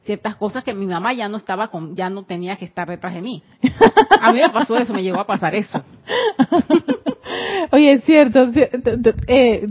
ciertas 0.07 0.37
cosas 0.37 0.63
que 0.63 0.73
mi 0.73 0.87
mamá 0.87 1.13
ya 1.13 1.27
no 1.27 1.37
estaba 1.37 1.67
con, 1.67 1.95
ya 1.95 2.09
no 2.09 2.23
tenía 2.23 2.55
que 2.55 2.65
estar 2.65 2.89
detrás 2.89 3.13
de 3.13 3.21
mí. 3.21 3.43
A 4.21 4.33
mí 4.33 4.39
me 4.39 4.49
pasó 4.49 4.75
eso, 4.77 4.93
me 4.93 5.03
llegó 5.03 5.19
a 5.19 5.27
pasar 5.27 5.53
eso. 5.53 5.83
Oye, 7.71 7.91
es 7.91 8.03
cierto, 8.05 8.49
eh, 9.27 9.67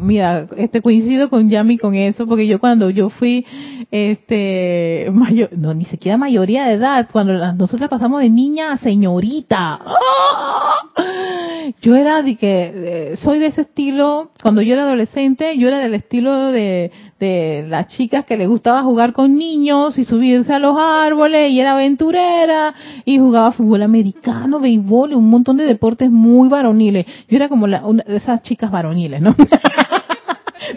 mira, 0.00 0.46
este 0.56 0.82
coincido 0.82 1.30
con 1.30 1.48
Yami 1.48 1.78
con 1.78 1.94
eso, 1.94 2.26
porque 2.26 2.46
yo 2.46 2.60
cuando 2.60 2.90
yo 2.90 3.08
fui, 3.08 3.46
este, 3.90 5.08
mayor, 5.12 5.48
no, 5.56 5.72
ni 5.72 5.86
siquiera 5.86 6.18
mayoría 6.18 6.66
de 6.66 6.74
edad, 6.74 7.08
cuando 7.10 7.32
nosotras 7.54 7.88
pasamos 7.88 8.20
de 8.20 8.30
niña 8.30 8.72
a 8.72 8.78
señorita, 8.78 9.80
¡ah! 9.82 11.43
Yo 11.80 11.96
era 11.96 12.22
de 12.22 12.36
que, 12.36 13.16
soy 13.22 13.38
de 13.38 13.46
ese 13.46 13.62
estilo, 13.62 14.30
cuando 14.42 14.62
yo 14.62 14.74
era 14.74 14.84
adolescente, 14.84 15.56
yo 15.56 15.68
era 15.68 15.78
del 15.78 15.94
estilo 15.94 16.52
de, 16.52 16.90
de 17.18 17.66
las 17.68 17.88
chicas 17.88 18.24
que 18.24 18.36
le 18.36 18.46
gustaba 18.46 18.82
jugar 18.82 19.12
con 19.12 19.36
niños 19.36 19.98
y 19.98 20.04
subirse 20.04 20.52
a 20.52 20.58
los 20.58 20.76
árboles 20.78 21.50
y 21.50 21.60
era 21.60 21.72
aventurera 21.72 22.74
y 23.04 23.18
jugaba 23.18 23.52
fútbol 23.52 23.82
americano, 23.82 24.60
béisbol 24.60 25.14
un 25.14 25.30
montón 25.30 25.56
de 25.56 25.64
deportes 25.64 26.10
muy 26.10 26.48
varoniles. 26.48 27.06
Yo 27.28 27.36
era 27.36 27.48
como 27.48 27.66
la, 27.66 27.84
una 27.86 28.02
de 28.04 28.16
esas 28.16 28.42
chicas 28.42 28.70
varoniles, 28.70 29.20
¿no? 29.20 29.34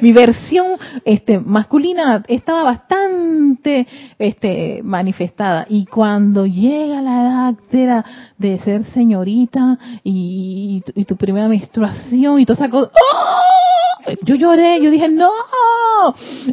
mi 0.01 0.11
versión 0.11 0.77
este 1.05 1.39
masculina 1.39 2.23
estaba 2.27 2.63
bastante 2.63 3.87
este 4.19 4.81
manifestada 4.83 5.65
y 5.69 5.85
cuando 5.85 6.45
llega 6.45 7.01
la 7.01 7.55
edad 7.71 8.03
de, 8.37 8.59
ser 8.59 8.83
señorita 8.93 9.77
y, 10.03 10.83
tu 11.07 11.15
primera 11.15 11.47
menstruación 11.47 12.39
y 12.39 12.45
toda 12.45 12.65
esa 12.65 12.69
cosa 12.69 12.91
¡oh! 12.93 14.11
yo 14.23 14.35
lloré 14.35 14.81
yo 14.81 14.91
dije 14.91 15.09
no 15.09 15.31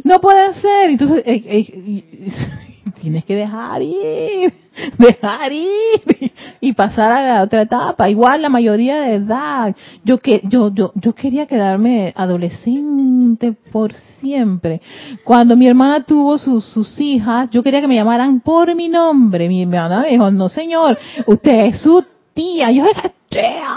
no 0.03 0.21
puede 0.21 0.53
ser 0.55 0.89
entonces 0.91 1.23
eh, 1.25 1.43
eh, 1.45 2.64
tienes 3.05 3.23
que 3.23 3.35
dejar 3.35 3.83
ir, 3.83 4.51
dejar 4.97 5.53
ir 5.53 6.33
y 6.59 6.73
pasar 6.73 7.11
a 7.11 7.35
la 7.35 7.43
otra 7.43 7.61
etapa. 7.61 8.09
Igual 8.09 8.41
la 8.41 8.49
mayoría 8.49 8.99
de 9.01 9.13
edad. 9.15 9.75
Yo 10.03 10.17
que 10.17 10.41
yo 10.43 10.73
yo 10.73 10.91
yo 10.95 11.13
quería 11.13 11.45
quedarme 11.45 12.13
adolescente 12.15 13.53
por 13.71 13.93
siempre. 14.19 14.81
Cuando 15.23 15.55
mi 15.55 15.67
hermana 15.67 16.03
tuvo 16.03 16.39
sus 16.39 16.65
sus 16.65 16.99
hijas, 16.99 17.51
yo 17.51 17.61
quería 17.61 17.79
que 17.79 17.87
me 17.87 17.93
llamaran 17.93 18.39
por 18.39 18.73
mi 18.73 18.89
nombre. 18.89 19.47
Mi 19.47 19.61
hermana 19.61 20.01
me 20.01 20.09
dijo, 20.09 20.31
"No, 20.31 20.49
señor, 20.49 20.97
usted 21.27 21.67
es 21.67 21.81
su 21.81 22.03
tía." 22.33 22.71
Yo 22.71 22.85
era 22.85 23.13
tía. 23.29 23.69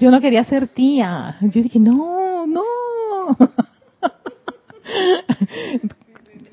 Yo 0.00 0.10
no 0.10 0.22
quería 0.22 0.42
ser 0.44 0.68
tía. 0.68 1.36
Yo 1.42 1.62
dije, 1.62 1.78
"No, 1.78 2.46
no." 2.46 2.62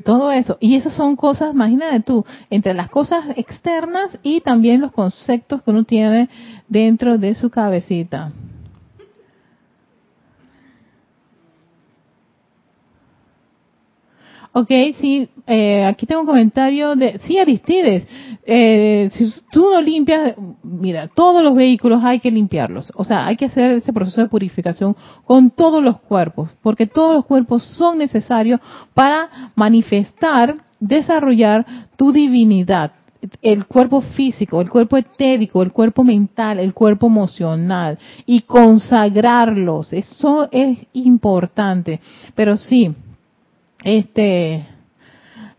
todo 0.04 0.32
eso. 0.32 0.58
Y 0.60 0.76
esas 0.76 0.94
son 0.94 1.16
cosas, 1.16 1.54
imagínate 1.54 2.02
tú, 2.02 2.26
entre 2.50 2.74
las 2.74 2.90
cosas 2.90 3.26
externas 3.36 4.18
y 4.24 4.42
también 4.42 4.82
los 4.82 4.92
conceptos 4.92 5.62
que 5.62 5.72
uno 5.72 5.84
tiene 5.84 6.30
dentro 6.68 7.18
de 7.18 7.36
su 7.36 7.50
cabecita. 7.50 8.32
Ok, 14.56 14.70
sí, 15.00 15.28
eh, 15.48 15.84
aquí 15.84 16.06
tengo 16.06 16.22
un 16.22 16.28
comentario 16.28 16.96
de, 16.96 17.20
sí, 17.26 17.40
Aristides, 17.40 18.06
eh, 18.46 19.10
si 19.12 19.34
tú 19.52 19.72
no 19.72 19.82
limpias, 19.82 20.36
mira, 20.62 21.08
todos 21.08 21.42
los 21.42 21.56
vehículos 21.56 22.04
hay 22.04 22.20
que 22.20 22.30
limpiarlos, 22.30 22.92
o 22.96 23.04
sea, 23.04 23.26
hay 23.26 23.36
que 23.36 23.46
hacer 23.46 23.72
ese 23.72 23.92
proceso 23.92 24.22
de 24.22 24.30
purificación 24.30 24.96
con 25.26 25.50
todos 25.50 25.84
los 25.84 26.00
cuerpos, 26.02 26.52
porque 26.62 26.86
todos 26.86 27.16
los 27.16 27.26
cuerpos 27.26 27.64
son 27.64 27.98
necesarios 27.98 28.60
para 28.94 29.52
manifestar, 29.56 30.56
desarrollar 30.80 31.66
tu 31.96 32.12
divinidad, 32.12 32.92
el 33.42 33.66
cuerpo 33.66 34.02
físico, 34.02 34.62
el 34.62 34.70
cuerpo 34.70 34.98
etérico, 34.98 35.64
el 35.64 35.72
cuerpo 35.72 36.04
mental, 36.04 36.60
el 36.60 36.74
cuerpo 36.74 37.08
emocional 37.08 37.98
y 38.26 38.42
consagrarlos. 38.42 39.94
Eso 39.94 40.50
es 40.52 40.78
importante. 40.92 42.02
Pero 42.36 42.58
sí, 42.58 42.94
este, 43.84 44.68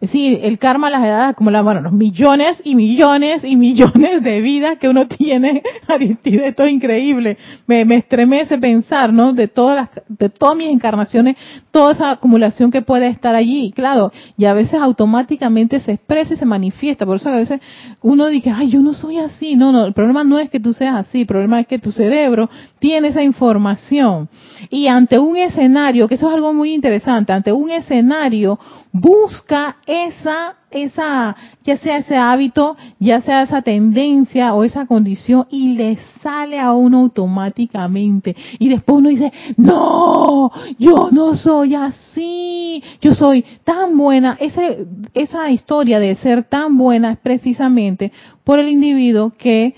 sí, 0.09 0.39
el 0.43 0.59
karma 0.59 0.91
las 0.91 1.05
edades 1.05 1.37
como 1.37 1.51
la, 1.51 1.63
bueno, 1.63 1.81
los 1.81 1.93
millones 1.93 2.61
y 2.65 2.75
millones 2.75 3.43
y 3.45 3.57
millones 3.57 4.23
de 4.23 4.41
vidas 4.41 4.79
que 4.79 4.89
uno 4.89 5.07
tiene, 5.09 5.63
Aristide, 5.87 6.49
esto 6.49 6.65
es 6.65 6.73
increíble. 6.73 7.37
Me, 7.67 7.85
me 7.85 7.97
estremece 7.97 8.59
pensar, 8.59 9.13
¿no? 9.13 9.33
De 9.33 9.49
todas 9.49 9.77
las, 9.77 10.05
de 10.09 10.29
todas 10.29 10.57
mis 10.57 10.69
encarnaciones, 10.69 11.37
toda 11.71 11.93
esa 11.93 12.11
acumulación 12.11 12.71
que 12.71 12.83
puede 12.83 13.09
estar 13.09 13.35
allí, 13.35 13.73
claro, 13.73 14.13
y 14.37 14.45
a 14.45 14.53
veces 14.53 14.81
automáticamente 14.81 15.81
se 15.81 15.93
expresa 15.93 16.35
y 16.35 16.37
se 16.37 16.45
manifiesta, 16.45 17.07
por 17.07 17.17
eso 17.17 17.29
a 17.29 17.37
veces 17.37 17.61
uno 18.03 18.27
dice, 18.29 18.51
ay, 18.51 18.71
yo 18.71 18.81
no 18.81 18.93
soy 18.93 19.19
así, 19.19 19.57
no, 19.57 19.73
no, 19.73 19.87
el 19.87 19.93
problema 19.93 20.25
no 20.25 20.39
es 20.39 20.51
que 20.51 20.61
tú 20.61 20.73
seas 20.73 20.97
así, 20.97 21.23
el 21.23 21.27
problema 21.27 21.61
es 21.61 21.67
que 21.67 21.79
tu 21.79 21.91
cerebro 21.91 22.49
tiene 22.79 23.09
esa 23.09 23.23
información. 23.23 24.29
Y 24.71 24.89
ante 24.89 25.19
un 25.19 25.37
escenario, 25.37 26.09
que 26.09 26.15
eso 26.15 26.29
es 26.29 26.35
algo 26.35 26.53
muy 26.53 26.73
interesante, 26.75 27.33
ante 27.33 27.53
un 27.53 27.71
escenario, 27.71 28.59
busca 28.95 29.79
esa, 29.89 30.55
esa, 30.71 31.35
ya 31.65 31.77
sea 31.79 31.97
ese 31.99 32.17
hábito, 32.17 32.77
ya 33.01 33.21
sea 33.23 33.43
esa 33.43 33.61
tendencia 33.61 34.55
o 34.55 34.63
esa 34.63 34.87
condición 34.87 35.49
y 35.51 35.75
le 35.75 35.99
sale 36.23 36.61
a 36.61 36.73
uno 36.73 37.01
automáticamente. 37.01 38.37
Y 38.61 38.69
después 38.69 38.99
uno 38.99 39.09
dice, 39.09 39.33
no, 39.57 40.53
yo 40.79 41.09
no 41.11 41.35
soy 41.35 41.75
así, 41.75 42.85
yo 43.01 43.15
soy 43.15 43.45
tan 43.65 43.99
buena. 43.99 44.37
Ese, 44.41 44.87
esa 45.13 45.51
historia 45.51 45.99
de 45.99 46.15
ser 46.15 46.45
tan 46.45 46.79
buena 46.79 47.11
es 47.11 47.19
precisamente 47.19 48.13
por 48.45 48.61
el 48.61 48.69
individuo 48.69 49.33
que 49.37 49.75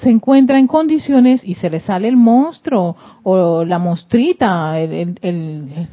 se 0.00 0.08
encuentra 0.08 0.58
en 0.58 0.66
condiciones 0.66 1.42
y 1.44 1.56
se 1.56 1.68
le 1.68 1.80
sale 1.80 2.08
el 2.08 2.16
monstruo 2.16 2.96
o 3.22 3.64
la 3.66 3.78
monstrita, 3.78 4.80
el, 4.80 5.18
el, 5.20 5.88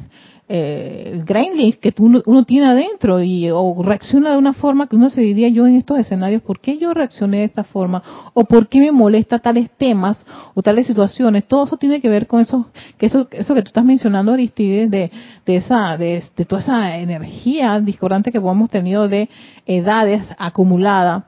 eh, 0.46 1.22
grain 1.24 1.72
que 1.80 1.94
uno, 1.98 2.22
uno, 2.26 2.44
tiene 2.44 2.66
adentro 2.66 3.22
y 3.22 3.50
o 3.50 3.82
reacciona 3.82 4.32
de 4.32 4.36
una 4.36 4.52
forma 4.52 4.86
que 4.88 4.96
uno 4.96 5.08
se 5.08 5.22
diría 5.22 5.48
yo 5.48 5.66
en 5.66 5.76
estos 5.76 5.98
escenarios, 5.98 6.42
¿por 6.42 6.60
qué 6.60 6.76
yo 6.76 6.92
reaccioné 6.92 7.38
de 7.38 7.44
esta 7.44 7.64
forma? 7.64 8.02
¿O 8.34 8.44
por 8.44 8.68
qué 8.68 8.80
me 8.80 8.92
molesta 8.92 9.38
tales 9.38 9.70
temas 9.78 10.24
o 10.52 10.62
tales 10.62 10.86
situaciones? 10.86 11.48
Todo 11.48 11.64
eso 11.64 11.78
tiene 11.78 12.00
que 12.00 12.10
ver 12.10 12.26
con 12.26 12.40
eso 12.40 12.66
que 12.98 13.06
eso, 13.06 13.26
eso 13.30 13.54
que 13.54 13.62
tú 13.62 13.68
estás 13.68 13.84
mencionando, 13.84 14.32
Aristides, 14.32 14.90
de, 14.90 15.10
de 15.46 15.56
esa, 15.56 15.96
de, 15.96 16.22
de 16.36 16.44
toda 16.44 16.60
esa 16.60 16.98
energía 16.98 17.80
discordante 17.80 18.30
que 18.30 18.38
hemos 18.38 18.68
tenido 18.68 19.08
de 19.08 19.30
edades 19.66 20.22
acumulada 20.36 21.26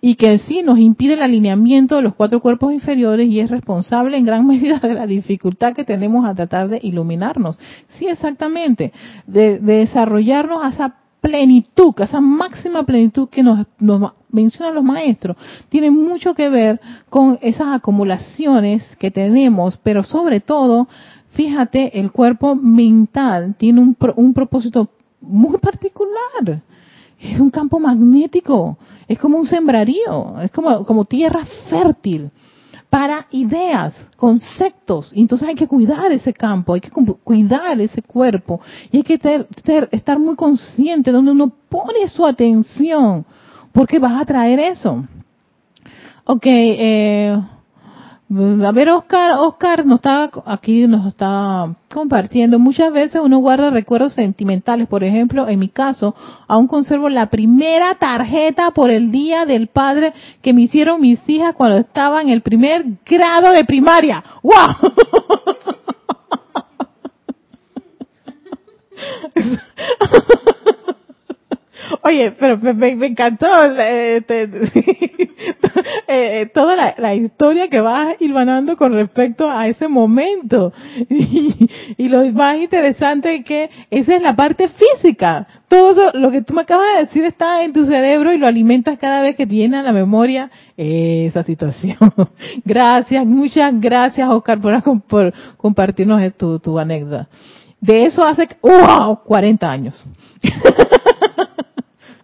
y 0.00 0.14
que 0.14 0.38
sí 0.38 0.62
nos 0.62 0.78
impide 0.78 1.14
el 1.14 1.22
alineamiento 1.22 1.96
de 1.96 2.02
los 2.02 2.14
cuatro 2.14 2.40
cuerpos 2.40 2.72
inferiores 2.72 3.28
y 3.28 3.40
es 3.40 3.50
responsable 3.50 4.16
en 4.16 4.24
gran 4.24 4.46
medida 4.46 4.78
de 4.78 4.94
la 4.94 5.06
dificultad 5.06 5.74
que 5.74 5.84
tenemos 5.84 6.24
a 6.24 6.34
tratar 6.34 6.68
de 6.68 6.80
iluminarnos. 6.82 7.58
Sí, 7.98 8.06
exactamente, 8.06 8.92
de, 9.26 9.58
desarrollarnos 9.58 10.64
a 10.64 10.68
esa 10.68 10.94
plenitud, 11.20 11.94
a 11.98 12.04
esa 12.04 12.20
máxima 12.20 12.84
plenitud 12.84 13.28
que 13.28 13.42
nos, 13.42 13.66
nos 13.80 14.12
mencionan 14.30 14.74
los 14.74 14.84
maestros, 14.84 15.36
tiene 15.68 15.90
mucho 15.90 16.32
que 16.34 16.48
ver 16.48 16.80
con 17.10 17.38
esas 17.42 17.68
acumulaciones 17.68 18.84
que 18.96 19.10
tenemos, 19.10 19.76
pero 19.82 20.04
sobre 20.04 20.38
todo, 20.38 20.86
fíjate, 21.30 21.98
el 21.98 22.12
cuerpo 22.12 22.54
mental 22.54 23.56
tiene 23.58 23.80
un, 23.80 23.96
un 24.14 24.32
propósito 24.32 24.90
muy 25.20 25.58
particular 25.58 26.62
es 27.20 27.40
un 27.40 27.50
campo 27.50 27.78
magnético, 27.78 28.78
es 29.06 29.18
como 29.18 29.38
un 29.38 29.46
sembrarío, 29.46 30.40
es 30.40 30.50
como, 30.50 30.84
como 30.84 31.04
tierra 31.04 31.44
fértil 31.68 32.30
para 32.90 33.26
ideas, 33.32 33.94
conceptos. 34.16 35.12
Y 35.14 35.20
entonces 35.20 35.48
hay 35.48 35.54
que 35.54 35.68
cuidar 35.68 36.10
ese 36.12 36.32
campo, 36.32 36.74
hay 36.74 36.80
que 36.80 36.90
cuidar 36.90 37.80
ese 37.80 38.02
cuerpo 38.02 38.60
y 38.90 38.98
hay 38.98 39.02
que 39.02 39.20
estar 39.90 40.18
muy 40.18 40.36
consciente 40.36 41.10
de 41.10 41.16
donde 41.16 41.32
uno 41.32 41.52
pone 41.68 42.08
su 42.08 42.24
atención, 42.24 43.24
porque 43.72 43.98
vas 43.98 44.22
a 44.22 44.24
traer 44.24 44.58
eso. 44.60 45.04
Ok, 46.24 46.44
eh, 46.44 47.40
a 48.30 48.72
ver, 48.72 48.90
Oscar, 48.90 49.32
Oscar 49.38 49.86
nos 49.86 49.96
está 49.96 50.30
aquí, 50.44 50.86
nos 50.86 51.06
está 51.06 51.74
compartiendo. 51.90 52.58
Muchas 52.58 52.92
veces 52.92 53.22
uno 53.24 53.38
guarda 53.38 53.70
recuerdos 53.70 54.12
sentimentales. 54.12 54.86
Por 54.86 55.02
ejemplo, 55.02 55.48
en 55.48 55.58
mi 55.58 55.68
caso, 55.68 56.14
aún 56.46 56.66
conservo 56.66 57.08
la 57.08 57.30
primera 57.30 57.94
tarjeta 57.94 58.70
por 58.72 58.90
el 58.90 59.10
día 59.10 59.46
del 59.46 59.68
padre 59.68 60.12
que 60.42 60.52
me 60.52 60.62
hicieron 60.62 61.00
mis 61.00 61.26
hijas 61.26 61.54
cuando 61.54 61.78
estaba 61.78 62.20
en 62.20 62.28
el 62.28 62.42
primer 62.42 62.84
grado 63.06 63.52
de 63.52 63.64
primaria. 63.64 64.22
¡Wow! 64.42 64.54
Oye, 72.02 72.32
pero 72.32 72.58
me, 72.58 72.90
encantó 73.06 73.46
este, 73.78 74.48
eh, 76.08 76.50
toda 76.52 76.94
la, 76.96 77.14
historia 77.14 77.68
que 77.68 77.80
vas 77.80 78.16
hilvanando 78.20 78.76
con 78.76 78.92
respecto 78.92 79.50
a 79.50 79.68
ese 79.68 79.88
momento. 79.88 80.72
Y, 81.96 82.08
lo 82.08 82.24
más 82.32 82.58
interesante 82.58 83.34
es 83.34 83.44
que 83.44 83.70
esa 83.90 84.16
es 84.16 84.22
la 84.22 84.34
parte 84.34 84.68
física. 84.68 85.46
Todo 85.68 86.12
lo 86.14 86.30
que 86.30 86.42
tú 86.42 86.54
me 86.54 86.62
acabas 86.62 86.86
de 86.94 87.04
decir 87.04 87.24
está 87.24 87.64
en 87.64 87.72
tu 87.72 87.86
cerebro 87.86 88.32
y 88.32 88.38
lo 88.38 88.46
alimentas 88.46 88.98
cada 88.98 89.22
vez 89.22 89.36
que 89.36 89.46
viene 89.46 89.76
a 89.76 89.82
la 89.82 89.92
memoria 89.92 90.50
esa 90.76 91.42
situación. 91.44 91.96
Gracias, 92.64 93.26
muchas 93.26 93.72
gracias 93.80 94.28
Oscar 94.28 94.60
por, 94.60 95.02
por 95.02 95.34
compartirnos 95.56 96.20
tu, 96.36 96.58
tu 96.58 96.78
anécdota. 96.78 97.28
De 97.80 98.06
eso 98.06 98.24
hace, 98.24 98.48
wow, 98.62 99.20
40 99.24 99.70
años. 99.70 100.04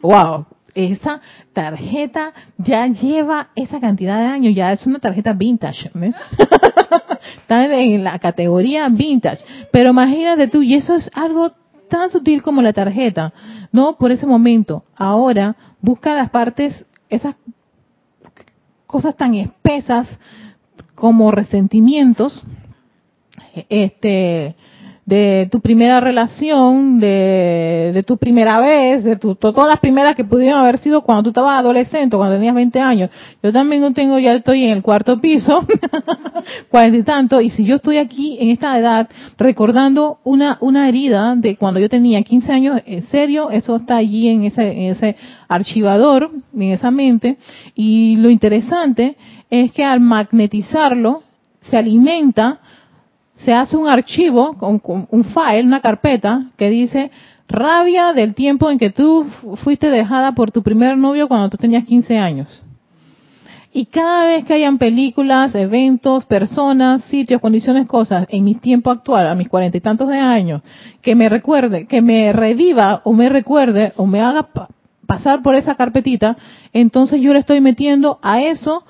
Wow, 0.04 0.46
esa 0.74 1.20
tarjeta 1.52 2.32
ya 2.58 2.86
lleva 2.86 3.48
esa 3.54 3.80
cantidad 3.80 4.18
de 4.18 4.26
años, 4.26 4.54
ya 4.54 4.72
es 4.72 4.86
una 4.86 4.98
tarjeta 4.98 5.32
vintage. 5.32 5.90
Está 7.38 7.80
en 7.80 8.04
la 8.04 8.18
categoría 8.18 8.88
vintage. 8.88 9.42
Pero 9.72 9.90
imagínate 9.90 10.48
tú, 10.48 10.62
y 10.62 10.74
eso 10.74 10.94
es 10.96 11.10
algo 11.14 11.52
tan 11.88 12.10
sutil 12.10 12.42
como 12.42 12.60
la 12.60 12.72
tarjeta, 12.72 13.32
¿no? 13.72 13.96
Por 13.96 14.12
ese 14.12 14.26
momento. 14.26 14.84
Ahora, 14.94 15.56
busca 15.80 16.14
las 16.14 16.30
partes, 16.30 16.84
esas 17.08 17.36
cosas 18.86 19.16
tan 19.16 19.34
espesas 19.34 20.06
como 20.94 21.30
resentimientos, 21.30 22.42
este, 23.68 24.54
de 25.06 25.48
tu 25.50 25.60
primera 25.60 26.00
relación, 26.00 26.98
de, 26.98 27.90
de 27.92 28.02
tu 28.04 28.16
primera 28.16 28.58
vez, 28.58 29.04
de 29.04 29.16
tu, 29.16 29.34
todas 29.34 29.68
las 29.68 29.78
primeras 29.78 30.16
que 30.16 30.24
pudieron 30.24 30.60
haber 30.60 30.78
sido 30.78 31.02
cuando 31.02 31.24
tú 31.24 31.28
estabas 31.30 31.60
adolescente, 31.60 32.16
cuando 32.16 32.36
tenías 32.36 32.54
20 32.54 32.80
años. 32.80 33.10
Yo 33.42 33.52
también 33.52 33.82
no 33.82 33.92
tengo, 33.92 34.18
ya 34.18 34.34
estoy 34.34 34.64
en 34.64 34.70
el 34.70 34.82
cuarto 34.82 35.20
piso, 35.20 35.60
cuarenta 36.70 36.98
y 36.98 37.02
tanto, 37.02 37.40
y 37.42 37.50
si 37.50 37.66
yo 37.66 37.76
estoy 37.76 37.98
aquí 37.98 38.38
en 38.40 38.48
esta 38.48 38.78
edad 38.78 39.08
recordando 39.36 40.20
una, 40.24 40.56
una 40.60 40.88
herida 40.88 41.34
de 41.36 41.56
cuando 41.56 41.80
yo 41.80 41.90
tenía 41.90 42.22
15 42.22 42.52
años, 42.52 42.80
en 42.86 43.06
serio, 43.08 43.50
eso 43.50 43.76
está 43.76 43.96
allí 43.96 44.28
en 44.28 44.44
ese, 44.44 44.62
en 44.62 44.92
ese 44.92 45.16
archivador, 45.48 46.30
en 46.54 46.72
esa 46.72 46.90
mente, 46.90 47.36
y 47.74 48.16
lo 48.16 48.30
interesante 48.30 49.16
es 49.50 49.70
que 49.72 49.84
al 49.84 50.00
magnetizarlo, 50.00 51.22
se 51.70 51.76
alimenta 51.76 52.60
se 53.44 53.52
hace 53.52 53.76
un 53.76 53.88
archivo, 53.88 54.56
un 54.60 55.24
file, 55.24 55.64
una 55.64 55.80
carpeta 55.80 56.46
que 56.56 56.70
dice 56.70 57.10
rabia 57.48 58.12
del 58.12 58.34
tiempo 58.34 58.70
en 58.70 58.78
que 58.78 58.90
tú 58.90 59.26
fuiste 59.62 59.90
dejada 59.90 60.32
por 60.32 60.50
tu 60.50 60.62
primer 60.62 60.96
novio 60.96 61.28
cuando 61.28 61.50
tú 61.50 61.56
tenías 61.56 61.84
15 61.84 62.18
años. 62.18 62.62
Y 63.76 63.86
cada 63.86 64.26
vez 64.26 64.44
que 64.44 64.54
hayan 64.54 64.78
películas, 64.78 65.52
eventos, 65.56 66.24
personas, 66.26 67.02
sitios, 67.06 67.40
condiciones, 67.40 67.88
cosas, 67.88 68.24
en 68.30 68.44
mi 68.44 68.54
tiempo 68.54 68.90
actual, 68.90 69.26
a 69.26 69.34
mis 69.34 69.48
cuarenta 69.48 69.76
y 69.76 69.80
tantos 69.80 70.08
de 70.08 70.18
años, 70.18 70.62
que 71.02 71.16
me 71.16 71.28
recuerde, 71.28 71.86
que 71.86 72.00
me 72.00 72.32
reviva 72.32 73.02
o 73.02 73.12
me 73.12 73.28
recuerde 73.28 73.92
o 73.96 74.06
me 74.06 74.20
haga 74.20 74.48
pasar 75.08 75.42
por 75.42 75.56
esa 75.56 75.74
carpetita, 75.74 76.36
entonces 76.72 77.20
yo 77.20 77.32
le 77.32 77.40
estoy 77.40 77.60
metiendo 77.60 78.20
a 78.22 78.42
eso 78.42 78.84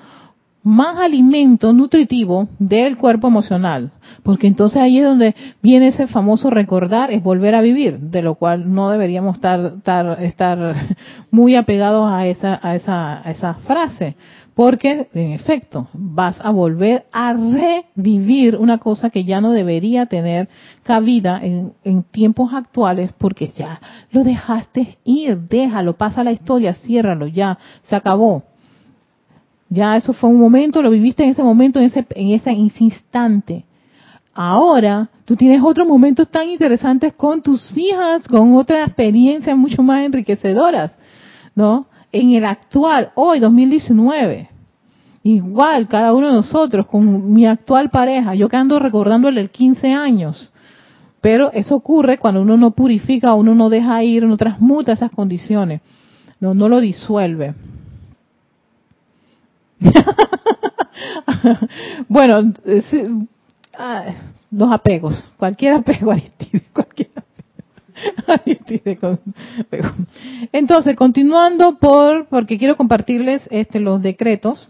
más 0.61 0.97
alimento 0.97 1.73
nutritivo 1.73 2.47
del 2.59 2.97
cuerpo 2.97 3.27
emocional, 3.27 3.91
porque 4.25 4.47
entonces 4.47 4.81
ahí 4.81 4.97
es 4.97 5.05
donde 5.05 5.35
viene 5.61 5.89
ese 5.89 6.07
famoso 6.07 6.49
recordar, 6.49 7.11
es 7.11 7.21
volver 7.21 7.53
a 7.53 7.61
vivir, 7.61 7.99
de 7.99 8.23
lo 8.23 8.33
cual 8.33 8.73
no 8.73 8.89
deberíamos 8.89 9.35
estar, 9.35 9.73
estar, 9.77 10.19
estar 10.23 10.97
muy 11.29 11.55
apegados 11.55 12.11
a 12.11 12.25
esa, 12.25 12.59
a 12.63 12.75
esa, 12.75 13.21
a 13.21 13.29
esa 13.29 13.53
frase, 13.53 14.15
porque 14.55 15.09
en 15.13 15.33
efecto 15.33 15.89
vas 15.93 16.37
a 16.41 16.49
volver 16.49 17.05
a 17.11 17.33
revivir 17.33 18.55
una 18.55 18.79
cosa 18.79 19.11
que 19.11 19.25
ya 19.25 19.41
no 19.41 19.51
debería 19.51 20.07
tener 20.07 20.49
cabida 20.81 21.39
en, 21.43 21.73
en 21.83 22.01
tiempos 22.01 22.51
actuales, 22.51 23.11
porque 23.19 23.49
ya 23.49 23.79
lo 24.09 24.23
dejaste 24.23 24.97
ir, 25.03 25.37
déjalo, 25.41 25.97
pasa 25.97 26.23
la 26.23 26.31
historia, 26.31 26.73
ciérralo, 26.73 27.27
ya, 27.27 27.59
se 27.83 27.95
acabó. 27.95 28.41
Ya 29.69 29.95
eso 29.95 30.13
fue 30.13 30.31
un 30.31 30.39
momento, 30.39 30.81
lo 30.81 30.89
viviste 30.89 31.23
en 31.23 31.29
ese 31.29 31.43
momento, 31.43 31.77
en 31.77 31.85
ese, 31.85 32.07
en 32.15 32.29
ese 32.29 32.51
instante. 32.53 33.65
Ahora 34.37 35.09
tú 35.23 35.37
tienes 35.37 35.61
otros 35.63 35.87
momentos 35.87 36.27
tan 36.27 36.49
interesantes 36.49 37.13
con 37.13 37.41
tus 37.41 37.75
hijas, 37.77 38.21
con 38.27 38.53
otras 38.55 38.85
experiencias 38.85 39.55
mucho 39.55 39.81
más 39.81 40.03
enriquecedoras, 40.03 40.93
¿no? 41.55 41.87
En 42.11 42.33
el 42.33 42.43
actual, 42.43 43.11
hoy 43.15 43.39
2019. 43.39 44.49
Igual, 45.23 45.87
cada 45.87 46.13
uno 46.13 46.27
de 46.27 46.33
nosotros, 46.33 46.85
con 46.85 47.33
mi 47.33 47.45
actual 47.45 47.89
pareja, 47.89 48.35
yo 48.35 48.49
que 48.49 48.57
ando 48.57 48.77
recordándole 48.77 49.39
el 49.39 49.49
15 49.49 49.93
años. 49.93 50.51
Pero 51.21 51.51
eso 51.53 51.75
ocurre 51.75 52.17
cuando 52.17 52.41
uno 52.41 52.57
no 52.57 52.71
purifica, 52.71 53.33
uno 53.33 53.55
no 53.55 53.69
deja 53.69 54.03
ir, 54.03 54.25
no 54.25 54.35
transmuta 54.35 54.91
esas 54.91 55.11
condiciones, 55.11 55.81
no, 56.41 56.53
no 56.53 56.67
lo 56.67 56.81
disuelve. 56.81 57.55
bueno, 62.09 62.53
ah, 63.77 64.05
los 64.51 64.71
apegos, 64.71 65.23
cualquier 65.37 65.75
apego 65.75 66.11
Aristide, 66.11 66.63
cualquier 66.73 67.09
apego. 69.59 69.89
Entonces, 70.51 70.95
continuando 70.95 71.77
por, 71.77 72.25
porque 72.27 72.57
quiero 72.57 72.75
compartirles 72.77 73.47
este, 73.51 73.79
los 73.79 74.01
decretos. 74.01 74.67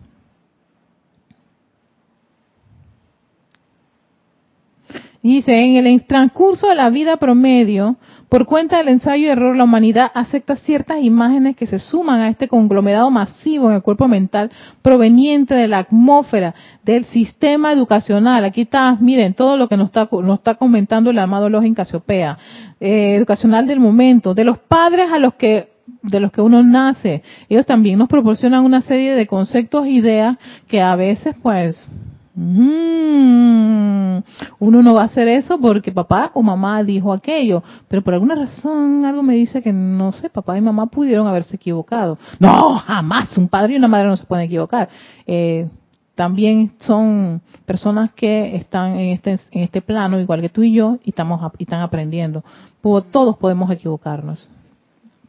Dice, 5.26 5.59
en 5.59 5.88
el 5.88 6.03
transcurso 6.03 6.67
de 6.67 6.76
la 6.76 6.91
vida 6.91 7.17
promedio, 7.17 7.95
por 8.30 8.45
cuenta 8.45 8.78
del 8.78 8.89
ensayo 8.89 9.26
y 9.26 9.30
error, 9.30 9.55
la 9.55 9.63
humanidad 9.63 10.11
acepta 10.13 10.55
ciertas 10.55 11.01
imágenes 11.01 11.55
que 11.55 11.65
se 11.65 11.80
suman 11.80 12.19
a 12.19 12.30
este 12.30 12.47
conglomerado 12.47 13.09
masivo 13.09 13.69
en 13.69 13.78
el 13.78 13.82
cuerpo 13.82 14.07
mental 14.07 14.51
proveniente 14.84 15.55
de 15.55 15.67
la 15.67 15.80
atmósfera, 15.80 16.53
del 16.84 17.05
sistema 17.05 17.73
educacional. 17.73 18.45
Aquí 18.45 18.61
está, 18.61 18.97
miren, 19.01 19.34
todo 19.34 19.57
lo 19.57 19.67
que 19.67 19.78
nos 19.78 19.88
está, 19.88 20.07
nos 20.11 20.38
está 20.38 20.53
comentando 20.53 21.09
el 21.09 21.17
amado 21.17 21.49
Login 21.49 21.73
Casiopea, 21.73 22.38
eh, 22.80 23.15
educacional 23.15 23.65
del 23.65 23.80
momento, 23.80 24.36
de 24.36 24.43
los 24.43 24.59
padres 24.59 25.11
a 25.11 25.17
los 25.17 25.34
que 25.34 25.73
de 26.03 26.19
los 26.19 26.32
que 26.32 26.41
uno 26.41 26.61
nace. 26.61 27.23
Ellos 27.49 27.65
también 27.65 27.97
nos 27.97 28.09
proporcionan 28.09 28.63
una 28.63 28.82
serie 28.82 29.15
de 29.15 29.26
conceptos, 29.26 29.88
ideas 29.88 30.38
que 30.67 30.84
a 30.84 30.95
veces 30.95 31.36
pues 31.41 31.89
Mm, 32.38 34.17
uno 34.59 34.83
no 34.83 34.93
va 34.93 35.03
a 35.03 35.05
hacer 35.05 35.29
eso 35.29 35.57
porque 35.59 35.93
papá 35.93 36.31
o 36.33 36.43
mamá 36.43 36.83
dijo 36.83 37.13
aquello, 37.13 37.63
pero 37.88 38.01
por 38.03 38.13
alguna 38.13 38.36
razón 38.36 39.05
algo 39.05 39.23
me 39.23 39.36
dice 39.36 39.61
que 39.61 39.71
no 39.71 40.11
sé, 40.11 40.29
papá 40.29 40.57
y 40.57 40.61
mamá 40.61 40.88
pudieron 40.88 41.27
haberse 41.27 41.55
equivocado. 41.55 42.17
No, 42.39 42.75
jamás, 42.75 43.38
un 43.38 43.47
padre 43.47 43.73
y 43.73 43.77
una 43.77 43.88
madre 43.88 44.07
no 44.07 44.17
se 44.17 44.25
pueden 44.25 44.45
equivocar. 44.45 44.89
Eh, 45.25 45.69
también 46.15 46.73
son 46.79 47.41
personas 47.65 48.11
que 48.13 48.55
están 48.55 48.97
en 48.99 49.13
este, 49.13 49.31
en 49.51 49.63
este 49.63 49.81
plano, 49.81 50.19
igual 50.19 50.41
que 50.41 50.49
tú 50.49 50.63
y 50.63 50.73
yo, 50.73 50.97
y, 51.03 51.09
estamos, 51.09 51.41
y 51.57 51.63
están 51.63 51.81
aprendiendo. 51.81 52.43
Todos 52.81 53.38
podemos 53.38 53.71
equivocarnos. 53.71 54.49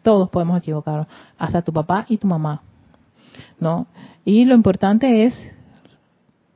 Todos 0.03 0.29
podemos 0.31 0.59
equivocarnos. 0.59 1.07
Hasta 1.39 1.63
tu 1.63 1.73
papá 1.73 2.05
y 2.09 2.17
tu 2.17 2.27
mamá. 2.27 2.63
¿No? 3.59 3.87
Y 4.25 4.45
lo 4.45 4.55
importante 4.55 5.25
es 5.25 5.56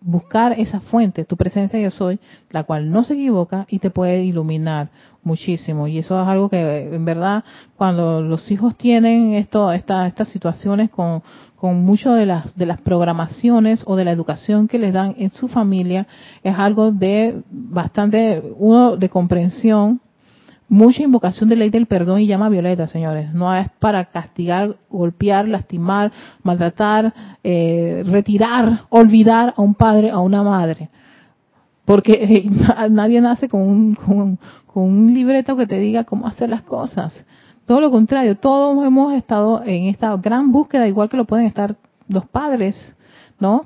buscar 0.00 0.52
esa 0.58 0.80
fuente, 0.80 1.24
tu 1.24 1.36
presencia 1.36 1.78
yo 1.78 1.90
soy, 1.90 2.18
la 2.50 2.64
cual 2.64 2.90
no 2.90 3.04
se 3.04 3.14
equivoca 3.14 3.66
y 3.68 3.78
te 3.78 3.90
puede 3.90 4.24
iluminar 4.24 4.88
muchísimo. 5.22 5.86
Y 5.86 5.98
eso 5.98 6.20
es 6.20 6.26
algo 6.26 6.48
que 6.48 6.94
en 6.94 7.04
verdad 7.04 7.44
cuando 7.76 8.22
los 8.22 8.50
hijos 8.50 8.76
tienen 8.76 9.34
esto, 9.34 9.72
estas 9.72 10.28
situaciones 10.28 10.90
con, 10.90 11.22
con 11.56 11.84
mucho 11.84 12.14
de 12.14 12.24
las, 12.24 12.56
de 12.56 12.66
las 12.66 12.80
programaciones 12.80 13.82
o 13.86 13.96
de 13.96 14.06
la 14.06 14.12
educación 14.12 14.68
que 14.68 14.78
les 14.78 14.94
dan 14.94 15.14
en 15.18 15.30
su 15.30 15.48
familia, 15.48 16.06
es 16.42 16.56
algo 16.56 16.92
de 16.92 17.42
bastante, 17.50 18.42
uno 18.56 18.96
de 18.96 19.08
comprensión, 19.10 20.00
mucha 20.70 21.02
invocación 21.02 21.48
de 21.48 21.56
ley 21.56 21.68
del 21.68 21.86
perdón 21.86 22.20
y 22.20 22.28
llama 22.28 22.48
violeta, 22.48 22.86
señores. 22.86 23.34
No 23.34 23.54
es 23.54 23.68
para 23.80 24.04
castigar, 24.04 24.76
golpear, 24.88 25.48
lastimar, 25.48 26.12
maltratar, 26.44 27.12
eh, 27.42 28.04
retirar, 28.06 28.84
olvidar 28.88 29.52
a 29.56 29.60
un 29.60 29.74
padre, 29.74 30.10
a 30.10 30.20
una 30.20 30.44
madre. 30.44 30.88
Porque 31.84 32.12
eh, 32.12 32.88
nadie 32.90 33.20
nace 33.20 33.48
con 33.48 33.62
un, 33.62 33.94
con, 33.96 34.38
con 34.66 34.84
un 34.84 35.12
libreto 35.12 35.56
que 35.56 35.66
te 35.66 35.80
diga 35.80 36.04
cómo 36.04 36.28
hacer 36.28 36.48
las 36.48 36.62
cosas. 36.62 37.26
Todo 37.66 37.80
lo 37.80 37.90
contrario, 37.90 38.36
todos 38.36 38.86
hemos 38.86 39.12
estado 39.14 39.62
en 39.64 39.86
esta 39.86 40.16
gran 40.18 40.52
búsqueda, 40.52 40.86
igual 40.86 41.08
que 41.08 41.16
lo 41.16 41.24
pueden 41.24 41.46
estar 41.46 41.74
los 42.06 42.26
padres, 42.26 42.96
¿no? 43.40 43.64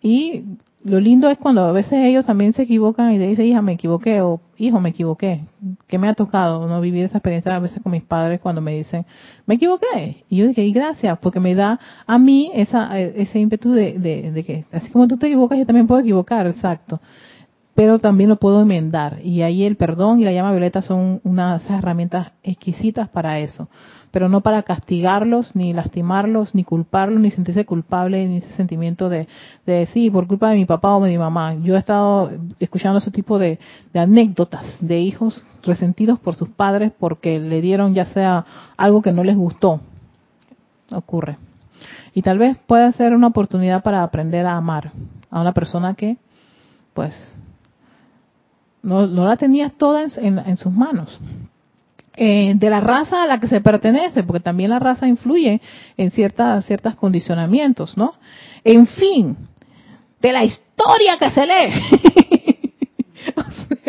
Y 0.00 0.44
lo 0.84 1.00
lindo 1.00 1.28
es 1.28 1.38
cuando 1.38 1.64
a 1.64 1.72
veces 1.72 1.94
ellos 2.04 2.24
también 2.24 2.52
se 2.52 2.62
equivocan 2.62 3.12
y 3.12 3.18
te 3.18 3.26
dicen, 3.26 3.46
hija, 3.46 3.62
me 3.62 3.72
equivoqué, 3.72 4.20
o 4.20 4.40
hijo, 4.56 4.80
me 4.80 4.90
equivoqué. 4.90 5.40
¿Qué 5.86 5.98
me 5.98 6.08
ha 6.08 6.14
tocado 6.14 6.66
no 6.68 6.80
vivir 6.80 7.04
esa 7.04 7.18
experiencia 7.18 7.54
a 7.54 7.58
veces 7.58 7.82
con 7.82 7.92
mis 7.92 8.02
padres 8.02 8.40
cuando 8.40 8.60
me 8.60 8.76
dicen, 8.76 9.04
me 9.46 9.56
equivoqué? 9.56 10.24
Y 10.28 10.36
yo 10.36 10.46
dije, 10.46 10.64
y 10.64 10.72
gracias, 10.72 11.18
porque 11.18 11.40
me 11.40 11.54
da 11.54 11.80
a 12.06 12.18
mí 12.18 12.50
esa, 12.54 12.98
ese 13.00 13.40
ímpetu 13.40 13.72
de, 13.72 13.98
de, 13.98 14.30
de 14.30 14.44
que, 14.44 14.64
así 14.72 14.90
como 14.90 15.08
tú 15.08 15.16
te 15.16 15.26
equivocas, 15.26 15.58
yo 15.58 15.66
también 15.66 15.86
puedo 15.86 16.00
equivocar, 16.00 16.46
exacto. 16.46 17.00
Pero 17.74 17.98
también 17.98 18.30
lo 18.30 18.36
puedo 18.36 18.62
enmendar. 18.62 19.20
Y 19.24 19.42
ahí 19.42 19.64
el 19.64 19.76
perdón 19.76 20.20
y 20.20 20.24
la 20.24 20.32
llama 20.32 20.50
violeta 20.52 20.82
son 20.82 21.20
unas 21.24 21.68
herramientas 21.70 22.32
exquisitas 22.42 23.08
para 23.08 23.40
eso 23.40 23.68
pero 24.10 24.28
no 24.28 24.40
para 24.40 24.62
castigarlos, 24.62 25.54
ni 25.54 25.72
lastimarlos, 25.72 26.54
ni 26.54 26.64
culparlos, 26.64 27.20
ni 27.20 27.30
sentirse 27.30 27.64
culpable, 27.64 28.26
ni 28.26 28.38
ese 28.38 28.52
sentimiento 28.54 29.08
de, 29.08 29.28
de 29.66 29.86
sí, 29.92 30.10
por 30.10 30.26
culpa 30.26 30.50
de 30.50 30.56
mi 30.56 30.64
papá 30.64 30.96
o 30.96 31.02
de 31.02 31.10
mi 31.10 31.18
mamá. 31.18 31.54
Yo 31.54 31.76
he 31.76 31.78
estado 31.78 32.30
escuchando 32.58 32.98
ese 32.98 33.10
tipo 33.10 33.38
de, 33.38 33.58
anécdotas 33.94 34.78
de 34.80 35.00
hijos 35.00 35.44
resentidos 35.62 36.18
por 36.18 36.34
sus 36.34 36.48
padres 36.48 36.92
porque 36.98 37.38
le 37.38 37.60
dieron 37.60 37.94
ya 37.94 38.06
sea 38.06 38.44
algo 38.76 39.02
que 39.02 39.12
no 39.12 39.24
les 39.24 39.36
gustó. 39.36 39.80
Ocurre. 40.92 41.36
Y 42.14 42.22
tal 42.22 42.38
vez 42.38 42.56
pueda 42.66 42.90
ser 42.92 43.14
una 43.14 43.26
oportunidad 43.26 43.82
para 43.82 44.02
aprender 44.02 44.46
a 44.46 44.56
amar 44.56 44.92
a 45.30 45.40
una 45.40 45.52
persona 45.52 45.94
que, 45.94 46.16
pues, 46.94 47.14
no, 48.82 49.06
no 49.06 49.26
la 49.26 49.36
tenías 49.36 49.72
toda 49.74 50.04
en 50.04 50.56
sus 50.56 50.72
manos. 50.72 51.20
Eh, 52.20 52.54
de 52.56 52.68
la 52.68 52.80
raza 52.80 53.22
a 53.22 53.26
la 53.28 53.38
que 53.38 53.46
se 53.46 53.60
pertenece, 53.60 54.24
porque 54.24 54.40
también 54.40 54.70
la 54.70 54.80
raza 54.80 55.06
influye 55.06 55.60
en 55.96 56.10
ciertas 56.10 56.64
ciertos 56.66 56.96
condicionamientos, 56.96 57.96
¿no? 57.96 58.14
En 58.64 58.88
fin, 58.88 59.36
de 60.20 60.32
la 60.32 60.42
historia 60.42 61.16
que 61.16 61.30
se 61.30 61.46
lee. 61.46 61.72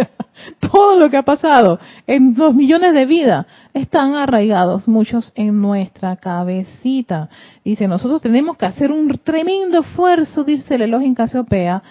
todo 0.71 0.99
lo 0.99 1.09
que 1.09 1.17
ha 1.17 1.23
pasado 1.23 1.79
en 2.05 2.35
dos 2.35 2.53
millones 2.53 2.93
de 2.93 3.07
vidas 3.07 3.47
están 3.73 4.13
arraigados 4.13 4.87
muchos 4.87 5.31
en 5.33 5.59
nuestra 5.59 6.17
cabecita. 6.17 7.29
Dice, 7.65 7.87
nosotros 7.87 8.21
tenemos 8.21 8.57
que 8.57 8.67
hacer 8.67 8.91
un 8.91 9.09
tremendo 9.23 9.79
esfuerzo, 9.79 10.43
dice 10.43 10.75
el 10.75 10.83
elogio 10.83 11.07
en 11.07 11.15
Casiopea, 11.15 11.81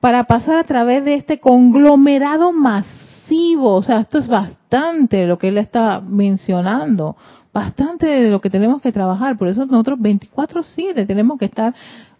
para 0.00 0.24
pasar 0.24 0.56
a 0.56 0.64
través 0.64 1.04
de 1.04 1.14
este 1.14 1.38
conglomerado 1.38 2.52
masivo. 2.52 3.03
O 3.30 3.82
sea, 3.82 4.00
esto 4.00 4.18
es 4.18 4.28
bastante 4.28 5.26
lo 5.26 5.38
que 5.38 5.48
él 5.48 5.58
está 5.58 6.00
mencionando, 6.00 7.16
bastante 7.52 8.06
de 8.06 8.30
lo 8.30 8.40
que 8.40 8.50
tenemos 8.50 8.82
que 8.82 8.92
trabajar. 8.92 9.36
Por 9.38 9.48
eso 9.48 9.66
nosotros 9.66 9.98
24/7 9.98 11.06
tenemos 11.06 11.38
que 11.38 11.46
estar 11.46 11.74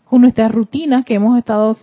con 0.05 0.23
nuestras 0.23 0.51
rutinas 0.53 1.05
que 1.05 1.15
hemos 1.15 1.39
estado, 1.39 1.77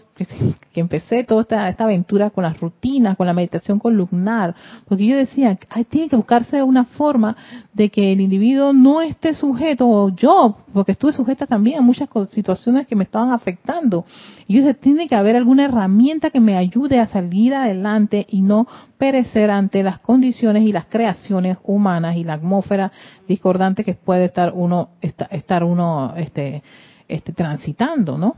que, 0.74 0.80
empecé 0.80 1.24
toda 1.24 1.42
esta, 1.42 1.70
esta, 1.70 1.84
aventura 1.84 2.30
con 2.30 2.44
las 2.44 2.60
rutinas, 2.60 3.18
con 3.18 3.28
la 3.28 3.34
meditación 3.34 3.80
columnar, 3.80 4.56
porque 4.88 5.06
yo 5.06 5.16
decía, 5.16 5.58
hay, 5.70 5.84
tiene 5.86 6.10
que 6.10 6.16
buscarse 6.16 6.64
una 6.64 6.86
forma 6.86 7.36
de 7.74 7.90
que 7.90 8.12
el 8.12 8.22
individuo 8.22 8.74
no 8.74 9.02
esté 9.02 9.34
sujeto, 9.34 9.88
o 9.88 10.10
yo, 10.10 10.58
porque 10.74 10.94
estuve 10.94 11.14
sujeta 11.14 11.46
también 11.46 11.80
a 11.80 11.82
muchas 11.82 12.10
situaciones 12.30 12.88
que 12.88 12.96
me 12.96 13.04
estaban 13.04 13.32
afectando, 13.32 14.06
y 14.48 14.56
yo 14.56 14.64
decía, 14.64 14.80
tiene 14.80 15.08
que 15.08 15.16
haber 15.16 15.36
alguna 15.36 15.66
herramienta 15.66 16.30
que 16.30 16.40
me 16.40 16.58
ayude 16.58 17.00
a 17.00 17.08
salir 17.08 17.54
adelante 17.54 18.26
y 18.30 18.42
no 18.42 18.68
perecer 18.98 19.50
ante 19.50 19.82
las 19.82 20.00
condiciones 20.00 20.68
y 20.68 20.72
las 20.72 20.86
creaciones 20.86 21.58
humanas 21.64 22.16
y 22.18 22.24
la 22.24 22.34
atmósfera 22.34 22.92
discordante 23.28 23.84
que 23.84 23.94
puede 23.94 24.26
estar 24.26 24.52
uno, 24.54 24.90
estar 25.02 25.64
uno, 25.64 26.14
este, 26.18 26.62
este, 27.08 27.34
transitando, 27.34 28.18
¿no? 28.18 28.36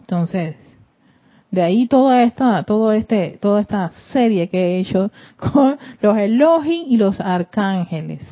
Entonces, 0.00 0.56
de 1.52 1.62
ahí 1.62 1.86
toda 1.86 2.22
esta, 2.22 2.62
todo 2.64 2.92
este, 2.92 3.38
toda 3.40 3.60
esta 3.60 3.90
serie 4.10 4.48
que 4.48 4.58
he 4.58 4.80
hecho 4.80 5.12
con 5.36 5.78
los 6.00 6.16
Elohim 6.18 6.86
y 6.88 6.96
los 6.96 7.20
arcángeles. 7.20 8.22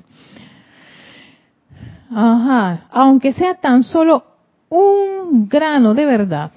Ajá, 2.10 2.86
aunque 2.90 3.32
sea 3.34 3.54
tan 3.54 3.84
solo 3.84 4.24
un 4.68 5.48
grano 5.48 5.94
de 5.94 6.06
verdad, 6.06 6.50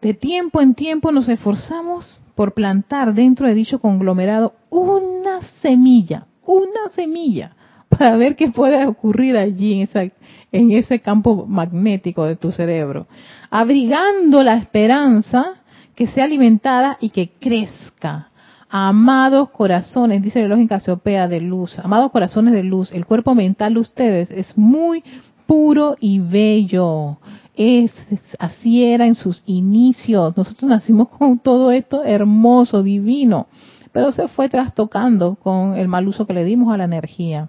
de 0.00 0.14
tiempo 0.14 0.60
en 0.60 0.74
tiempo 0.74 1.12
nos 1.12 1.28
esforzamos 1.28 2.20
por 2.34 2.54
plantar 2.54 3.14
dentro 3.14 3.46
de 3.46 3.54
dicho 3.54 3.78
conglomerado 3.78 4.54
una 4.70 5.42
semilla, 5.60 6.26
una 6.44 6.90
semilla, 6.94 7.54
para 7.90 8.16
ver 8.16 8.36
qué 8.36 8.48
puede 8.48 8.86
ocurrir 8.86 9.36
allí 9.36 9.74
en 9.74 9.80
esa, 9.82 10.02
en 10.50 10.72
ese 10.72 10.98
campo 11.00 11.46
magnético 11.46 12.24
de 12.24 12.36
tu 12.36 12.52
cerebro, 12.52 13.06
abrigando 13.50 14.42
la 14.42 14.56
esperanza 14.56 15.56
que 15.96 16.06
sea 16.06 16.24
alimentada 16.24 16.98
y 17.00 17.08
que 17.08 17.30
crezca. 17.40 18.28
Amados 18.68 19.50
corazones, 19.50 20.22
dice 20.22 20.40
el 20.40 20.44
reloj 20.44 20.58
en 20.60 20.68
Casiopea 20.68 21.26
de 21.26 21.40
luz, 21.40 21.78
amados 21.78 22.12
corazones 22.12 22.52
de 22.52 22.62
luz, 22.62 22.92
el 22.92 23.06
cuerpo 23.06 23.34
mental 23.34 23.74
de 23.74 23.80
ustedes 23.80 24.30
es 24.30 24.56
muy 24.58 25.02
puro 25.46 25.96
y 25.98 26.18
bello. 26.18 27.16
Es, 27.54 27.90
así 28.38 28.84
era 28.84 29.06
en 29.06 29.14
sus 29.14 29.42
inicios. 29.46 30.36
Nosotros 30.36 30.68
nacimos 30.68 31.08
con 31.08 31.38
todo 31.38 31.70
esto 31.70 32.04
hermoso, 32.04 32.82
divino, 32.82 33.46
pero 33.92 34.12
se 34.12 34.28
fue 34.28 34.50
trastocando 34.50 35.36
con 35.36 35.76
el 35.76 35.88
mal 35.88 36.06
uso 36.06 36.26
que 36.26 36.34
le 36.34 36.44
dimos 36.44 36.74
a 36.74 36.76
la 36.76 36.84
energía. 36.84 37.48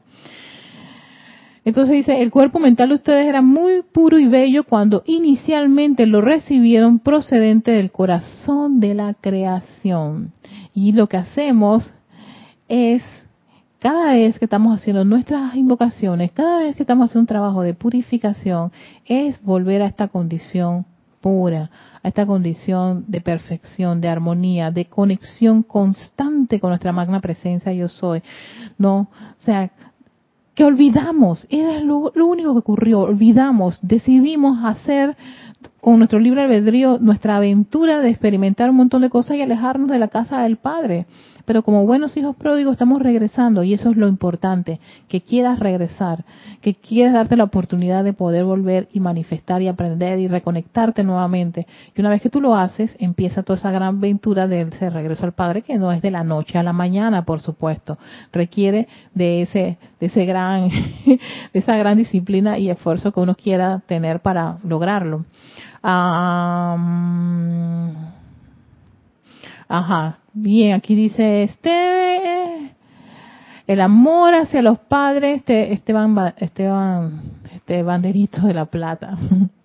Entonces 1.67 1.97
dice, 1.97 2.21
el 2.21 2.31
cuerpo 2.31 2.59
mental 2.59 2.87
de 2.87 2.95
ustedes 2.95 3.27
era 3.27 3.41
muy 3.41 3.81
puro 3.81 4.17
y 4.17 4.25
bello 4.25 4.63
cuando 4.63 5.03
inicialmente 5.05 6.05
lo 6.05 6.21
recibieron 6.21 6.99
procedente 6.99 7.71
del 7.71 7.91
corazón 7.91 8.79
de 8.79 8.93
la 8.93 9.13
creación. 9.15 10.31
Y 10.73 10.93
lo 10.93 11.07
que 11.07 11.17
hacemos 11.17 11.91
es, 12.69 13.03
cada 13.79 14.13
vez 14.13 14.39
que 14.39 14.45
estamos 14.45 14.79
haciendo 14.79 15.03
nuestras 15.03 15.55
invocaciones, 15.55 16.31
cada 16.31 16.59
vez 16.59 16.77
que 16.77 16.83
estamos 16.83 17.09
haciendo 17.09 17.23
un 17.23 17.27
trabajo 17.27 17.61
de 17.63 17.73
purificación, 17.73 18.71
es 19.03 19.43
volver 19.43 19.81
a 19.81 19.87
esta 19.87 20.07
condición 20.07 20.85
pura, 21.19 21.69
a 22.01 22.07
esta 22.07 22.25
condición 22.25 23.03
de 23.09 23.19
perfección, 23.19 23.99
de 23.99 24.07
armonía, 24.07 24.71
de 24.71 24.85
conexión 24.85 25.63
constante 25.63 26.61
con 26.61 26.69
nuestra 26.69 26.93
magna 26.93 27.19
presencia 27.19 27.73
yo 27.73 27.89
soy. 27.89 28.23
No, 28.77 28.99
o 28.99 29.43
sea, 29.43 29.69
que 30.57 30.63
olvidamos, 30.63 31.45
era 31.51 31.79
lo, 31.81 32.11
único 32.15 32.53
que 32.53 32.59
ocurrió, 32.59 33.01
olvidamos, 33.01 33.77
decidimos 33.83 34.65
hacer 34.65 35.15
con 35.79 35.99
nuestro 35.99 36.17
libre 36.17 36.41
albedrío 36.41 36.97
nuestra 36.97 37.37
aventura 37.37 38.01
de 38.01 38.09
experimentar 38.09 38.71
un 38.71 38.77
montón 38.77 39.03
de 39.03 39.11
cosas 39.11 39.37
y 39.37 39.43
alejarnos 39.43 39.87
de 39.87 39.99
la 39.99 40.07
casa 40.07 40.41
del 40.41 40.57
Padre 40.57 41.05
pero 41.47 41.63
como 41.63 41.85
buenos 41.85 42.17
hijos 42.17 42.35
pródigos 42.35 42.73
estamos 42.73 43.01
regresando 43.01 43.63
y 43.63 43.73
eso 43.73 43.89
es 43.89 43.95
lo 43.95 44.09
importante, 44.09 44.81
que 45.07 45.21
quieras 45.21 45.59
regresar, 45.59 46.25
que 46.59 46.75
quieras 46.75 47.13
darte 47.13 47.37
la 47.37 47.45
oportunidad 47.45 48.03
de 48.03 48.11
poder 48.11 48.43
volver 48.43 48.89
y 48.91 48.99
manifestar 48.99 49.61
y 49.61 49.69
aprender 49.69 50.19
y 50.19 50.27
reconectarte 50.27 51.05
nuevamente. 51.05 51.65
Y 51.95 52.01
una 52.01 52.09
vez 52.09 52.21
que 52.21 52.29
tú 52.29 52.41
lo 52.41 52.53
haces, 52.53 52.97
empieza 52.99 53.43
toda 53.43 53.57
esa 53.57 53.71
gran 53.71 53.95
aventura 53.95 54.45
de 54.45 54.63
ese 54.63 54.89
regreso 54.89 55.23
al 55.23 55.31
Padre 55.31 55.61
que 55.61 55.77
no 55.77 55.93
es 55.93 56.01
de 56.01 56.11
la 56.11 56.25
noche 56.25 56.57
a 56.57 56.63
la 56.63 56.73
mañana, 56.73 57.23
por 57.23 57.39
supuesto, 57.39 57.97
requiere 58.33 58.89
de 59.13 59.43
ese 59.43 59.77
de 60.01 60.07
ese 60.07 60.25
gran 60.25 60.67
de 61.05 61.19
esa 61.53 61.77
gran 61.77 61.97
disciplina 61.97 62.57
y 62.57 62.69
esfuerzo 62.69 63.13
que 63.13 63.21
uno 63.21 63.35
quiera 63.35 63.81
tener 63.87 64.19
para 64.19 64.57
lograrlo. 64.65 65.23
Ajá, 69.67 70.19
bien, 70.33 70.73
aquí 70.73 70.95
dice 70.95 71.43
este 71.43 72.73
el 73.67 73.81
amor 73.81 74.33
hacia 74.33 74.61
los 74.61 74.79
padres, 74.79 75.39
este 75.39 75.73
Esteban, 75.73 76.33
Esteban, 76.37 77.21
este 77.53 77.83
banderito 77.83 78.41
de 78.47 78.53
la 78.53 78.65
plata. 78.65 79.17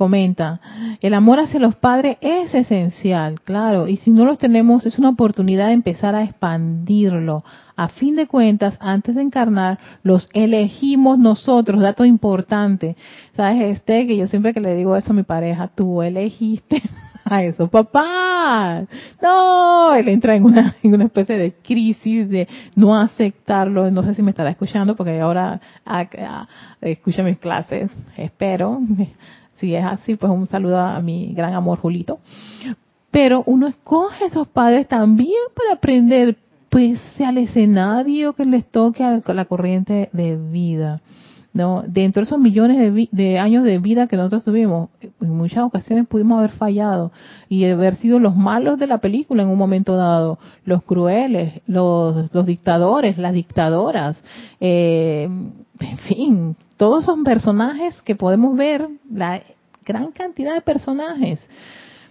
Comenta, 0.00 0.62
el 1.02 1.12
amor 1.12 1.40
hacia 1.40 1.60
los 1.60 1.76
padres 1.76 2.16
es 2.22 2.54
esencial, 2.54 3.38
claro, 3.42 3.86
y 3.86 3.98
si 3.98 4.10
no 4.10 4.24
los 4.24 4.38
tenemos 4.38 4.86
es 4.86 4.98
una 4.98 5.10
oportunidad 5.10 5.66
de 5.66 5.74
empezar 5.74 6.14
a 6.14 6.22
expandirlo. 6.22 7.44
A 7.76 7.88
fin 7.88 8.16
de 8.16 8.26
cuentas, 8.26 8.78
antes 8.80 9.14
de 9.14 9.20
encarnar, 9.20 9.78
los 10.02 10.26
elegimos 10.32 11.18
nosotros, 11.18 11.82
dato 11.82 12.06
importante. 12.06 12.96
¿Sabes, 13.36 13.76
este? 13.76 14.06
Que 14.06 14.16
yo 14.16 14.26
siempre 14.26 14.54
que 14.54 14.60
le 14.60 14.74
digo 14.74 14.96
eso 14.96 15.12
a 15.12 15.16
mi 15.16 15.22
pareja, 15.22 15.68
tú 15.68 16.00
elegiste 16.00 16.82
a 17.26 17.44
eso, 17.44 17.68
papá. 17.68 18.86
No, 19.20 19.94
él 19.94 20.08
entra 20.08 20.34
en 20.34 20.44
una, 20.46 20.74
especie 21.04 21.36
de 21.36 21.52
crisis 21.62 22.26
de 22.30 22.48
no 22.74 22.98
aceptarlo. 22.98 23.90
No 23.90 24.02
sé 24.02 24.14
si 24.14 24.22
me 24.22 24.30
estará 24.30 24.48
escuchando 24.48 24.96
porque 24.96 25.20
ahora 25.20 25.60
escucha 26.80 27.22
mis 27.22 27.36
clases, 27.36 27.90
espero. 28.16 28.80
Si 29.60 29.74
es 29.74 29.84
así, 29.84 30.16
pues 30.16 30.32
un 30.32 30.46
saludo 30.46 30.78
a 30.78 31.00
mi 31.00 31.34
gran 31.34 31.54
amor 31.54 31.78
Julito. 31.78 32.18
Pero 33.10 33.42
uno 33.46 33.66
escoge 33.66 34.24
a 34.24 34.26
esos 34.28 34.48
padres 34.48 34.88
también 34.88 35.42
para 35.54 35.74
aprender, 35.74 36.36
pese 36.70 37.24
al 37.24 37.38
escenario 37.38 38.32
que 38.32 38.44
les 38.44 38.64
toque 38.64 39.04
a 39.04 39.20
la 39.34 39.44
corriente 39.44 40.08
de 40.12 40.36
vida. 40.36 41.02
¿no? 41.52 41.82
Dentro 41.86 42.20
de 42.20 42.26
esos 42.26 42.38
millones 42.38 43.08
de, 43.10 43.38
años 43.38 43.64
de 43.64 43.78
vida 43.78 44.06
que 44.06 44.16
nosotros 44.16 44.44
tuvimos, 44.44 44.88
en 45.00 45.36
muchas 45.36 45.64
ocasiones 45.64 46.06
pudimos 46.06 46.38
haber 46.38 46.52
fallado 46.52 47.10
y 47.48 47.64
haber 47.64 47.96
sido 47.96 48.20
los 48.20 48.36
malos 48.36 48.78
de 48.78 48.86
la 48.86 48.98
película 48.98 49.42
en 49.42 49.48
un 49.48 49.58
momento 49.58 49.96
dado, 49.96 50.38
los 50.64 50.82
crueles, 50.84 51.60
los, 51.66 52.30
dictadores, 52.46 53.18
las 53.18 53.32
dictadoras, 53.32 54.22
eh, 54.60 55.28
en 55.80 55.98
fin, 55.98 56.56
todos 56.80 57.02
esos 57.02 57.18
personajes 57.22 58.00
que 58.00 58.16
podemos 58.16 58.56
ver, 58.56 58.88
la 59.12 59.42
gran 59.84 60.12
cantidad 60.12 60.54
de 60.54 60.62
personajes. 60.62 61.46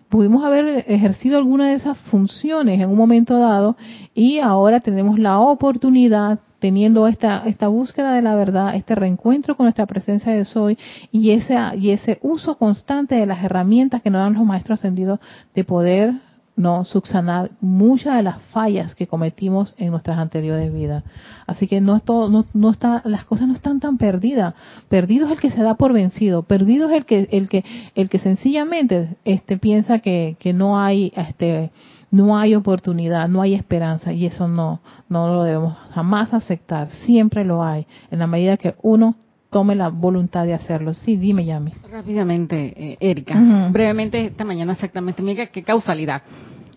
Pudimos 0.09 0.45
haber 0.45 0.85
ejercido 0.87 1.39
alguna 1.39 1.69
de 1.69 1.73
esas 1.73 1.97
funciones 1.97 2.79
en 2.79 2.87
un 2.87 2.95
momento 2.95 3.39
dado 3.39 3.77
y 4.13 4.37
ahora 4.37 4.79
tenemos 4.79 5.17
la 5.17 5.39
oportunidad 5.39 6.37
teniendo 6.59 7.07
esta, 7.07 7.47
esta 7.47 7.67
búsqueda 7.67 8.13
de 8.13 8.21
la 8.21 8.35
verdad, 8.35 8.75
este 8.75 8.93
reencuentro 8.93 9.57
con 9.57 9.65
nuestra 9.65 9.87
presencia 9.87 10.33
de 10.33 10.45
soy 10.45 10.77
y 11.11 11.31
ese, 11.31 11.57
y 11.79 11.89
ese 11.89 12.19
uso 12.21 12.55
constante 12.59 13.15
de 13.15 13.25
las 13.25 13.43
herramientas 13.43 14.03
que 14.03 14.11
nos 14.11 14.21
dan 14.21 14.35
los 14.35 14.45
maestros 14.45 14.77
ascendidos 14.77 15.19
de 15.55 15.63
poder 15.63 16.13
no 16.59 16.83
subsanar 16.83 17.51
muchas 17.61 18.17
de 18.17 18.23
las 18.23 18.41
fallas 18.51 18.93
que 18.93 19.07
cometimos 19.07 19.73
en 19.77 19.91
nuestras 19.91 20.17
anteriores 20.17 20.73
vidas. 20.73 21.05
Así 21.47 21.67
que 21.67 21.79
no 21.79 21.95
es 21.95 22.03
todo, 22.03 22.45
no, 22.53 22.69
está, 22.69 23.01
las 23.05 23.23
cosas 23.23 23.47
no 23.47 23.53
están 23.53 23.79
tan 23.79 23.97
perdidas. 23.97 24.55
Perdido 24.89 25.27
es 25.27 25.31
el 25.31 25.39
que 25.39 25.51
se 25.51 25.63
da 25.63 25.75
por 25.75 25.93
vencido. 25.93 26.43
Perdido 26.43 26.89
es 26.89 26.97
el 26.97 27.05
que, 27.05 27.29
el 27.31 27.47
que, 27.47 27.63
el 27.95 28.09
que 28.09 28.19
sencillamente, 28.19 29.15
este, 29.23 29.57
piensa 29.57 29.99
que, 29.99 30.35
que 30.37 30.51
no 30.51 30.77
hay, 30.77 31.13
este, 31.15 31.71
no 32.11 32.37
hay 32.37 32.55
oportunidad, 32.55 33.29
no 33.29 33.41
hay 33.41 33.53
esperanza 33.53 34.11
y 34.11 34.25
eso 34.25 34.49
no, 34.49 34.81
no 35.07 35.33
lo 35.33 35.43
debemos 35.43 35.77
jamás 35.91 36.33
aceptar. 36.33 36.89
Siempre 37.05 37.45
lo 37.45 37.63
hay, 37.63 37.87
en 38.11 38.19
la 38.19 38.27
medida 38.27 38.57
que 38.57 38.75
uno 38.81 39.15
tome 39.49 39.75
la 39.75 39.89
voluntad 39.89 40.45
de 40.45 40.53
hacerlo. 40.53 40.93
Sí, 40.93 41.15
dime, 41.15 41.45
Yami. 41.45 41.73
Rápidamente, 41.89 42.73
eh, 42.75 42.97
Erika. 42.99 43.35
Brevemente, 43.71 44.25
esta 44.25 44.45
mañana 44.45 44.73
exactamente, 44.73 45.21
mira 45.21 45.47
qué 45.47 45.63
causalidad. 45.63 46.21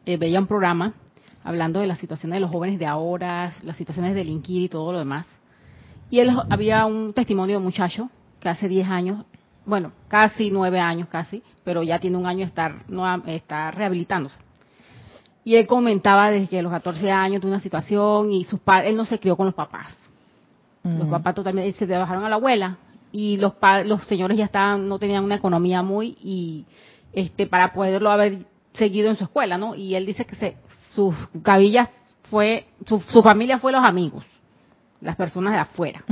Eh, 0.04 0.16
veía 0.16 0.40
un 0.40 0.46
programa 0.46 0.94
hablando 1.44 1.80
de 1.80 1.86
las 1.86 1.98
situaciones 1.98 2.36
de 2.36 2.40
los 2.40 2.50
jóvenes 2.50 2.78
de 2.78 2.86
ahora, 2.86 3.52
las 3.62 3.76
situaciones 3.76 4.14
de 4.14 4.20
delinquir 4.20 4.62
y 4.62 4.68
todo 4.68 4.92
lo 4.92 4.98
demás. 4.98 5.26
Y 6.10 6.20
él 6.20 6.30
había 6.50 6.86
un 6.86 7.12
testimonio 7.12 7.54
de 7.54 7.58
un 7.58 7.64
muchacho 7.64 8.10
que 8.40 8.48
hace 8.48 8.68
10 8.68 8.88
años, 8.88 9.24
bueno, 9.64 9.92
casi 10.08 10.50
9 10.50 10.78
años 10.78 11.08
casi, 11.08 11.42
pero 11.64 11.82
ya 11.82 11.98
tiene 11.98 12.18
un 12.18 12.26
año 12.26 12.44
estar, 12.44 12.84
no, 12.88 13.06
está 13.26 13.70
rehabilitándose. 13.70 14.36
Y 15.44 15.56
él 15.56 15.66
comentaba 15.66 16.30
desde 16.30 16.62
los 16.62 16.70
14 16.70 17.10
años 17.10 17.40
de 17.40 17.46
una 17.48 17.60
situación 17.60 18.30
y 18.30 18.44
sus 18.44 18.60
padres, 18.60 18.90
él 18.90 18.96
no 18.96 19.04
se 19.04 19.18
crió 19.18 19.36
con 19.36 19.46
los 19.46 19.54
papás. 19.54 19.88
Los 20.84 21.06
papás 21.06 21.34
totalmente 21.34 21.78
se 21.78 21.86
trabajaron 21.86 22.24
a 22.24 22.28
la 22.28 22.36
abuela 22.36 22.78
y 23.12 23.36
los 23.36 23.52
los 23.84 24.04
señores 24.06 24.36
ya 24.36 24.46
estaban, 24.46 24.88
no 24.88 24.98
tenían 24.98 25.22
una 25.22 25.36
economía 25.36 25.82
muy 25.82 26.16
y 26.22 26.66
este 27.12 27.46
para 27.46 27.72
poderlo 27.72 28.10
haber 28.10 28.46
seguido 28.74 29.10
en 29.10 29.16
su 29.16 29.24
escuela, 29.24 29.58
¿no? 29.58 29.74
Y 29.74 29.94
él 29.94 30.06
dice 30.06 30.24
que 30.24 30.34
se, 30.36 30.56
sus 30.94 31.14
cabillas 31.42 31.88
fue, 32.30 32.66
su, 32.86 33.00
familia 33.22 33.58
fue 33.58 33.72
los 33.72 33.84
amigos, 33.84 34.24
las 35.00 35.16
personas 35.16 35.52
de 35.52 35.58
afuera. 35.58 36.02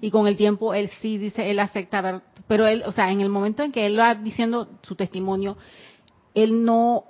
Y 0.00 0.10
con 0.10 0.26
el 0.26 0.36
tiempo 0.36 0.74
él 0.74 0.88
sí 1.00 1.18
dice, 1.18 1.50
él 1.50 1.58
acepta 1.58 2.00
ver, 2.00 2.20
pero 2.46 2.66
él, 2.66 2.82
o 2.86 2.92
sea, 2.92 3.10
en 3.10 3.20
el 3.20 3.28
momento 3.28 3.62
en 3.62 3.72
que 3.72 3.86
él 3.86 3.98
va 3.98 4.14
diciendo 4.14 4.68
su 4.82 4.94
testimonio, 4.94 5.56
él 6.34 6.64
no, 6.64 7.04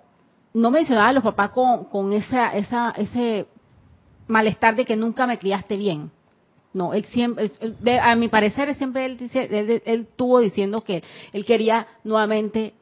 no 0.55 0.71
mencionaba 0.71 1.09
a 1.09 1.13
los 1.13 1.23
papás 1.23 1.51
con, 1.51 1.85
con 1.85 2.13
esa, 2.13 2.55
esa, 2.55 2.91
ese 2.97 3.47
malestar 4.27 4.77
de 4.77 4.87
que 4.87 4.97
nunca 4.97 5.27
me 5.27 5.39
criaste 5.39 5.77
bien. 5.77 6.11
No, 6.75 6.93
él 6.93 7.05
siempre, 7.05 7.49
a 8.01 8.17
mi 8.17 8.27
parecer, 8.27 8.75
siempre 8.75 9.07
él, 9.07 9.17
dice, 9.17 9.49
él, 9.49 9.83
él, 9.87 10.09
tuvo 10.17 10.41
diciendo 10.41 10.83
que 10.83 11.05
él 11.33 11.45
quería 11.45 11.87
nuevamente 12.03 12.75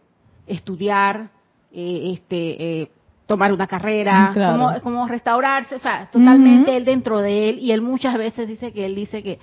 estudiar, 0.46 1.28
eh, 1.70 2.14
este, 2.14 2.80
eh, 2.80 2.90
tomar 3.26 3.52
una 3.52 3.66
carrera, 3.66 4.32
como, 4.34 4.80
como, 4.80 5.06
restaurarse, 5.06 5.74
o 5.74 5.78
sea, 5.78 6.08
totalmente 6.10 6.74
él 6.74 6.86
dentro 6.86 7.20
de 7.20 7.50
él, 7.50 7.58
y 7.58 7.72
él 7.72 7.82
muchas 7.82 8.16
veces 8.16 8.48
dice 8.48 8.72
que 8.72 8.86
él 8.86 8.94
dice 8.94 9.22
que 9.22 9.38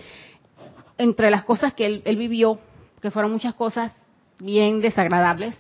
entre 0.98 1.30
las 1.30 1.44
cosas 1.46 1.76
que 1.76 1.86
él, 1.86 2.02
él 2.06 2.18
vivió, 2.18 2.60
que 3.04 3.12
fueron 3.12 3.32
muchas 3.32 3.54
cosas 3.54 3.92
bien 4.40 4.82
desagradables, 4.82 5.56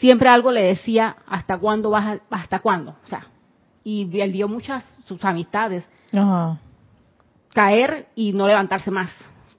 siempre 0.00 0.28
algo 0.28 0.50
le 0.50 0.64
decía, 0.64 1.16
¿hasta 1.28 1.58
cuándo 1.58 1.90
vas 1.90 2.18
hasta 2.28 2.58
cuándo? 2.58 2.96
O 3.04 3.06
sea, 3.06 3.28
y 3.84 4.20
él 4.20 4.32
vio 4.32 4.48
muchas, 4.48 4.84
sus 5.04 5.24
amistades, 5.24 5.88
Ajá 6.12 6.58
caer 7.56 8.08
y 8.14 8.34
no 8.34 8.46
levantarse 8.46 8.90
más 8.90 9.10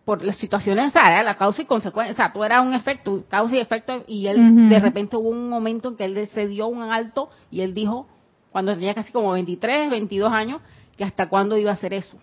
por 0.06 0.24
las 0.24 0.38
situaciones, 0.38 0.89
o 0.89 0.91
sea, 0.91 1.24
la 1.24 1.36
causa 1.36 1.64
y 1.64 1.66
consecuencia, 1.66 2.14
o 2.14 2.16
sea, 2.16 2.32
tú 2.32 2.43
eras 2.43 2.64
un 2.64 2.76
efecto, 2.76 3.24
causa 3.28 3.56
y 3.56 3.60
efecto, 3.60 4.04
y 4.08 4.28
él 4.28 4.70
de 4.70 4.80
repente 4.80 5.18
hubo 5.18 5.30
un 5.30 5.50
momento 5.50 5.89
en 5.89 5.98
que 5.98 6.06
él 6.06 6.30
se 6.32 6.48
dio 6.48 6.68
un 6.68 6.84
alto 6.84 7.32
y 7.50 7.62
él 7.62 7.74
dijo, 7.74 8.08
cuando 8.52 8.76
tenía 8.76 8.93
casi 8.93 9.12
como 9.12 9.32
23, 9.32 9.89
22 9.89 10.32
años, 10.32 10.62
que 10.95 11.04
hasta 11.04 11.28
cuándo 11.28 11.58
iba 11.58 11.72
a 11.72 11.74
hacer 11.74 11.93
eso. 11.93 12.18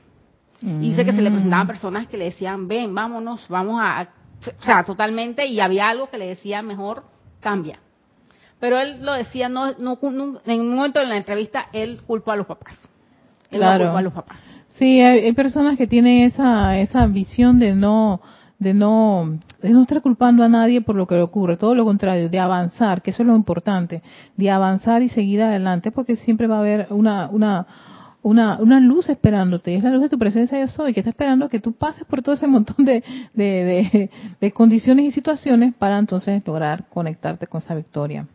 Y 0.63 0.91
dice 0.91 1.05
que 1.05 1.13
se 1.13 1.21
le 1.21 1.29
mm. 1.29 1.33
presentaban 1.35 1.67
personas 1.67 2.07
que 2.07 2.19
le 2.19 2.27
decían, 2.27 2.69
ven, 2.69 2.95
vámonos, 2.95 3.45
vamos 3.49 3.81
a, 3.83 4.09
o 4.47 4.65
sea, 4.65 4.85
totalmente, 4.85 5.45
y 5.45 5.59
había 5.59 5.89
algo 5.89 6.09
que 6.09 6.19
le 6.19 6.29
decía, 6.29 6.63
mejor 6.63 7.03
cambia. 7.41 7.81
Pero 8.61 8.79
él 8.79 9.05
lo 9.05 9.13
decía, 9.13 9.49
no, 9.49 9.73
no, 9.79 9.99
en 10.47 10.61
un 10.61 10.75
momento 10.77 11.01
en 11.01 11.09
la 11.09 11.17
entrevista, 11.17 11.67
él 11.73 12.01
culpó 12.07 12.31
a 12.31 12.37
los 12.37 12.47
papás. 12.47 12.79
Él 13.51 13.59
claro. 13.59 13.87
culpó 13.87 13.99
a 13.99 14.03
los 14.03 14.13
papás. 14.13 14.54
Sí, 14.79 15.01
hay, 15.01 15.33
personas 15.35 15.79
que 15.79 15.87
tienen 15.87 16.25
esa, 16.25 16.79
esa 16.79 17.07
visión 17.07 17.61
de 17.61 17.75
no, 17.77 18.21
de 18.59 18.75
no, 18.75 19.39
de 19.63 19.71
no 19.71 19.83
estar 19.83 20.03
culpando 20.03 20.43
a 20.43 20.49
nadie 20.49 20.81
por 20.81 20.97
lo 20.97 21.07
que 21.07 21.15
le 21.15 21.23
ocurre, 21.23 21.57
todo 21.57 21.77
lo 21.77 21.85
contrario, 21.85 22.29
de 22.29 22.39
avanzar, 22.41 23.01
que 23.01 23.13
eso 23.13 23.23
es 23.23 23.29
lo 23.29 23.37
importante, 23.37 24.03
de 24.37 24.51
avanzar 24.51 25.03
y 25.03 25.09
seguir 25.09 25.43
adelante, 25.43 25.93
porque 25.93 26.17
siempre 26.17 26.49
va 26.49 26.57
a 26.57 26.61
haber 26.61 26.89
una, 26.91 27.29
una, 27.31 27.67
una, 28.23 28.59
una 28.59 28.81
luz 28.81 29.09
esperándote, 29.09 29.77
es 29.77 29.85
la 29.85 29.91
luz 29.91 30.03
de 30.03 30.09
tu 30.09 30.19
presencia 30.19 30.59
yo 30.59 30.67
soy, 30.67 30.93
que 30.93 31.01
está 31.01 31.11
esperando 31.11 31.49
que 31.49 31.61
tú 31.61 31.75
pases 31.75 32.05
por 32.05 32.23
todo 32.23 32.35
ese 32.35 32.49
montón 32.49 32.85
de, 32.85 33.05
de, 33.33 33.45
de, 33.45 34.11
de 34.41 34.53
condiciones 34.53 35.05
y 35.05 35.11
situaciones 35.13 35.73
para 35.75 35.99
entonces 35.99 36.43
lograr 36.45 36.89
conectarte 36.89 37.47
con 37.47 37.63
esa 37.63 37.77
victoria. 37.77 38.27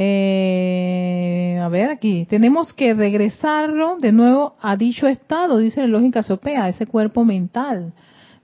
Eh, 0.00 1.58
a 1.60 1.68
ver 1.68 1.90
aquí, 1.90 2.24
tenemos 2.30 2.72
que 2.72 2.94
regresarlo 2.94 3.96
de 3.98 4.12
nuevo 4.12 4.54
a 4.60 4.76
dicho 4.76 5.08
estado, 5.08 5.58
dice 5.58 5.80
la 5.80 5.88
lógica 5.88 6.22
sopea, 6.22 6.68
ese 6.68 6.86
cuerpo 6.86 7.24
mental, 7.24 7.92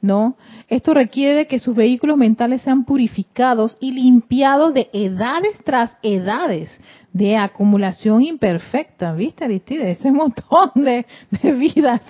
¿no? 0.00 0.36
Esto 0.66 0.94
requiere 0.94 1.46
que 1.46 1.60
sus 1.60 1.76
vehículos 1.76 2.16
mentales 2.16 2.62
sean 2.62 2.84
purificados 2.84 3.76
y 3.80 3.92
limpiados 3.92 4.74
de 4.74 4.90
edades 4.92 5.56
tras 5.62 5.96
edades 6.02 6.76
de 7.12 7.36
acumulación 7.36 8.22
imperfecta, 8.22 9.12
¿viste 9.12 9.44
Aristide? 9.44 9.92
Ese 9.92 10.10
montón 10.10 10.72
de, 10.74 11.06
vidas, 11.52 12.02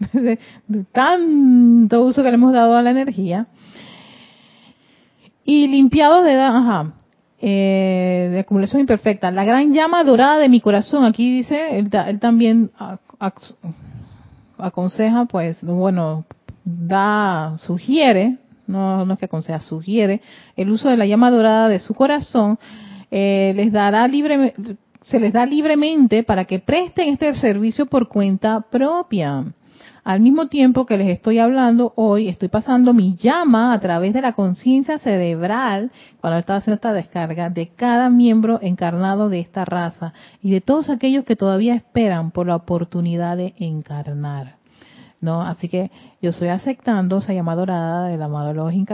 de, 0.14 0.38
tanto 0.92 2.00
uso 2.00 2.22
que 2.22 2.30
le 2.30 2.36
hemos 2.36 2.54
dado 2.54 2.74
a 2.74 2.80
la 2.80 2.90
energía. 2.90 3.48
Y 5.44 5.66
limpiados 5.66 6.24
de 6.24 6.32
edad, 6.32 6.56
ajá, 6.56 6.94
eh, 7.40 8.28
de 8.32 8.40
acumulación 8.40 8.80
imperfecta. 8.80 9.30
La 9.30 9.44
gran 9.44 9.72
llama 9.72 10.04
dorada 10.04 10.38
de 10.38 10.48
mi 10.48 10.60
corazón, 10.60 11.04
aquí 11.04 11.36
dice, 11.36 11.78
él, 11.78 11.90
también 12.20 12.70
aconseja, 14.58 15.26
pues, 15.26 15.62
bueno, 15.62 16.24
da, 16.64 17.56
sugiere, 17.58 18.38
no, 18.66 19.04
no 19.04 19.14
es 19.14 19.18
que 19.18 19.26
aconseja, 19.26 19.60
sugiere 19.60 20.22
el 20.56 20.70
uso 20.70 20.88
de 20.88 20.96
la 20.96 21.06
llama 21.06 21.30
dorada 21.30 21.68
de 21.68 21.78
su 21.78 21.94
corazón, 21.94 22.58
eh, 23.10 23.52
les 23.54 23.70
dará 23.72 24.08
libre, 24.08 24.54
se 25.04 25.20
les 25.20 25.32
da 25.32 25.44
libremente 25.44 26.22
para 26.22 26.46
que 26.46 26.58
presten 26.58 27.10
este 27.10 27.34
servicio 27.34 27.86
por 27.86 28.08
cuenta 28.08 28.60
propia. 28.70 29.44
Al 30.04 30.20
mismo 30.20 30.48
tiempo 30.48 30.84
que 30.84 30.98
les 30.98 31.08
estoy 31.08 31.38
hablando 31.38 31.94
hoy, 31.96 32.28
estoy 32.28 32.48
pasando 32.48 32.92
mi 32.92 33.16
llama 33.16 33.72
a 33.72 33.80
través 33.80 34.12
de 34.12 34.20
la 34.20 34.34
conciencia 34.34 34.98
cerebral, 34.98 35.90
cuando 36.20 36.38
estaba 36.38 36.58
haciendo 36.58 36.74
esta 36.74 36.92
descarga, 36.92 37.48
de 37.48 37.68
cada 37.68 38.10
miembro 38.10 38.58
encarnado 38.60 39.30
de 39.30 39.40
esta 39.40 39.64
raza 39.64 40.12
y 40.42 40.50
de 40.50 40.60
todos 40.60 40.90
aquellos 40.90 41.24
que 41.24 41.36
todavía 41.36 41.74
esperan 41.74 42.32
por 42.32 42.46
la 42.46 42.56
oportunidad 42.56 43.38
de 43.38 43.54
encarnar. 43.58 44.56
¿no? 45.22 45.40
Así 45.40 45.70
que 45.70 45.90
yo 46.20 46.30
estoy 46.30 46.48
aceptando 46.48 47.16
esa 47.16 47.32
llamada 47.32 47.60
dorada 47.60 48.08
del 48.08 48.22
amado 48.22 48.52
Login 48.52 48.86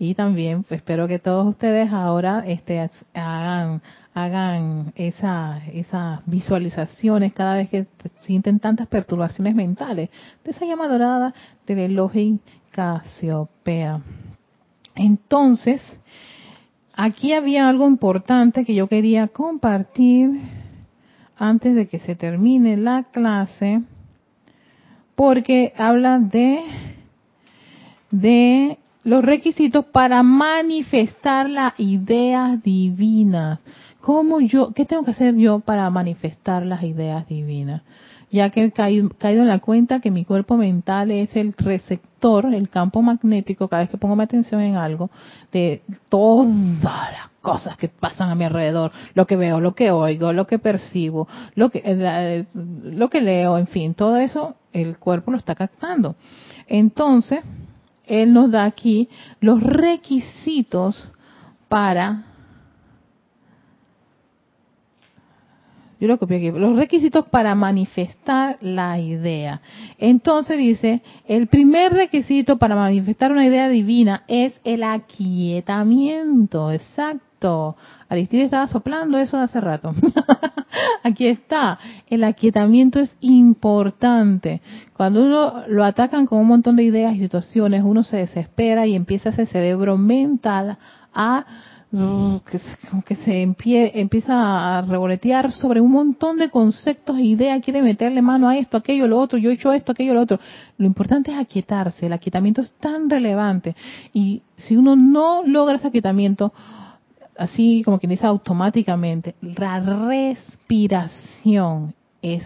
y 0.00 0.14
también 0.14 0.64
espero 0.68 1.06
que 1.06 1.20
todos 1.20 1.46
ustedes 1.46 1.92
ahora 1.92 2.42
este, 2.44 2.90
hagan 3.14 3.80
hagan 4.24 4.92
esa, 4.96 5.62
esas 5.72 6.20
visualizaciones 6.26 7.32
cada 7.32 7.56
vez 7.56 7.68
que 7.68 7.86
sienten 8.20 8.58
tantas 8.58 8.88
perturbaciones 8.88 9.54
mentales 9.54 10.10
de 10.44 10.50
esa 10.50 10.64
llama 10.64 10.88
dorada 10.88 11.34
del 11.66 11.78
Elohim 11.78 12.38
Casiopea. 12.70 14.00
Entonces, 14.94 15.80
aquí 16.94 17.32
había 17.32 17.68
algo 17.68 17.86
importante 17.86 18.64
que 18.64 18.74
yo 18.74 18.88
quería 18.88 19.28
compartir 19.28 20.40
antes 21.36 21.74
de 21.74 21.86
que 21.86 22.00
se 22.00 22.16
termine 22.16 22.76
la 22.76 23.04
clase, 23.04 23.82
porque 25.14 25.72
habla 25.76 26.18
de, 26.18 26.64
de 28.10 28.78
los 29.04 29.24
requisitos 29.24 29.84
para 29.86 30.22
manifestar 30.22 31.48
las 31.48 31.74
ideas 31.78 32.62
divinas. 32.62 33.60
¿Cómo 34.08 34.40
yo, 34.40 34.72
qué 34.72 34.86
tengo 34.86 35.04
que 35.04 35.10
hacer 35.10 35.36
yo 35.36 35.60
para 35.60 35.90
manifestar 35.90 36.64
las 36.64 36.82
ideas 36.82 37.28
divinas? 37.28 37.82
Ya 38.30 38.48
que 38.48 38.64
he 38.64 38.72
caído, 38.72 39.10
en 39.20 39.46
la 39.46 39.58
cuenta 39.58 40.00
que 40.00 40.10
mi 40.10 40.24
cuerpo 40.24 40.56
mental 40.56 41.10
es 41.10 41.36
el 41.36 41.52
receptor, 41.52 42.46
el 42.54 42.70
campo 42.70 43.02
magnético, 43.02 43.68
cada 43.68 43.82
vez 43.82 43.90
que 43.90 43.98
pongo 43.98 44.16
mi 44.16 44.22
atención 44.22 44.62
en 44.62 44.76
algo, 44.76 45.10
de 45.52 45.82
todas 46.08 46.48
las 46.82 47.28
cosas 47.42 47.76
que 47.76 47.90
pasan 47.90 48.30
a 48.30 48.34
mi 48.34 48.44
alrededor, 48.44 48.92
lo 49.12 49.26
que 49.26 49.36
veo, 49.36 49.60
lo 49.60 49.74
que 49.74 49.90
oigo, 49.90 50.32
lo 50.32 50.46
que 50.46 50.58
percibo, 50.58 51.28
lo 51.54 51.68
que, 51.68 51.82
eh, 51.84 52.46
lo 52.54 53.10
que 53.10 53.20
leo, 53.20 53.58
en 53.58 53.66
fin, 53.66 53.92
todo 53.92 54.16
eso 54.16 54.54
el 54.72 54.96
cuerpo 54.96 55.32
lo 55.32 55.36
está 55.36 55.54
captando. 55.54 56.16
Entonces, 56.66 57.40
él 58.06 58.32
nos 58.32 58.50
da 58.52 58.64
aquí 58.64 59.10
los 59.42 59.62
requisitos 59.62 61.12
para 61.68 62.27
Yo 66.00 66.06
lo 66.06 66.18
copié 66.18 66.36
aquí. 66.36 66.50
Los 66.50 66.76
requisitos 66.76 67.26
para 67.26 67.54
manifestar 67.54 68.56
la 68.60 68.98
idea. 68.98 69.60
Entonces 69.98 70.58
dice, 70.58 71.02
el 71.26 71.48
primer 71.48 71.92
requisito 71.92 72.56
para 72.58 72.76
manifestar 72.76 73.32
una 73.32 73.46
idea 73.46 73.68
divina 73.68 74.22
es 74.28 74.60
el 74.64 74.84
aquietamiento. 74.84 76.70
Exacto. 76.70 77.76
Aristide 78.08 78.44
estaba 78.44 78.68
soplando 78.68 79.18
eso 79.18 79.36
hace 79.36 79.60
rato. 79.60 79.92
aquí 81.02 81.26
está. 81.26 81.78
El 82.08 82.24
aquietamiento 82.24 83.00
es 83.00 83.16
importante. 83.20 84.60
Cuando 84.96 85.24
uno 85.24 85.64
lo 85.66 85.84
atacan 85.84 86.26
con 86.26 86.38
un 86.38 86.46
montón 86.46 86.76
de 86.76 86.84
ideas 86.84 87.14
y 87.16 87.20
situaciones, 87.20 87.82
uno 87.84 88.04
se 88.04 88.18
desespera 88.18 88.86
y 88.86 88.94
empieza 88.94 89.30
ese 89.30 89.46
cerebro 89.46 89.96
mental 89.98 90.78
a 91.12 91.44
que, 91.90 92.60
que 93.06 93.16
se 93.16 93.42
empieza 93.42 94.78
a 94.78 94.82
revolotear 94.82 95.52
sobre 95.52 95.80
un 95.80 95.90
montón 95.90 96.36
de 96.36 96.50
conceptos 96.50 97.16
e 97.16 97.22
ideas, 97.22 97.64
quiere 97.64 97.80
meterle 97.80 98.20
mano 98.20 98.48
a 98.48 98.58
esto, 98.58 98.76
aquello, 98.76 99.08
lo 99.08 99.18
otro, 99.18 99.38
yo 99.38 99.50
he 99.50 99.54
hecho 99.54 99.72
esto, 99.72 99.92
aquello, 99.92 100.12
lo 100.12 100.20
otro. 100.20 100.38
Lo 100.76 100.86
importante 100.86 101.32
es 101.32 101.38
aquietarse, 101.38 102.06
el 102.06 102.12
aquietamiento 102.12 102.60
es 102.60 102.70
tan 102.72 103.08
relevante 103.08 103.74
y 104.12 104.42
si 104.56 104.76
uno 104.76 104.96
no 104.96 105.42
logra 105.44 105.76
ese 105.76 105.88
aquietamiento, 105.88 106.52
así 107.38 107.82
como 107.84 107.98
quien 107.98 108.10
dice 108.10 108.26
automáticamente, 108.26 109.34
la 109.40 109.80
respiración 109.80 111.94
es 112.20 112.44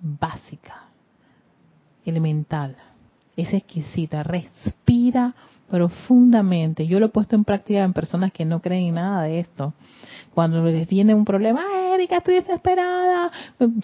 básica, 0.00 0.84
elemental, 2.04 2.76
es 3.36 3.52
exquisita, 3.52 4.22
respira 4.22 5.34
profundamente. 5.74 6.86
Yo 6.86 7.00
lo 7.00 7.06
he 7.06 7.08
puesto 7.08 7.34
en 7.34 7.42
práctica 7.42 7.82
en 7.82 7.92
personas 7.92 8.32
que 8.32 8.44
no 8.44 8.62
creen 8.62 8.84
en 8.86 8.94
nada 8.94 9.22
de 9.22 9.40
esto. 9.40 9.74
Cuando 10.32 10.64
les 10.64 10.86
viene 10.86 11.16
un 11.16 11.24
problema, 11.24 11.62
Erika, 11.92 12.18
estoy 12.18 12.34
desesperada. 12.34 13.32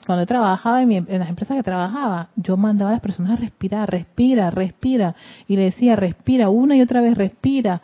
Cuando 0.07 0.25
trabajaba 0.25 0.83
en, 0.83 0.93
en, 0.93 1.19
las 1.19 1.29
empresas 1.29 1.57
que 1.57 1.65
trabajaba, 1.65 2.29
yo 2.37 2.57
mandaba 2.57 2.91
a 2.91 2.95
las 2.95 3.03
personas 3.03 3.33
a 3.33 3.37
respirar, 3.37 3.91
respira, 3.91 4.53
respira. 4.53 5.17
Y 5.49 5.57
le 5.57 5.65
decía, 5.65 5.97
respira, 5.97 6.49
una 6.49 6.77
y 6.77 6.81
otra 6.81 7.01
vez, 7.01 7.19
respira, 7.19 7.83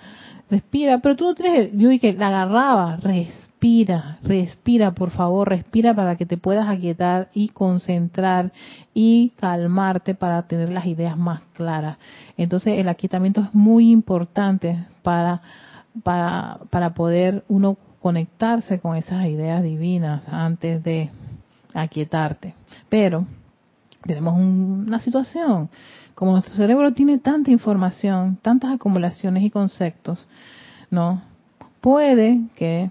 respira. 0.48 0.98
Pero 0.98 1.16
tú 1.16 1.24
no 1.24 1.34
tienes, 1.34 1.70
yo 1.72 1.88
que 2.00 2.12
la 2.12 2.28
agarraba, 2.28 2.98
respira 2.98 3.45
respira, 3.56 4.18
respira, 4.22 4.92
por 4.92 5.10
favor, 5.10 5.48
respira 5.48 5.94
para 5.94 6.16
que 6.16 6.26
te 6.26 6.36
puedas 6.36 6.68
aquietar 6.68 7.30
y 7.32 7.48
concentrar 7.48 8.52
y 8.92 9.30
calmarte 9.40 10.14
para 10.14 10.42
tener 10.42 10.68
las 10.68 10.84
ideas 10.84 11.16
más 11.16 11.40
claras. 11.54 11.96
Entonces, 12.36 12.78
el 12.78 12.88
aquietamiento 12.88 13.40
es 13.40 13.54
muy 13.54 13.90
importante 13.90 14.84
para, 15.02 15.40
para, 16.02 16.60
para 16.68 16.92
poder 16.92 17.44
uno 17.48 17.78
conectarse 18.00 18.78
con 18.78 18.94
esas 18.94 19.26
ideas 19.26 19.62
divinas 19.62 20.28
antes 20.28 20.84
de 20.84 21.10
aquietarte. 21.72 22.54
Pero 22.90 23.26
tenemos 24.02 24.34
una 24.38 25.00
situación, 25.00 25.70
como 26.14 26.32
nuestro 26.32 26.54
cerebro 26.54 26.92
tiene 26.92 27.18
tanta 27.18 27.50
información, 27.50 28.38
tantas 28.42 28.74
acumulaciones 28.74 29.42
y 29.42 29.50
conceptos, 29.50 30.28
¿no? 30.90 31.22
Puede 31.80 32.42
que 32.54 32.90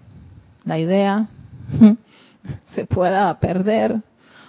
la 0.66 0.80
idea 0.80 1.28
se 2.76 2.86
pueda 2.86 3.40
perder 3.40 4.02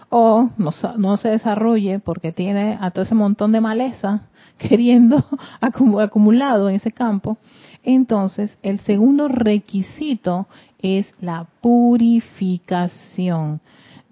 o 0.08 0.50
no, 0.56 0.70
no, 0.96 1.16
se 1.16 1.30
desarrolle 1.30 1.98
porque 1.98 2.30
tiene 2.32 2.78
a 2.80 2.90
todo 2.90 3.04
ese 3.04 3.14
montón 3.14 3.52
de 3.52 3.60
maleza 3.60 4.22
queriendo 4.58 5.24
acumulado 5.60 6.68
en 6.68 6.76
ese 6.76 6.92
campo. 6.92 7.38
Entonces, 7.82 8.56
el 8.62 8.78
segundo 8.80 9.28
requisito 9.28 10.46
es 10.78 11.06
la 11.20 11.46
purificación 11.60 13.60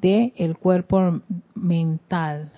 del 0.01 0.33
el 0.37 0.57
cuerpo 0.57 1.21
mental. 1.55 2.51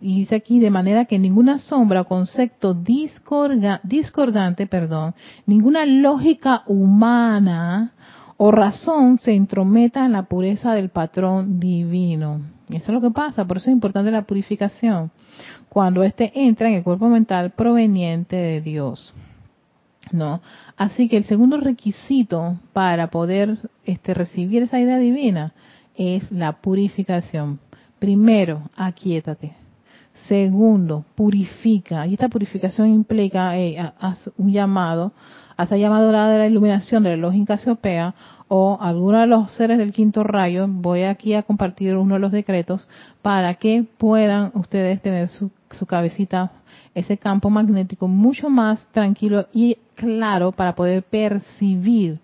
Y 0.00 0.20
dice 0.20 0.36
aquí 0.36 0.60
de 0.60 0.70
manera 0.70 1.06
que 1.06 1.18
ninguna 1.18 1.58
sombra 1.58 2.02
o 2.02 2.04
concepto 2.04 2.74
discordante, 2.74 4.66
perdón, 4.66 5.14
ninguna 5.46 5.86
lógica 5.86 6.62
humana 6.66 7.94
o 8.38 8.52
razón 8.52 9.18
se 9.18 9.32
entrometa 9.34 10.06
en 10.06 10.12
la 10.12 10.22
pureza 10.22 10.72
del 10.72 10.88
patrón 10.88 11.58
divino. 11.58 12.40
Eso 12.70 12.84
es 12.86 12.88
lo 12.88 13.00
que 13.00 13.10
pasa, 13.10 13.44
por 13.44 13.56
eso 13.56 13.68
es 13.68 13.74
importante 13.74 14.10
la 14.12 14.22
purificación. 14.22 15.10
Cuando 15.68 16.04
éste 16.04 16.32
entra 16.34 16.68
en 16.68 16.74
el 16.74 16.84
cuerpo 16.84 17.08
mental 17.08 17.50
proveniente 17.50 18.36
de 18.36 18.60
Dios. 18.60 19.12
¿No? 20.12 20.40
Así 20.76 21.08
que 21.08 21.18
el 21.18 21.24
segundo 21.24 21.58
requisito 21.58 22.58
para 22.72 23.08
poder 23.08 23.58
este, 23.84 24.14
recibir 24.14 24.62
esa 24.62 24.80
idea 24.80 24.98
divina 24.98 25.52
es 25.96 26.30
la 26.30 26.52
purificación. 26.52 27.58
Primero, 27.98 28.62
aquíétate. 28.76 29.52
Segundo, 30.28 31.04
purifica. 31.14 32.06
Y 32.06 32.14
esta 32.14 32.28
purificación 32.28 32.88
implica 32.88 33.58
eh, 33.58 33.92
un 34.36 34.52
llamado 34.52 35.12
hasta 35.58 35.76
llamado 35.76 36.12
la 36.12 36.28
de 36.30 36.38
la 36.38 36.46
iluminación 36.46 37.02
del 37.02 37.20
reloj 37.20 37.34
Casiopea 37.44 38.14
o 38.46 38.78
alguno 38.80 39.18
de 39.18 39.26
los 39.26 39.50
seres 39.52 39.76
del 39.76 39.92
quinto 39.92 40.22
rayo, 40.22 40.66
voy 40.68 41.02
aquí 41.02 41.34
a 41.34 41.42
compartir 41.42 41.96
uno 41.96 42.14
de 42.14 42.20
los 42.20 42.30
decretos 42.30 42.88
para 43.22 43.54
que 43.54 43.84
puedan 43.98 44.52
ustedes 44.54 45.02
tener 45.02 45.26
su, 45.26 45.50
su 45.72 45.84
cabecita, 45.84 46.52
ese 46.94 47.18
campo 47.18 47.50
magnético 47.50 48.06
mucho 48.06 48.48
más 48.48 48.86
tranquilo 48.92 49.48
y 49.52 49.76
claro 49.96 50.52
para 50.52 50.76
poder 50.76 51.02
percibir, 51.02 52.20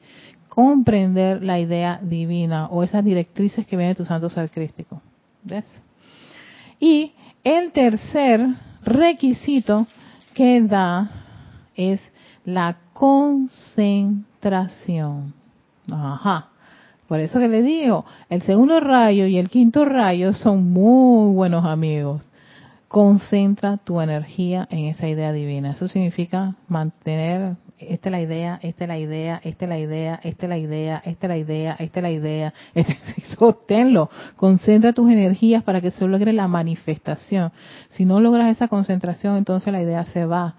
comprender 0.49 1.43
la 1.43 1.59
idea 1.59 1.99
divina 2.01 2.68
o 2.68 2.85
esas 2.85 3.05
directrices 3.05 3.66
que 3.66 3.76
viene 3.76 3.91
de 3.91 3.97
tu 3.97 4.05
santo 4.05 4.28
ser 4.28 4.49
crístico. 4.49 5.03
¿Ves? 5.43 5.66
Y 6.78 7.12
el 7.43 7.72
tercer 7.72 8.47
requisito 8.85 9.89
que 10.35 10.61
da 10.61 11.11
es 11.74 12.01
la 12.45 12.77
concentración. 12.93 15.35
Ajá. 15.91 16.51
Por 17.09 17.21
eso 17.21 17.39
que 17.39 17.49
le 17.49 17.63
digo, 17.63 18.05
el 18.31 18.43
segundo 18.43 18.81
rayo 18.81 19.27
y 19.27 19.39
el 19.39 19.51
quinto 19.51 19.85
rayo 19.85 20.33
son 20.33 20.73
muy 20.73 21.35
buenos 21.35 21.65
amigos. 21.65 22.29
Concentra 22.89 23.77
tu 23.77 24.01
energía 24.01 24.67
en 24.71 24.87
esa 24.87 25.07
idea 25.09 25.33
divina. 25.33 25.73
Eso 25.73 25.89
significa 25.89 26.55
mantener, 26.69 27.57
esta 27.79 28.09
es 28.09 28.13
la 28.13 28.21
idea, 28.21 28.59
esta 28.63 28.85
es 28.85 28.89
la 28.89 28.99
idea, 28.99 29.41
esta 29.45 29.65
es 29.67 29.69
la 29.69 29.79
idea, 29.79 30.21
esta 30.23 30.47
es 30.47 30.49
la 30.49 30.59
idea, 30.59 31.03
esta 31.05 31.27
es 31.27 31.29
la 31.29 31.37
idea, 31.37 31.77
esta 31.79 32.01
es 32.01 32.03
la 32.03 32.11
idea. 32.11 32.55
Este, 32.75 32.97
sosténlo. 33.37 34.11
Concentra 34.37 34.93
tus 34.93 35.11
energías 35.11 35.63
para 35.63 35.81
que 35.81 35.91
se 35.91 36.07
logre 36.07 36.33
la 36.33 36.49
manifestación. 36.49 37.53
Si 37.91 38.05
no 38.05 38.21
logras 38.21 38.51
esa 38.51 38.69
concentración, 38.69 39.37
entonces 39.37 39.73
la 39.73 39.83
idea 39.83 40.05
se 40.07 40.25
va 40.25 40.55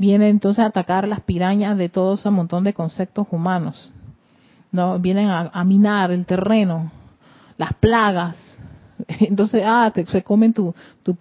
viene 0.00 0.30
entonces 0.30 0.64
a 0.64 0.68
atacar 0.68 1.06
las 1.06 1.20
pirañas 1.20 1.76
de 1.76 1.90
todo 1.90 2.14
ese 2.14 2.30
montón 2.30 2.64
de 2.64 2.72
conceptos 2.72 3.26
humanos. 3.30 3.92
¿no? 4.72 4.98
Vienen 4.98 5.28
a, 5.28 5.62
minar 5.64 6.10
el 6.10 6.24
terreno, 6.24 6.90
las 7.58 7.74
plagas. 7.74 8.38
Entonces, 9.20 9.62
ah, 9.66 9.92
se 9.94 10.22
comen 10.22 10.54
tu, 10.54 10.74
tu, 11.02 11.14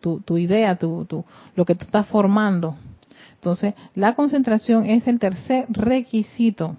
tu, 0.00 0.22
tu, 0.24 0.38
idea, 0.38 0.76
tu, 0.76 1.04
tu, 1.06 1.24
lo 1.56 1.64
que 1.64 1.74
tú 1.74 1.84
estás 1.84 2.06
formando. 2.06 2.76
Entonces, 3.34 3.74
la 3.96 4.14
concentración 4.14 4.86
es 4.86 5.08
el 5.08 5.18
tercer 5.18 5.66
requisito 5.68 6.76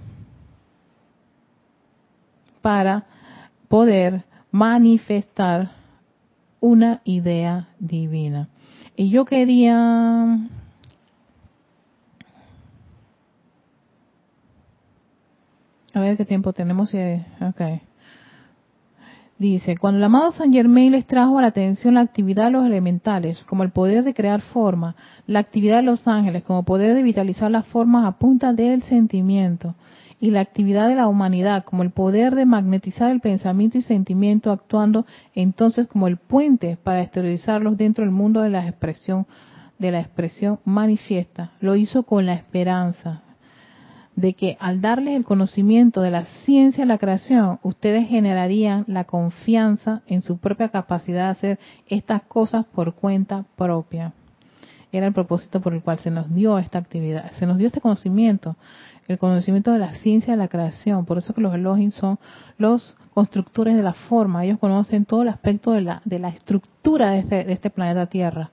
para 2.61 3.03
poder 3.67 4.23
manifestar 4.51 5.71
una 6.61 7.01
idea 7.03 7.67
divina. 7.77 8.47
Y 8.95 9.09
yo 9.09 9.25
quería 9.25 10.47
A 15.93 15.99
ver 15.99 16.17
qué 16.17 16.25
tiempo 16.25 16.53
tenemos. 16.53 16.93
Okay. 16.93 17.81
Dice, 19.37 19.75
cuando 19.75 19.97
el 19.97 20.03
amado 20.03 20.31
San 20.31 20.53
Germain 20.53 20.91
les 20.91 21.07
trajo 21.07 21.39
a 21.39 21.41
la 21.41 21.47
atención 21.47 21.95
la 21.95 22.01
actividad 22.01 22.45
de 22.45 22.51
los 22.51 22.65
elementales, 22.65 23.43
como 23.45 23.63
el 23.63 23.71
poder 23.71 24.03
de 24.03 24.13
crear 24.13 24.41
forma, 24.41 24.95
la 25.25 25.39
actividad 25.39 25.77
de 25.77 25.83
los 25.83 26.07
ángeles, 26.07 26.43
como 26.43 26.63
poder 26.63 26.93
de 26.93 27.01
vitalizar 27.01 27.49
las 27.49 27.65
formas 27.65 28.05
a 28.05 28.19
punta 28.19 28.53
del 28.53 28.83
sentimiento, 28.83 29.73
y 30.19 30.29
la 30.29 30.41
actividad 30.41 30.87
de 30.87 30.93
la 30.93 31.07
humanidad, 31.07 31.63
como 31.65 31.81
el 31.81 31.89
poder 31.89 32.35
de 32.35 32.45
magnetizar 32.45 33.09
el 33.09 33.19
pensamiento 33.19 33.79
y 33.79 33.81
sentimiento, 33.81 34.51
actuando 34.51 35.07
entonces 35.33 35.87
como 35.87 36.07
el 36.07 36.17
puente 36.17 36.77
para 36.83 37.01
esterilizarlos 37.01 37.77
dentro 37.77 38.05
del 38.05 38.13
mundo 38.13 38.41
de 38.41 38.49
la 38.49 38.67
expresión, 38.67 39.25
de 39.79 39.91
la 39.91 40.01
expresión 40.01 40.59
manifiesta. 40.63 41.53
Lo 41.59 41.75
hizo 41.75 42.03
con 42.03 42.27
la 42.27 42.35
esperanza, 42.35 43.23
de 44.21 44.33
que 44.33 44.55
al 44.59 44.81
darles 44.81 45.15
el 45.15 45.25
conocimiento 45.25 46.01
de 46.01 46.11
la 46.11 46.25
ciencia 46.45 46.83
de 46.83 46.87
la 46.87 46.99
creación, 46.99 47.59
ustedes 47.63 48.07
generarían 48.07 48.85
la 48.87 49.03
confianza 49.05 50.03
en 50.05 50.21
su 50.21 50.37
propia 50.37 50.69
capacidad 50.69 51.25
de 51.25 51.31
hacer 51.31 51.59
estas 51.87 52.21
cosas 52.23 52.65
por 52.67 52.93
cuenta 52.93 53.45
propia. 53.55 54.13
Era 54.91 55.07
el 55.07 55.13
propósito 55.13 55.59
por 55.59 55.73
el 55.73 55.81
cual 55.81 55.97
se 55.99 56.11
nos 56.11 56.33
dio 56.33 56.59
esta 56.59 56.77
actividad, 56.77 57.31
se 57.31 57.47
nos 57.47 57.57
dio 57.57 57.67
este 57.67 57.81
conocimiento, 57.81 58.57
el 59.07 59.17
conocimiento 59.17 59.71
de 59.71 59.79
la 59.79 59.93
ciencia 59.93 60.33
de 60.33 60.37
la 60.37 60.49
creación. 60.49 61.05
Por 61.05 61.17
eso 61.17 61.33
que 61.33 61.41
los 61.41 61.55
Elohim 61.55 61.91
son 61.91 62.19
los 62.57 62.95
constructores 63.13 63.75
de 63.75 63.83
la 63.83 63.93
forma. 63.93 64.45
Ellos 64.45 64.59
conocen 64.59 65.05
todo 65.05 65.23
el 65.23 65.29
aspecto 65.29 65.71
de 65.71 65.81
la, 65.81 66.01
de 66.05 66.19
la 66.19 66.29
estructura 66.29 67.11
de 67.11 67.19
este, 67.19 67.43
de 67.43 67.53
este 67.53 67.69
planeta 67.71 68.05
Tierra, 68.05 68.51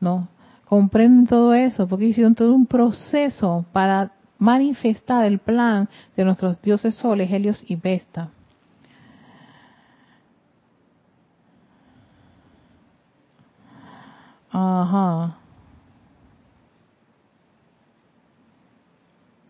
¿no? 0.00 0.28
Comprenden 0.66 1.26
todo 1.26 1.54
eso 1.54 1.86
porque 1.86 2.06
hicieron 2.06 2.34
todo 2.34 2.52
un 2.52 2.66
proceso 2.66 3.64
para 3.72 4.10
manifestar 4.38 5.24
el 5.24 5.38
plan 5.38 5.88
de 6.16 6.24
nuestros 6.24 6.60
dioses 6.62 6.94
soles, 6.94 7.30
Helios 7.30 7.64
y 7.66 7.76
Vesta. 7.76 8.30
Ajá. 14.50 15.36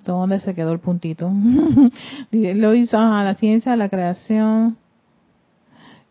¿Dónde 0.04 0.38
se 0.40 0.54
quedó 0.54 0.72
el 0.72 0.78
puntito? 0.78 1.30
Lo 2.30 2.74
hizo 2.74 2.98
a 2.98 3.24
la 3.24 3.34
ciencia, 3.34 3.76
la 3.76 3.88
creación 3.88 4.76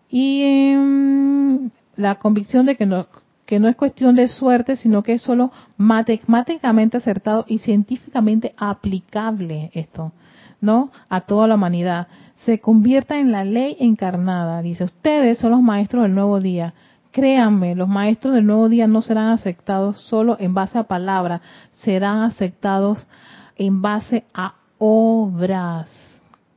y 0.09 0.43
em, 0.43 1.69
la 1.95 2.15
convicción 2.15 2.65
de 2.65 2.75
que 2.75 2.85
no, 2.85 3.07
que 3.45 3.59
no 3.59 3.67
es 3.67 3.75
cuestión 3.75 4.15
de 4.15 4.27
suerte, 4.27 4.75
sino 4.75 5.03
que 5.03 5.13
es 5.13 5.21
solo 5.21 5.51
matemáticamente 5.77 6.97
acertado 6.97 7.45
y 7.47 7.59
científicamente 7.59 8.53
aplicable 8.57 9.71
esto, 9.73 10.13
¿no? 10.61 10.91
A 11.09 11.21
toda 11.21 11.47
la 11.47 11.55
humanidad. 11.55 12.07
Se 12.45 12.59
convierta 12.59 13.19
en 13.19 13.31
la 13.31 13.43
ley 13.43 13.77
encarnada. 13.79 14.61
Dice, 14.61 14.83
ustedes 14.83 15.37
son 15.37 15.51
los 15.51 15.61
maestros 15.61 16.03
del 16.03 16.15
nuevo 16.15 16.39
día. 16.39 16.73
Créanme, 17.11 17.75
los 17.75 17.87
maestros 17.87 18.33
del 18.33 18.45
nuevo 18.45 18.67
día 18.67 18.87
no 18.87 19.01
serán 19.01 19.29
aceptados 19.29 20.01
solo 20.01 20.35
en 20.39 20.53
base 20.53 20.77
a 20.77 20.83
palabras, 20.83 21.41
serán 21.71 22.23
aceptados 22.23 23.07
en 23.55 23.81
base 23.81 24.25
a 24.33 24.55
obras. 24.79 25.89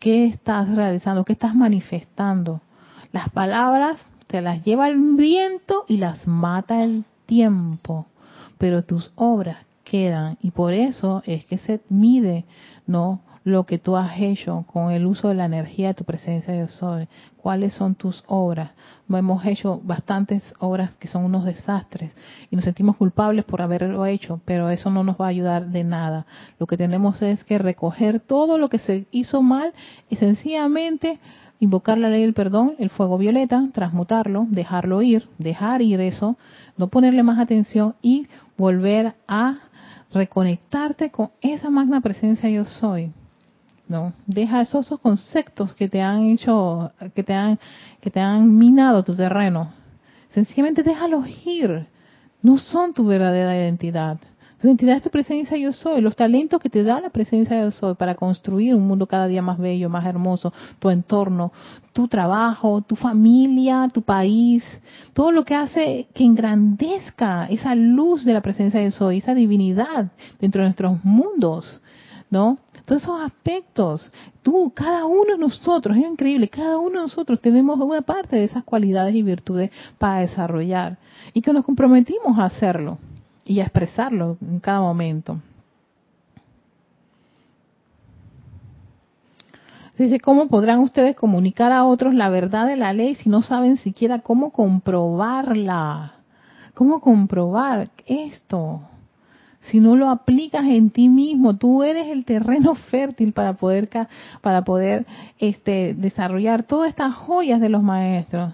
¿Qué 0.01 0.27
estás 0.27 0.75
realizando? 0.75 1.25
¿Qué 1.25 1.35
estás 1.35 1.55
manifestando? 1.55 2.61
Las 3.13 3.31
palabras 3.31 3.99
te 4.29 4.43
las 4.43 4.65
lleva 4.65 4.89
el 4.89 5.17
viento 5.17 5.85
y 5.89 5.97
las 5.97 6.27
mata 6.27 6.85
el 6.85 7.05
tiempo, 7.27 8.07
pero 8.59 8.85
tus 8.85 9.13
obras 9.17 9.57
quedan 9.85 10.37
y 10.43 10.51
por 10.51 10.73
eso 10.73 11.23
es 11.27 11.45
que 11.47 11.59
se 11.59 11.81
mide, 11.89 12.45
¿no? 12.87 13.23
Lo 13.43 13.65
que 13.65 13.79
tú 13.79 13.97
has 13.97 14.21
hecho 14.21 14.67
con 14.71 14.93
el 14.93 15.07
uso 15.07 15.29
de 15.29 15.35
la 15.35 15.47
energía 15.47 15.89
de 15.89 15.95
tu 15.95 16.05
presencia 16.05 16.53
de 16.53 16.69
soy. 16.69 17.09
¿Cuáles 17.39 17.73
son 17.73 17.95
tus 17.95 18.23
obras? 18.27 18.73
Hemos 19.09 19.47
hecho 19.47 19.81
bastantes 19.83 20.43
obras 20.59 20.95
que 20.97 21.09
son 21.09 21.25
unos 21.25 21.47
desastres 21.47 22.15
y 22.51 22.57
nos 22.57 22.67
sentimos 22.67 22.99
culpables 22.99 23.47
por 23.47 23.63
haberlo 23.63 24.05
hecho, 24.05 24.43
pero 24.45 24.69
eso 24.69 24.91
no 24.91 25.03
nos 25.03 25.19
va 25.19 25.27
a 25.27 25.31
ayudar 25.31 25.69
de 25.69 25.85
nada. 25.85 26.27
Lo 26.59 26.67
que 26.67 26.77
tenemos 26.77 27.23
es 27.23 27.43
que 27.45 27.57
recoger 27.57 28.21
todo 28.21 28.59
lo 28.59 28.69
que 28.69 28.81
se 28.81 29.07
hizo 29.11 29.41
mal 29.41 29.73
y 30.11 30.17
sencillamente 30.17 31.19
invocar 31.61 31.99
la 31.99 32.09
ley 32.09 32.23
del 32.23 32.35
perdón, 32.35 32.75
el 32.79 32.91
fuego 32.91 33.19
violeta, 33.19 33.69
transmutarlo, 33.73 34.47
dejarlo 34.49 35.03
ir, 35.03 35.29
dejar 35.39 35.83
ir 35.83 36.01
eso, 36.01 36.37
no 36.77 36.89
ponerle 36.89 37.23
más 37.23 37.39
atención 37.39 37.95
y 38.03 38.27
volver 38.57 39.15
a 39.27 39.59
reconectarte 40.13 41.11
con 41.11 41.31
esa 41.41 41.71
magna 41.71 42.01
presencia 42.01 42.49
yo 42.49 42.65
soy. 42.65 43.13
¿No? 43.89 44.13
Deja 44.27 44.61
esos, 44.61 44.87
conceptos 45.01 45.75
que 45.75 45.89
te 45.89 46.03
han 46.03 46.25
hecho, 46.25 46.91
que 47.15 47.23
te 47.23 47.33
han, 47.33 47.59
que 48.03 48.11
te 48.11 48.21
han 48.21 48.59
minado 48.59 49.03
tu 49.03 49.15
terreno. 49.15 49.73
Sencillamente 50.31 50.83
déjalos 50.83 51.27
ir. 51.47 51.87
No 52.43 52.59
son 52.59 52.93
tu 52.93 53.07
verdadera 53.07 53.57
identidad. 53.57 54.19
Tu 54.61 54.77
tu 54.77 55.11
presencia 55.11 55.57
yo 55.57 55.73
soy, 55.73 56.01
los 56.01 56.17
talentos 56.17 56.61
que 56.61 56.69
te 56.69 56.83
da 56.83 57.01
la 57.01 57.11
presencia 57.11 57.63
yo 57.63 57.71
soy 57.71 57.95
para 57.95 58.17
construir 58.17 58.75
un 58.75 58.89
mundo 58.89 59.07
cada 59.07 59.29
día 59.29 59.41
más 59.41 59.57
bello, 59.57 59.89
más 59.89 60.05
hermoso, 60.05 60.53
tu 60.81 60.91
entorno, 60.91 61.53
tu 61.93 62.09
trabajo, 62.09 62.83
tu 62.83 62.97
familia, 62.97 63.89
tu 63.95 64.03
país, 64.03 64.65
todo 65.13 65.31
lo 65.31 65.45
que 65.45 65.55
hace 65.55 66.09
que 66.13 66.25
engrandezca 66.25 67.47
esa 67.47 67.77
luz 67.77 68.25
de 68.25 68.33
la 68.33 68.41
presencia 68.41 68.83
yo 68.83 68.91
soy, 68.91 69.19
esa 69.19 69.33
divinidad 69.33 70.11
dentro 70.41 70.63
de 70.63 70.69
nuestros 70.71 71.05
mundos, 71.05 71.81
¿no? 72.29 72.59
Todos 72.85 73.03
esos 73.03 73.21
aspectos, 73.21 74.11
tú, 74.43 74.73
cada 74.75 75.05
uno 75.05 75.35
de 75.35 75.39
nosotros, 75.39 75.97
es 75.97 76.05
increíble, 76.05 76.49
cada 76.49 76.79
uno 76.79 76.99
de 76.99 77.07
nosotros 77.07 77.41
tenemos 77.41 77.79
una 77.79 78.01
parte 78.01 78.35
de 78.35 78.45
esas 78.45 78.65
cualidades 78.65 79.15
y 79.15 79.23
virtudes 79.23 79.71
para 79.99 80.19
desarrollar 80.19 80.99
y 81.33 81.43
que 81.43 81.53
nos 81.53 81.65
comprometimos 81.65 82.37
a 82.37 82.47
hacerlo 82.47 82.99
y 83.49 83.61
a 83.61 83.65
expresarlo 83.65 84.37
en 84.41 84.61
cada 84.61 84.81
momento. 84.81 85.41
Dice, 89.97 90.21
¿cómo 90.21 90.47
podrán 90.47 90.79
ustedes 90.79 91.17
comunicar 91.17 91.73
a 91.73 91.85
otros 91.85 92.15
la 92.15 92.29
verdad 92.29 92.69
de 92.69 92.77
la 92.77 92.93
ley 92.93 93.17
si 93.17 93.29
no 93.29 93.43
saben 93.43 93.79
siquiera 93.79 94.21
cómo 94.21 94.53
comprobarla? 94.53 96.13
¿Cómo 96.75 97.01
comprobar 97.01 97.91
esto? 98.07 98.83
Si 99.63 99.81
no 99.81 99.97
lo 99.97 100.09
aplicas 100.09 100.65
en 100.67 100.91
ti 100.91 101.09
mismo, 101.09 101.57
tú 101.57 101.83
eres 101.83 102.07
el 102.09 102.25
terreno 102.25 102.75
fértil 102.91 103.33
para 103.33 103.55
poder 103.55 103.89
para 104.41 104.63
poder 104.63 105.05
este 105.39 105.95
desarrollar 105.95 106.63
todas 106.63 106.91
estas 106.91 107.15
joyas 107.15 107.61
de 107.61 107.69
los 107.69 107.83
maestros. 107.83 108.53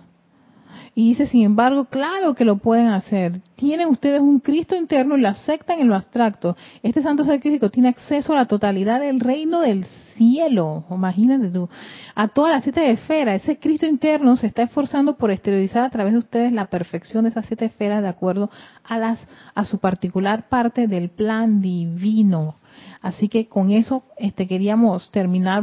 Y 0.97 1.09
dice, 1.09 1.27
sin 1.27 1.43
embargo, 1.43 1.87
claro 1.87 2.35
que 2.35 2.45
lo 2.45 2.59
pueden 2.59 2.87
hacer. 2.87 3.41
Tienen 3.57 3.89
ustedes 3.89 4.21
un 4.21 4.39
Cristo 4.39 4.77
interno 4.77 5.17
y 5.17 5.21
lo 5.21 5.29
aceptan 5.29 5.81
en 5.81 5.89
lo 5.89 5.97
abstracto. 5.97 6.57
Este 6.83 7.03
santo 7.03 7.25
ser 7.25 7.41
tiene 7.41 7.89
acceso 7.89 8.33
a 8.33 8.37
la 8.37 8.47
totalidad 8.47 9.01
del 9.01 9.19
reino 9.19 9.61
del 9.61 9.85
cielo. 10.17 10.85
Imagínate 10.91 11.51
tú. 11.51 11.69
A 12.15 12.29
todas 12.29 12.53
las 12.53 12.63
siete 12.63 12.89
esferas. 12.93 13.43
Ese 13.43 13.59
Cristo 13.59 13.87
interno 13.87 14.37
se 14.37 14.47
está 14.47 14.63
esforzando 14.63 15.17
por 15.17 15.33
esterilizar 15.33 15.83
a 15.83 15.91
través 15.91 16.13
de 16.13 16.21
ustedes 16.21 16.53
la 16.53 16.67
perfección 16.67 17.25
de 17.25 17.31
esas 17.31 17.47
siete 17.47 17.65
esferas 17.65 18.01
de 18.01 18.09
acuerdo 18.09 18.51
a, 18.85 18.97
las, 18.97 19.19
a 19.55 19.65
su 19.65 19.79
particular 19.79 20.49
parte 20.49 20.87
del 20.87 21.11
plan 21.11 21.61
divino. 21.61 22.57
Así 23.05 23.29
que 23.29 23.49
con 23.49 23.71
eso 23.71 24.03
este, 24.17 24.47
queríamos 24.47 25.11
terminar. 25.11 25.63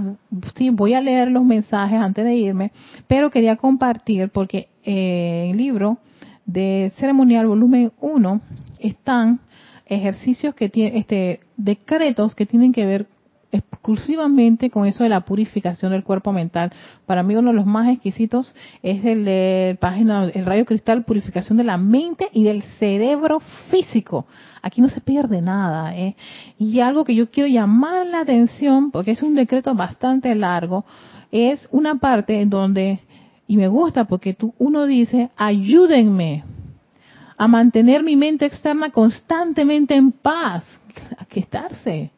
Sí, 0.55 0.69
voy 0.69 0.93
a 0.93 1.01
leer 1.01 1.31
los 1.31 1.43
mensajes 1.43 1.99
antes 1.99 2.23
de 2.23 2.35
irme, 2.35 2.72
pero 3.07 3.31
quería 3.31 3.55
compartir 3.55 4.30
porque 4.30 4.69
eh, 4.84 5.47
el 5.49 5.57
libro 5.57 5.97
de 6.45 6.91
ceremonial 6.97 7.47
volumen 7.47 7.93
1 7.99 8.41
están 8.77 9.39
ejercicios 9.88 10.53
que 10.53 10.69
tienen, 10.69 10.97
este, 10.97 11.39
decretos 11.57 12.35
que 12.35 12.45
tienen 12.45 12.73
que 12.73 12.85
ver 12.85 13.07
exclusivamente 13.81 14.69
con 14.69 14.85
eso 14.85 15.03
de 15.03 15.09
la 15.09 15.21
purificación 15.21 15.91
del 15.91 16.03
cuerpo 16.03 16.31
mental. 16.31 16.71
Para 17.07 17.23
mí 17.23 17.35
uno 17.35 17.49
de 17.49 17.55
los 17.55 17.65
más 17.65 17.89
exquisitos 17.89 18.53
es 18.83 19.03
el 19.03 19.25
de 19.25 19.75
página 19.81 20.25
el 20.25 20.45
rayo 20.45 20.65
cristal 20.65 21.03
purificación 21.03 21.57
de 21.57 21.63
la 21.63 21.77
mente 21.77 22.27
y 22.31 22.43
del 22.43 22.61
cerebro 22.77 23.39
físico. 23.71 24.27
Aquí 24.61 24.81
no 24.81 24.89
se 24.89 25.01
pierde 25.01 25.41
nada. 25.41 25.97
¿eh? 25.97 26.15
Y 26.59 26.79
algo 26.79 27.03
que 27.03 27.15
yo 27.15 27.31
quiero 27.31 27.49
llamar 27.49 28.05
la 28.05 28.19
atención, 28.19 28.91
porque 28.91 29.11
es 29.11 29.23
un 29.23 29.33
decreto 29.33 29.73
bastante 29.73 30.35
largo, 30.35 30.85
es 31.31 31.67
una 31.71 31.95
parte 31.95 32.39
en 32.39 32.51
donde, 32.51 32.99
y 33.47 33.57
me 33.57 33.67
gusta 33.67 34.05
porque 34.05 34.35
tú, 34.35 34.53
uno 34.59 34.85
dice, 34.85 35.31
ayúdenme 35.37 36.43
a 37.35 37.47
mantener 37.47 38.03
mi 38.03 38.15
mente 38.15 38.45
externa 38.45 38.91
constantemente 38.91 39.95
en 39.95 40.11
paz. 40.11 40.63
A 41.17 41.25
que 41.25 41.39
estarse 41.39 42.11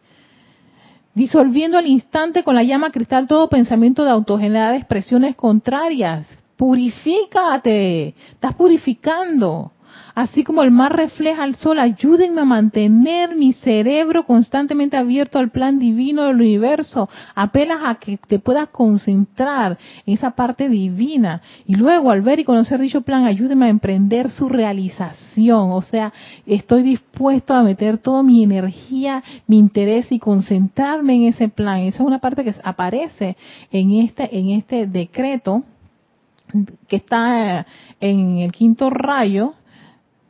disolviendo 1.14 1.78
al 1.78 1.88
instante 1.88 2.44
con 2.44 2.56
la 2.56 2.64
llama 2.64 2.92
cristal 2.92 3.28
todo 3.28 3.50
pensamiento 3.50 4.04
de 4.04 4.12
autogenerada 4.12 4.76
expresiones 4.76 5.36
contrarias. 5.36 6.28
Purifícate, 6.56 8.16
estás 8.32 8.56
purificando. 8.56 9.72
Así 10.16 10.44
como 10.44 10.62
el 10.62 10.70
mar 10.70 10.96
refleja 10.96 11.42
al 11.42 11.56
sol, 11.56 11.80
ayúdenme 11.80 12.42
a 12.42 12.46
mantener 12.46 13.36
mi 13.36 13.54
cerebro 13.54 14.26
constantemente 14.28 14.96
abierto 14.96 15.40
al 15.40 15.50
plan 15.50 15.80
divino 15.80 16.24
del 16.24 16.36
universo. 16.36 17.10
Apelas 17.34 17.80
a 17.84 17.96
que 17.96 18.18
te 18.18 18.38
puedas 18.38 18.70
concentrar 18.70 19.78
en 20.06 20.14
esa 20.14 20.32
parte 20.32 20.70
divina. 20.70 21.42
Y 21.66 21.76
luego, 21.76 22.12
al 22.12 22.22
ver 22.22 22.40
y 22.40 22.44
conocer 22.44 22.80
dicho 22.80 23.02
plan, 23.02 23.26
ayúdenme 23.26 23.66
a 23.66 23.70
emprender 23.70 24.30
su 24.30 24.50
realización. 24.50 25.72
O 25.72 25.82
sea, 25.82 26.14
estoy 26.46 26.84
dispuesto 26.84 27.56
a 27.56 27.64
meter 27.64 27.98
toda 27.98 28.22
mi 28.22 28.44
energía, 28.44 29.24
mi 29.48 29.58
interés 29.58 30.12
y 30.12 30.20
concentrarme 30.20 31.16
en 31.16 31.24
ese 31.24 31.50
plan. 31.50 31.80
Esa 31.80 32.04
es 32.04 32.08
una 32.08 32.20
parte 32.20 32.44
que 32.44 32.54
aparece 32.64 33.36
en 33.72 33.92
este, 33.94 34.38
en 34.38 34.52
este 34.52 34.86
decreto 34.86 35.64
que 36.88 36.98
está 36.98 37.66
en 38.00 38.38
el 38.38 38.52
quinto 38.52 38.92
rayo 38.92 39.56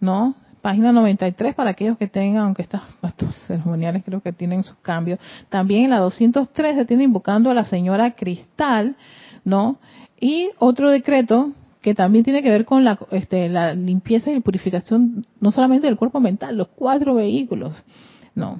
¿no? 0.03 0.35
Página 0.61 0.91
93 0.91 1.55
para 1.55 1.71
aquellos 1.71 1.97
que 1.97 2.07
tengan, 2.07 2.43
aunque 2.43 2.61
estos, 2.61 2.81
estos 3.01 3.35
ceremoniales 3.47 4.03
creo 4.05 4.21
que 4.21 4.33
tienen 4.33 4.63
sus 4.63 4.77
cambios. 4.77 5.19
También 5.49 5.85
en 5.85 5.89
la 5.89 5.99
203 5.99 6.75
se 6.75 6.85
tiene 6.85 7.03
invocando 7.03 7.49
a 7.49 7.53
la 7.53 7.63
señora 7.63 8.11
Cristal, 8.11 8.95
¿no? 9.43 9.77
Y 10.19 10.49
otro 10.59 10.89
decreto 10.89 11.53
que 11.81 11.95
también 11.95 12.23
tiene 12.23 12.43
que 12.43 12.49
ver 12.49 12.65
con 12.65 12.83
la, 12.83 12.97
este, 13.11 13.49
la 13.49 13.73
limpieza 13.73 14.31
y 14.31 14.39
purificación 14.39 15.25
no 15.39 15.51
solamente 15.51 15.87
del 15.87 15.97
cuerpo 15.97 16.19
mental, 16.19 16.57
los 16.57 16.67
cuatro 16.69 17.15
vehículos, 17.15 17.75
¿no? 18.35 18.59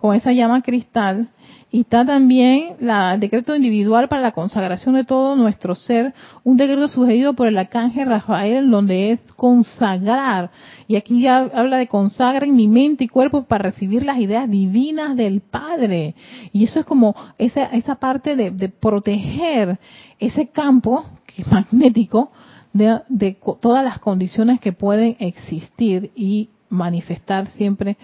Con 0.00 0.14
esa 0.14 0.32
llama 0.32 0.62
cristal 0.62 1.28
y 1.72 1.82
está 1.82 2.04
también 2.04 2.74
la, 2.80 3.14
el 3.14 3.20
decreto 3.20 3.54
individual 3.54 4.08
para 4.08 4.22
la 4.22 4.32
consagración 4.32 4.96
de 4.96 5.04
todo 5.04 5.36
nuestro 5.36 5.76
ser, 5.76 6.14
un 6.42 6.56
decreto 6.56 6.88
sugerido 6.88 7.34
por 7.34 7.46
el 7.46 7.56
arcángel 7.56 8.08
Rafael, 8.08 8.70
donde 8.70 9.12
es 9.12 9.20
consagrar. 9.36 10.50
Y 10.88 10.96
aquí 10.96 11.22
ya 11.22 11.38
habla 11.38 11.76
de 11.76 11.86
consagrar 11.86 12.48
mi 12.48 12.66
mente 12.66 13.04
y 13.04 13.08
cuerpo 13.08 13.44
para 13.44 13.70
recibir 13.70 14.04
las 14.04 14.18
ideas 14.18 14.50
divinas 14.50 15.16
del 15.16 15.42
Padre. 15.42 16.16
Y 16.52 16.64
eso 16.64 16.80
es 16.80 16.86
como 16.86 17.14
esa, 17.38 17.66
esa 17.66 17.94
parte 17.94 18.34
de, 18.34 18.50
de 18.50 18.68
proteger 18.68 19.78
ese 20.18 20.48
campo 20.48 21.04
que 21.26 21.42
es 21.42 21.48
magnético 21.48 22.32
de, 22.72 23.00
de 23.08 23.38
todas 23.60 23.84
las 23.84 24.00
condiciones 24.00 24.60
que 24.60 24.72
pueden 24.72 25.16
existir 25.20 26.10
y 26.16 26.48
manifestar 26.68 27.46
siempre 27.48 27.96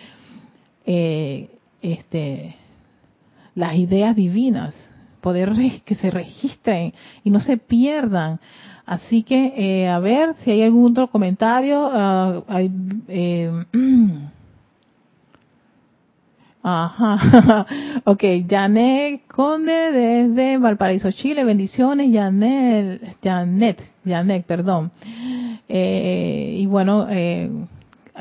eh, 0.85 1.51
este 1.93 2.57
las 3.55 3.75
ideas 3.75 4.15
divinas, 4.15 4.75
poder 5.21 5.53
que 5.85 5.95
se 5.95 6.11
registren 6.11 6.93
y 7.25 7.31
no 7.31 7.41
se 7.41 7.57
pierdan. 7.57 8.39
Así 8.85 9.23
que, 9.23 9.55
eh, 9.57 9.89
a 9.89 9.99
ver 9.99 10.37
si 10.39 10.51
hay 10.53 10.63
algún 10.63 10.93
otro 10.93 11.09
comentario. 11.09 11.89
Uh, 11.89 12.45
hay, 12.47 12.71
eh, 13.09 13.65
Ajá. 16.69 17.65
ok, 18.05 18.25
Janet 18.49 19.23
Conde 19.29 19.93
desde 19.93 20.59
Valparaíso, 20.59 21.13
Chile. 21.13 21.45
Bendiciones, 21.45 22.13
Janet, 22.13 23.17
Janet, 23.23 23.83
Janet, 24.05 24.45
perdón. 24.45 24.91
Eh, 25.69 26.57
y 26.59 26.67
bueno, 26.67 27.07
eh, 27.09 27.49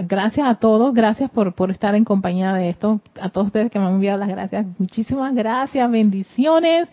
gracias 0.03 0.47
a 0.47 0.55
todos, 0.55 0.93
gracias 0.93 1.29
por, 1.31 1.53
por 1.53 1.71
estar 1.71 1.95
en 1.95 2.03
compañía 2.03 2.53
de 2.53 2.69
esto, 2.69 3.01
a 3.19 3.29
todos 3.29 3.47
ustedes 3.47 3.71
que 3.71 3.79
me 3.79 3.85
han 3.85 3.95
enviado 3.95 4.19
las 4.19 4.29
gracias, 4.29 4.65
muchísimas 4.77 5.33
gracias, 5.33 5.89
bendiciones. 5.89 6.89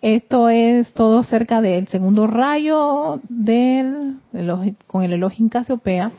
Esto 0.00 0.48
es 0.48 0.92
todo 0.94 1.22
cerca 1.24 1.60
del 1.60 1.88
segundo 1.88 2.26
rayo 2.26 3.20
del 3.28 4.16
con 4.86 5.02
el 5.02 5.12
elogio 5.12 5.48
Casiopea 5.50 6.12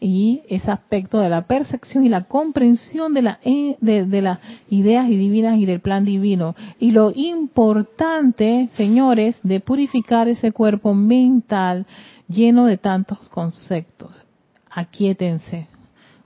y 0.00 0.42
ese 0.48 0.70
aspecto 0.70 1.18
de 1.18 1.28
la 1.28 1.42
percepción 1.42 2.04
y 2.04 2.08
la 2.08 2.24
comprensión 2.24 3.12
de, 3.12 3.22
la, 3.22 3.38
eh, 3.44 3.76
de, 3.80 4.22
las 4.22 4.38
ideas 4.70 5.08
divinas 5.08 5.58
y 5.58 5.66
del 5.66 5.80
plan 5.80 6.04
divino. 6.04 6.54
Y 6.78 6.92
lo 6.92 7.12
importante, 7.14 8.70
señores, 8.76 9.38
de 9.42 9.60
purificar 9.60 10.28
ese 10.28 10.52
cuerpo 10.52 10.94
mental 10.94 11.86
lleno 12.28 12.64
de 12.64 12.78
tantos 12.78 13.28
conceptos 13.28 14.24
aquíétense. 14.70 15.66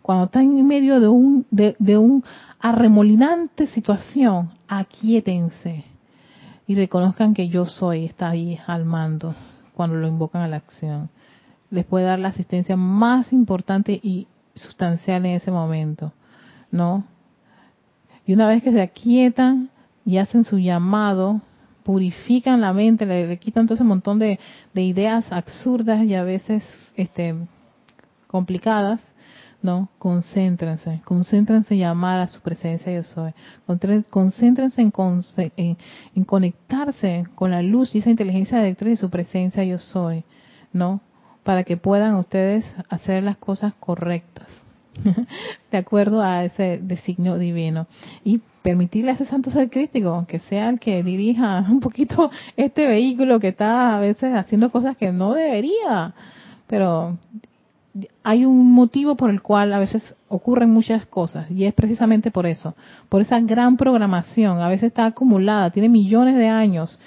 Cuando 0.05 0.27
están 0.27 0.59
en 0.59 0.67
medio 0.67 1.01
de 1.01 1.09
un, 1.09 1.47
de, 1.51 1.97
un 1.97 2.23
arremolinante 2.61 3.67
situación, 3.69 4.51
aquíétense 4.69 5.87
y 6.67 6.75
reconozcan 6.75 7.33
que 7.33 7.49
yo 7.49 7.65
soy, 7.65 8.05
está 8.05 8.29
ahí 8.29 8.61
al 8.67 8.85
mando 8.85 9.35
cuando 9.73 9.97
lo 9.97 10.07
invocan 10.07 10.43
a 10.43 10.49
la 10.49 10.57
acción. 10.57 11.09
Les 11.71 11.87
puede 11.87 12.05
dar 12.05 12.19
la 12.19 12.29
asistencia 12.29 12.77
más 12.77 13.33
importante 13.33 13.99
y 14.03 14.27
sustancial 14.55 15.25
en 15.25 15.37
ese 15.37 15.51
momento, 15.51 16.13
¿no? 16.71 17.05
Y 18.27 18.35
una 18.35 18.47
vez 18.47 18.63
que 18.63 18.73
se 18.73 18.83
aquietan 18.83 19.71
y 20.05 20.19
hacen 20.19 20.45
su 20.45 20.59
llamado, 20.59 21.41
purifican 21.83 22.61
la 22.61 22.75
mente, 22.75 23.07
le, 23.07 23.39
quitan 23.39 23.67
todo 23.67 23.77
ese 23.77 23.85
montón 23.85 24.19
de, 24.19 24.39
de, 24.75 24.83
ideas 24.83 25.33
absurdas 25.33 26.05
y 26.05 26.15
a 26.15 26.25
veces 26.25 26.63
este, 26.95 27.35
complicadas, 28.27 29.01
¿no? 29.65 29.89
Concéntrense, 29.99 31.01
concéntrense 31.07 31.73
en 31.73 31.81
llamar 31.81 32.21
a 32.21 32.27
su 32.27 32.39
presencia 32.43 32.93
yo 32.93 33.03
soy. 33.03 33.33
Concéntrense 34.11 34.83
en, 34.83 36.25
conectarse 36.27 37.25
con 37.35 37.51
la 37.51 37.63
luz 37.63 37.95
y 37.95 38.01
esa 38.01 38.11
inteligencia 38.11 38.59
directriz 38.59 38.91
de 38.91 38.97
su 38.99 39.09
presencia 39.09 39.65
yo 39.65 39.79
soy, 39.79 40.23
¿no? 40.75 41.01
Para 41.45 41.65
que 41.65 41.79
puedan 41.79 42.15
ustedes 42.17 42.67
hacer 42.91 43.23
las 43.23 43.39
cosas 43.39 43.73
correctas, 43.81 44.49
de 45.73 45.79
acuerdo 45.79 46.21
a 46.21 46.45
ese 46.45 46.79
designio 46.83 47.39
divino. 47.39 47.87
Y 48.23 48.43
permitirle 48.61 49.13
a 49.13 49.15
ese 49.15 49.25
santo 49.25 49.51
ser 49.51 49.71
crítico, 49.71 50.27
que 50.29 50.41
sea 50.41 50.69
el 50.69 50.79
que 50.79 51.03
dirija 51.03 51.65
un 51.71 51.81
poquito 51.81 52.31
este 52.59 52.87
vehículo 52.87 53.41
que 53.41 53.49
está 53.49 53.97
a 53.97 54.01
veces 54.01 54.35
haciendo 54.35 54.71
cosas 54.71 54.95
que 54.99 55.11
no 55.11 55.33
debería, 55.33 56.13
pero 56.67 57.17
hay 58.23 58.45
un 58.45 58.73
motivo 58.73 59.15
por 59.15 59.31
el 59.31 59.41
cual 59.41 59.73
a 59.73 59.79
veces 59.79 60.03
ocurren 60.29 60.71
muchas 60.71 61.07
cosas 61.07 61.51
y 61.51 61.65
es 61.65 61.75
precisamente 61.75 62.31
por 62.31 62.47
eso, 62.47 62.75
por 63.09 63.23
esa 63.23 63.39
gran 63.41 63.77
programación, 63.77 64.61
a 64.61 64.69
veces 64.69 64.89
está 64.89 65.07
acumulada, 65.07 65.71
tiene 65.71 65.89
millones 65.89 66.37
de 66.37 66.49
años 66.49 66.99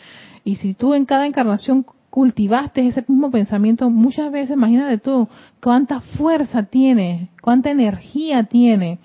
y 0.44 0.56
si 0.56 0.74
tú 0.74 0.94
en 0.94 1.06
cada 1.06 1.26
encarnación 1.26 1.86
cultivaste 2.10 2.88
ese 2.88 3.04
mismo 3.08 3.30
pensamiento, 3.30 3.90
muchas 3.90 4.32
veces 4.32 4.56
imagínate 4.56 4.98
tú 4.98 5.28
cuánta 5.62 6.00
fuerza 6.00 6.64
tiene, 6.64 7.30
cuánta 7.42 7.70
energía 7.70 8.44
tiene, 8.44 9.00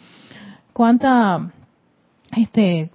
cuánta, 0.72 1.52
este, 2.36 2.90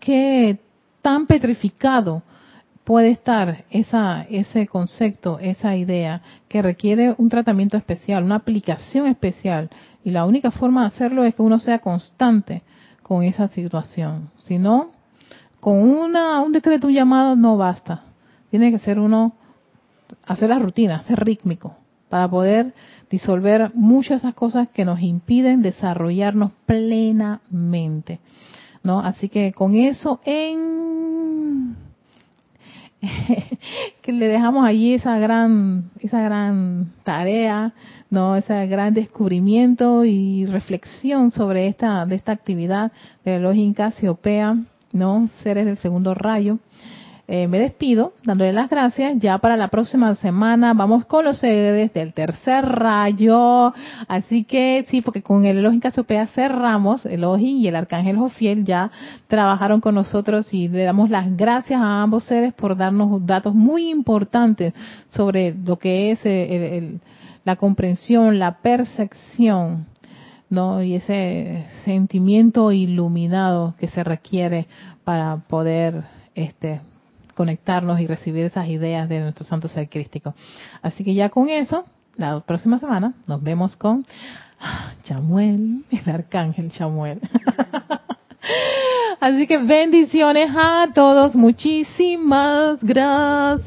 qué 0.00 0.58
tan 1.02 1.26
petrificado 1.26 2.22
puede 2.86 3.10
estar 3.10 3.64
esa, 3.70 4.22
ese 4.30 4.68
concepto, 4.68 5.40
esa 5.40 5.74
idea 5.74 6.22
que 6.46 6.62
requiere 6.62 7.16
un 7.18 7.28
tratamiento 7.28 7.76
especial, 7.76 8.22
una 8.22 8.36
aplicación 8.36 9.08
especial. 9.08 9.70
Y 10.04 10.12
la 10.12 10.24
única 10.24 10.52
forma 10.52 10.82
de 10.82 10.86
hacerlo 10.86 11.24
es 11.24 11.34
que 11.34 11.42
uno 11.42 11.58
sea 11.58 11.80
constante 11.80 12.62
con 13.02 13.24
esa 13.24 13.48
situación. 13.48 14.30
Si 14.38 14.58
no, 14.58 14.92
con 15.58 15.78
una, 15.78 16.40
un 16.42 16.52
decreto, 16.52 16.86
un 16.86 16.94
llamado 16.94 17.34
no 17.34 17.56
basta. 17.56 18.04
Tiene 18.50 18.70
que 18.70 18.78
ser 18.78 19.00
uno, 19.00 19.32
hacer 20.24 20.50
la 20.50 20.60
rutina, 20.60 21.02
ser 21.02 21.18
rítmico, 21.24 21.74
para 22.08 22.30
poder 22.30 22.72
disolver 23.10 23.72
muchas 23.74 24.22
de 24.22 24.28
esas 24.28 24.34
cosas 24.34 24.68
que 24.68 24.84
nos 24.84 25.00
impiden 25.00 25.60
desarrollarnos 25.60 26.52
plenamente. 26.66 28.20
¿No? 28.84 29.00
Así 29.00 29.28
que 29.28 29.52
con 29.52 29.74
eso 29.74 30.20
en 30.24 31.85
que 34.02 34.12
le 34.12 34.28
dejamos 34.28 34.66
allí 34.66 34.94
esa 34.94 35.18
gran, 35.18 35.90
esa 36.00 36.20
gran 36.20 36.92
tarea, 37.04 37.72
no, 38.10 38.36
ese 38.36 38.66
gran 38.66 38.94
descubrimiento 38.94 40.04
y 40.04 40.44
reflexión 40.46 41.30
sobre 41.30 41.68
esta, 41.68 42.06
de 42.06 42.16
esta 42.16 42.32
actividad 42.32 42.92
de 43.24 43.32
la 43.32 43.38
Login 43.40 43.74
Casiopea, 43.74 44.56
no, 44.92 45.28
seres 45.42 45.66
del 45.66 45.76
segundo 45.76 46.14
rayo. 46.14 46.58
Eh, 47.28 47.48
me 47.48 47.58
despido 47.58 48.12
dándole 48.24 48.52
las 48.52 48.70
gracias. 48.70 49.14
Ya 49.18 49.38
para 49.38 49.56
la 49.56 49.68
próxima 49.68 50.14
semana 50.14 50.74
vamos 50.74 51.04
con 51.06 51.24
los 51.24 51.38
sedes 51.38 51.92
del 51.92 52.12
tercer 52.12 52.64
rayo. 52.64 53.74
Así 54.06 54.44
que 54.44 54.86
sí, 54.88 55.02
porque 55.02 55.22
con 55.22 55.44
el 55.44 55.58
Elohim 55.58 55.80
Casopea 55.80 56.28
cerramos. 56.28 57.04
El 57.04 57.14
Elohim 57.14 57.56
y 57.56 57.68
el 57.68 57.76
Arcángel 57.76 58.16
Jofiel 58.16 58.64
ya 58.64 58.90
trabajaron 59.26 59.80
con 59.80 59.96
nosotros 59.96 60.54
y 60.54 60.68
le 60.68 60.84
damos 60.84 61.10
las 61.10 61.36
gracias 61.36 61.80
a 61.80 62.02
ambos 62.02 62.24
seres 62.24 62.54
por 62.54 62.76
darnos 62.76 63.26
datos 63.26 63.54
muy 63.54 63.90
importantes 63.90 64.72
sobre 65.08 65.52
lo 65.52 65.78
que 65.78 66.12
es 66.12 67.00
la 67.44 67.56
comprensión, 67.56 68.38
la 68.38 68.58
percepción 68.58 69.86
¿no? 70.48 70.80
Y 70.82 70.94
ese 70.94 71.66
sentimiento 71.84 72.70
iluminado 72.70 73.74
que 73.78 73.88
se 73.88 74.04
requiere 74.04 74.66
para 75.04 75.36
poder 75.48 76.04
este 76.34 76.80
conectarnos 77.36 78.00
y 78.00 78.06
recibir 78.08 78.46
esas 78.46 78.66
ideas 78.66 79.08
de 79.08 79.20
nuestro 79.20 79.44
santo 79.44 79.68
ser 79.68 79.88
crístico. 79.88 80.34
Así 80.82 81.04
que 81.04 81.14
ya 81.14 81.28
con 81.28 81.48
eso, 81.48 81.84
la 82.16 82.40
próxima 82.40 82.80
semana 82.80 83.12
nos 83.28 83.40
vemos 83.42 83.76
con 83.76 84.04
Chamuel, 85.02 85.84
el 85.90 86.10
arcángel 86.10 86.72
Chamuel. 86.72 87.20
Así 89.20 89.46
que 89.46 89.58
bendiciones 89.58 90.50
a 90.56 90.88
todos, 90.94 91.36
muchísimas 91.36 92.82
gracias. 92.82 93.66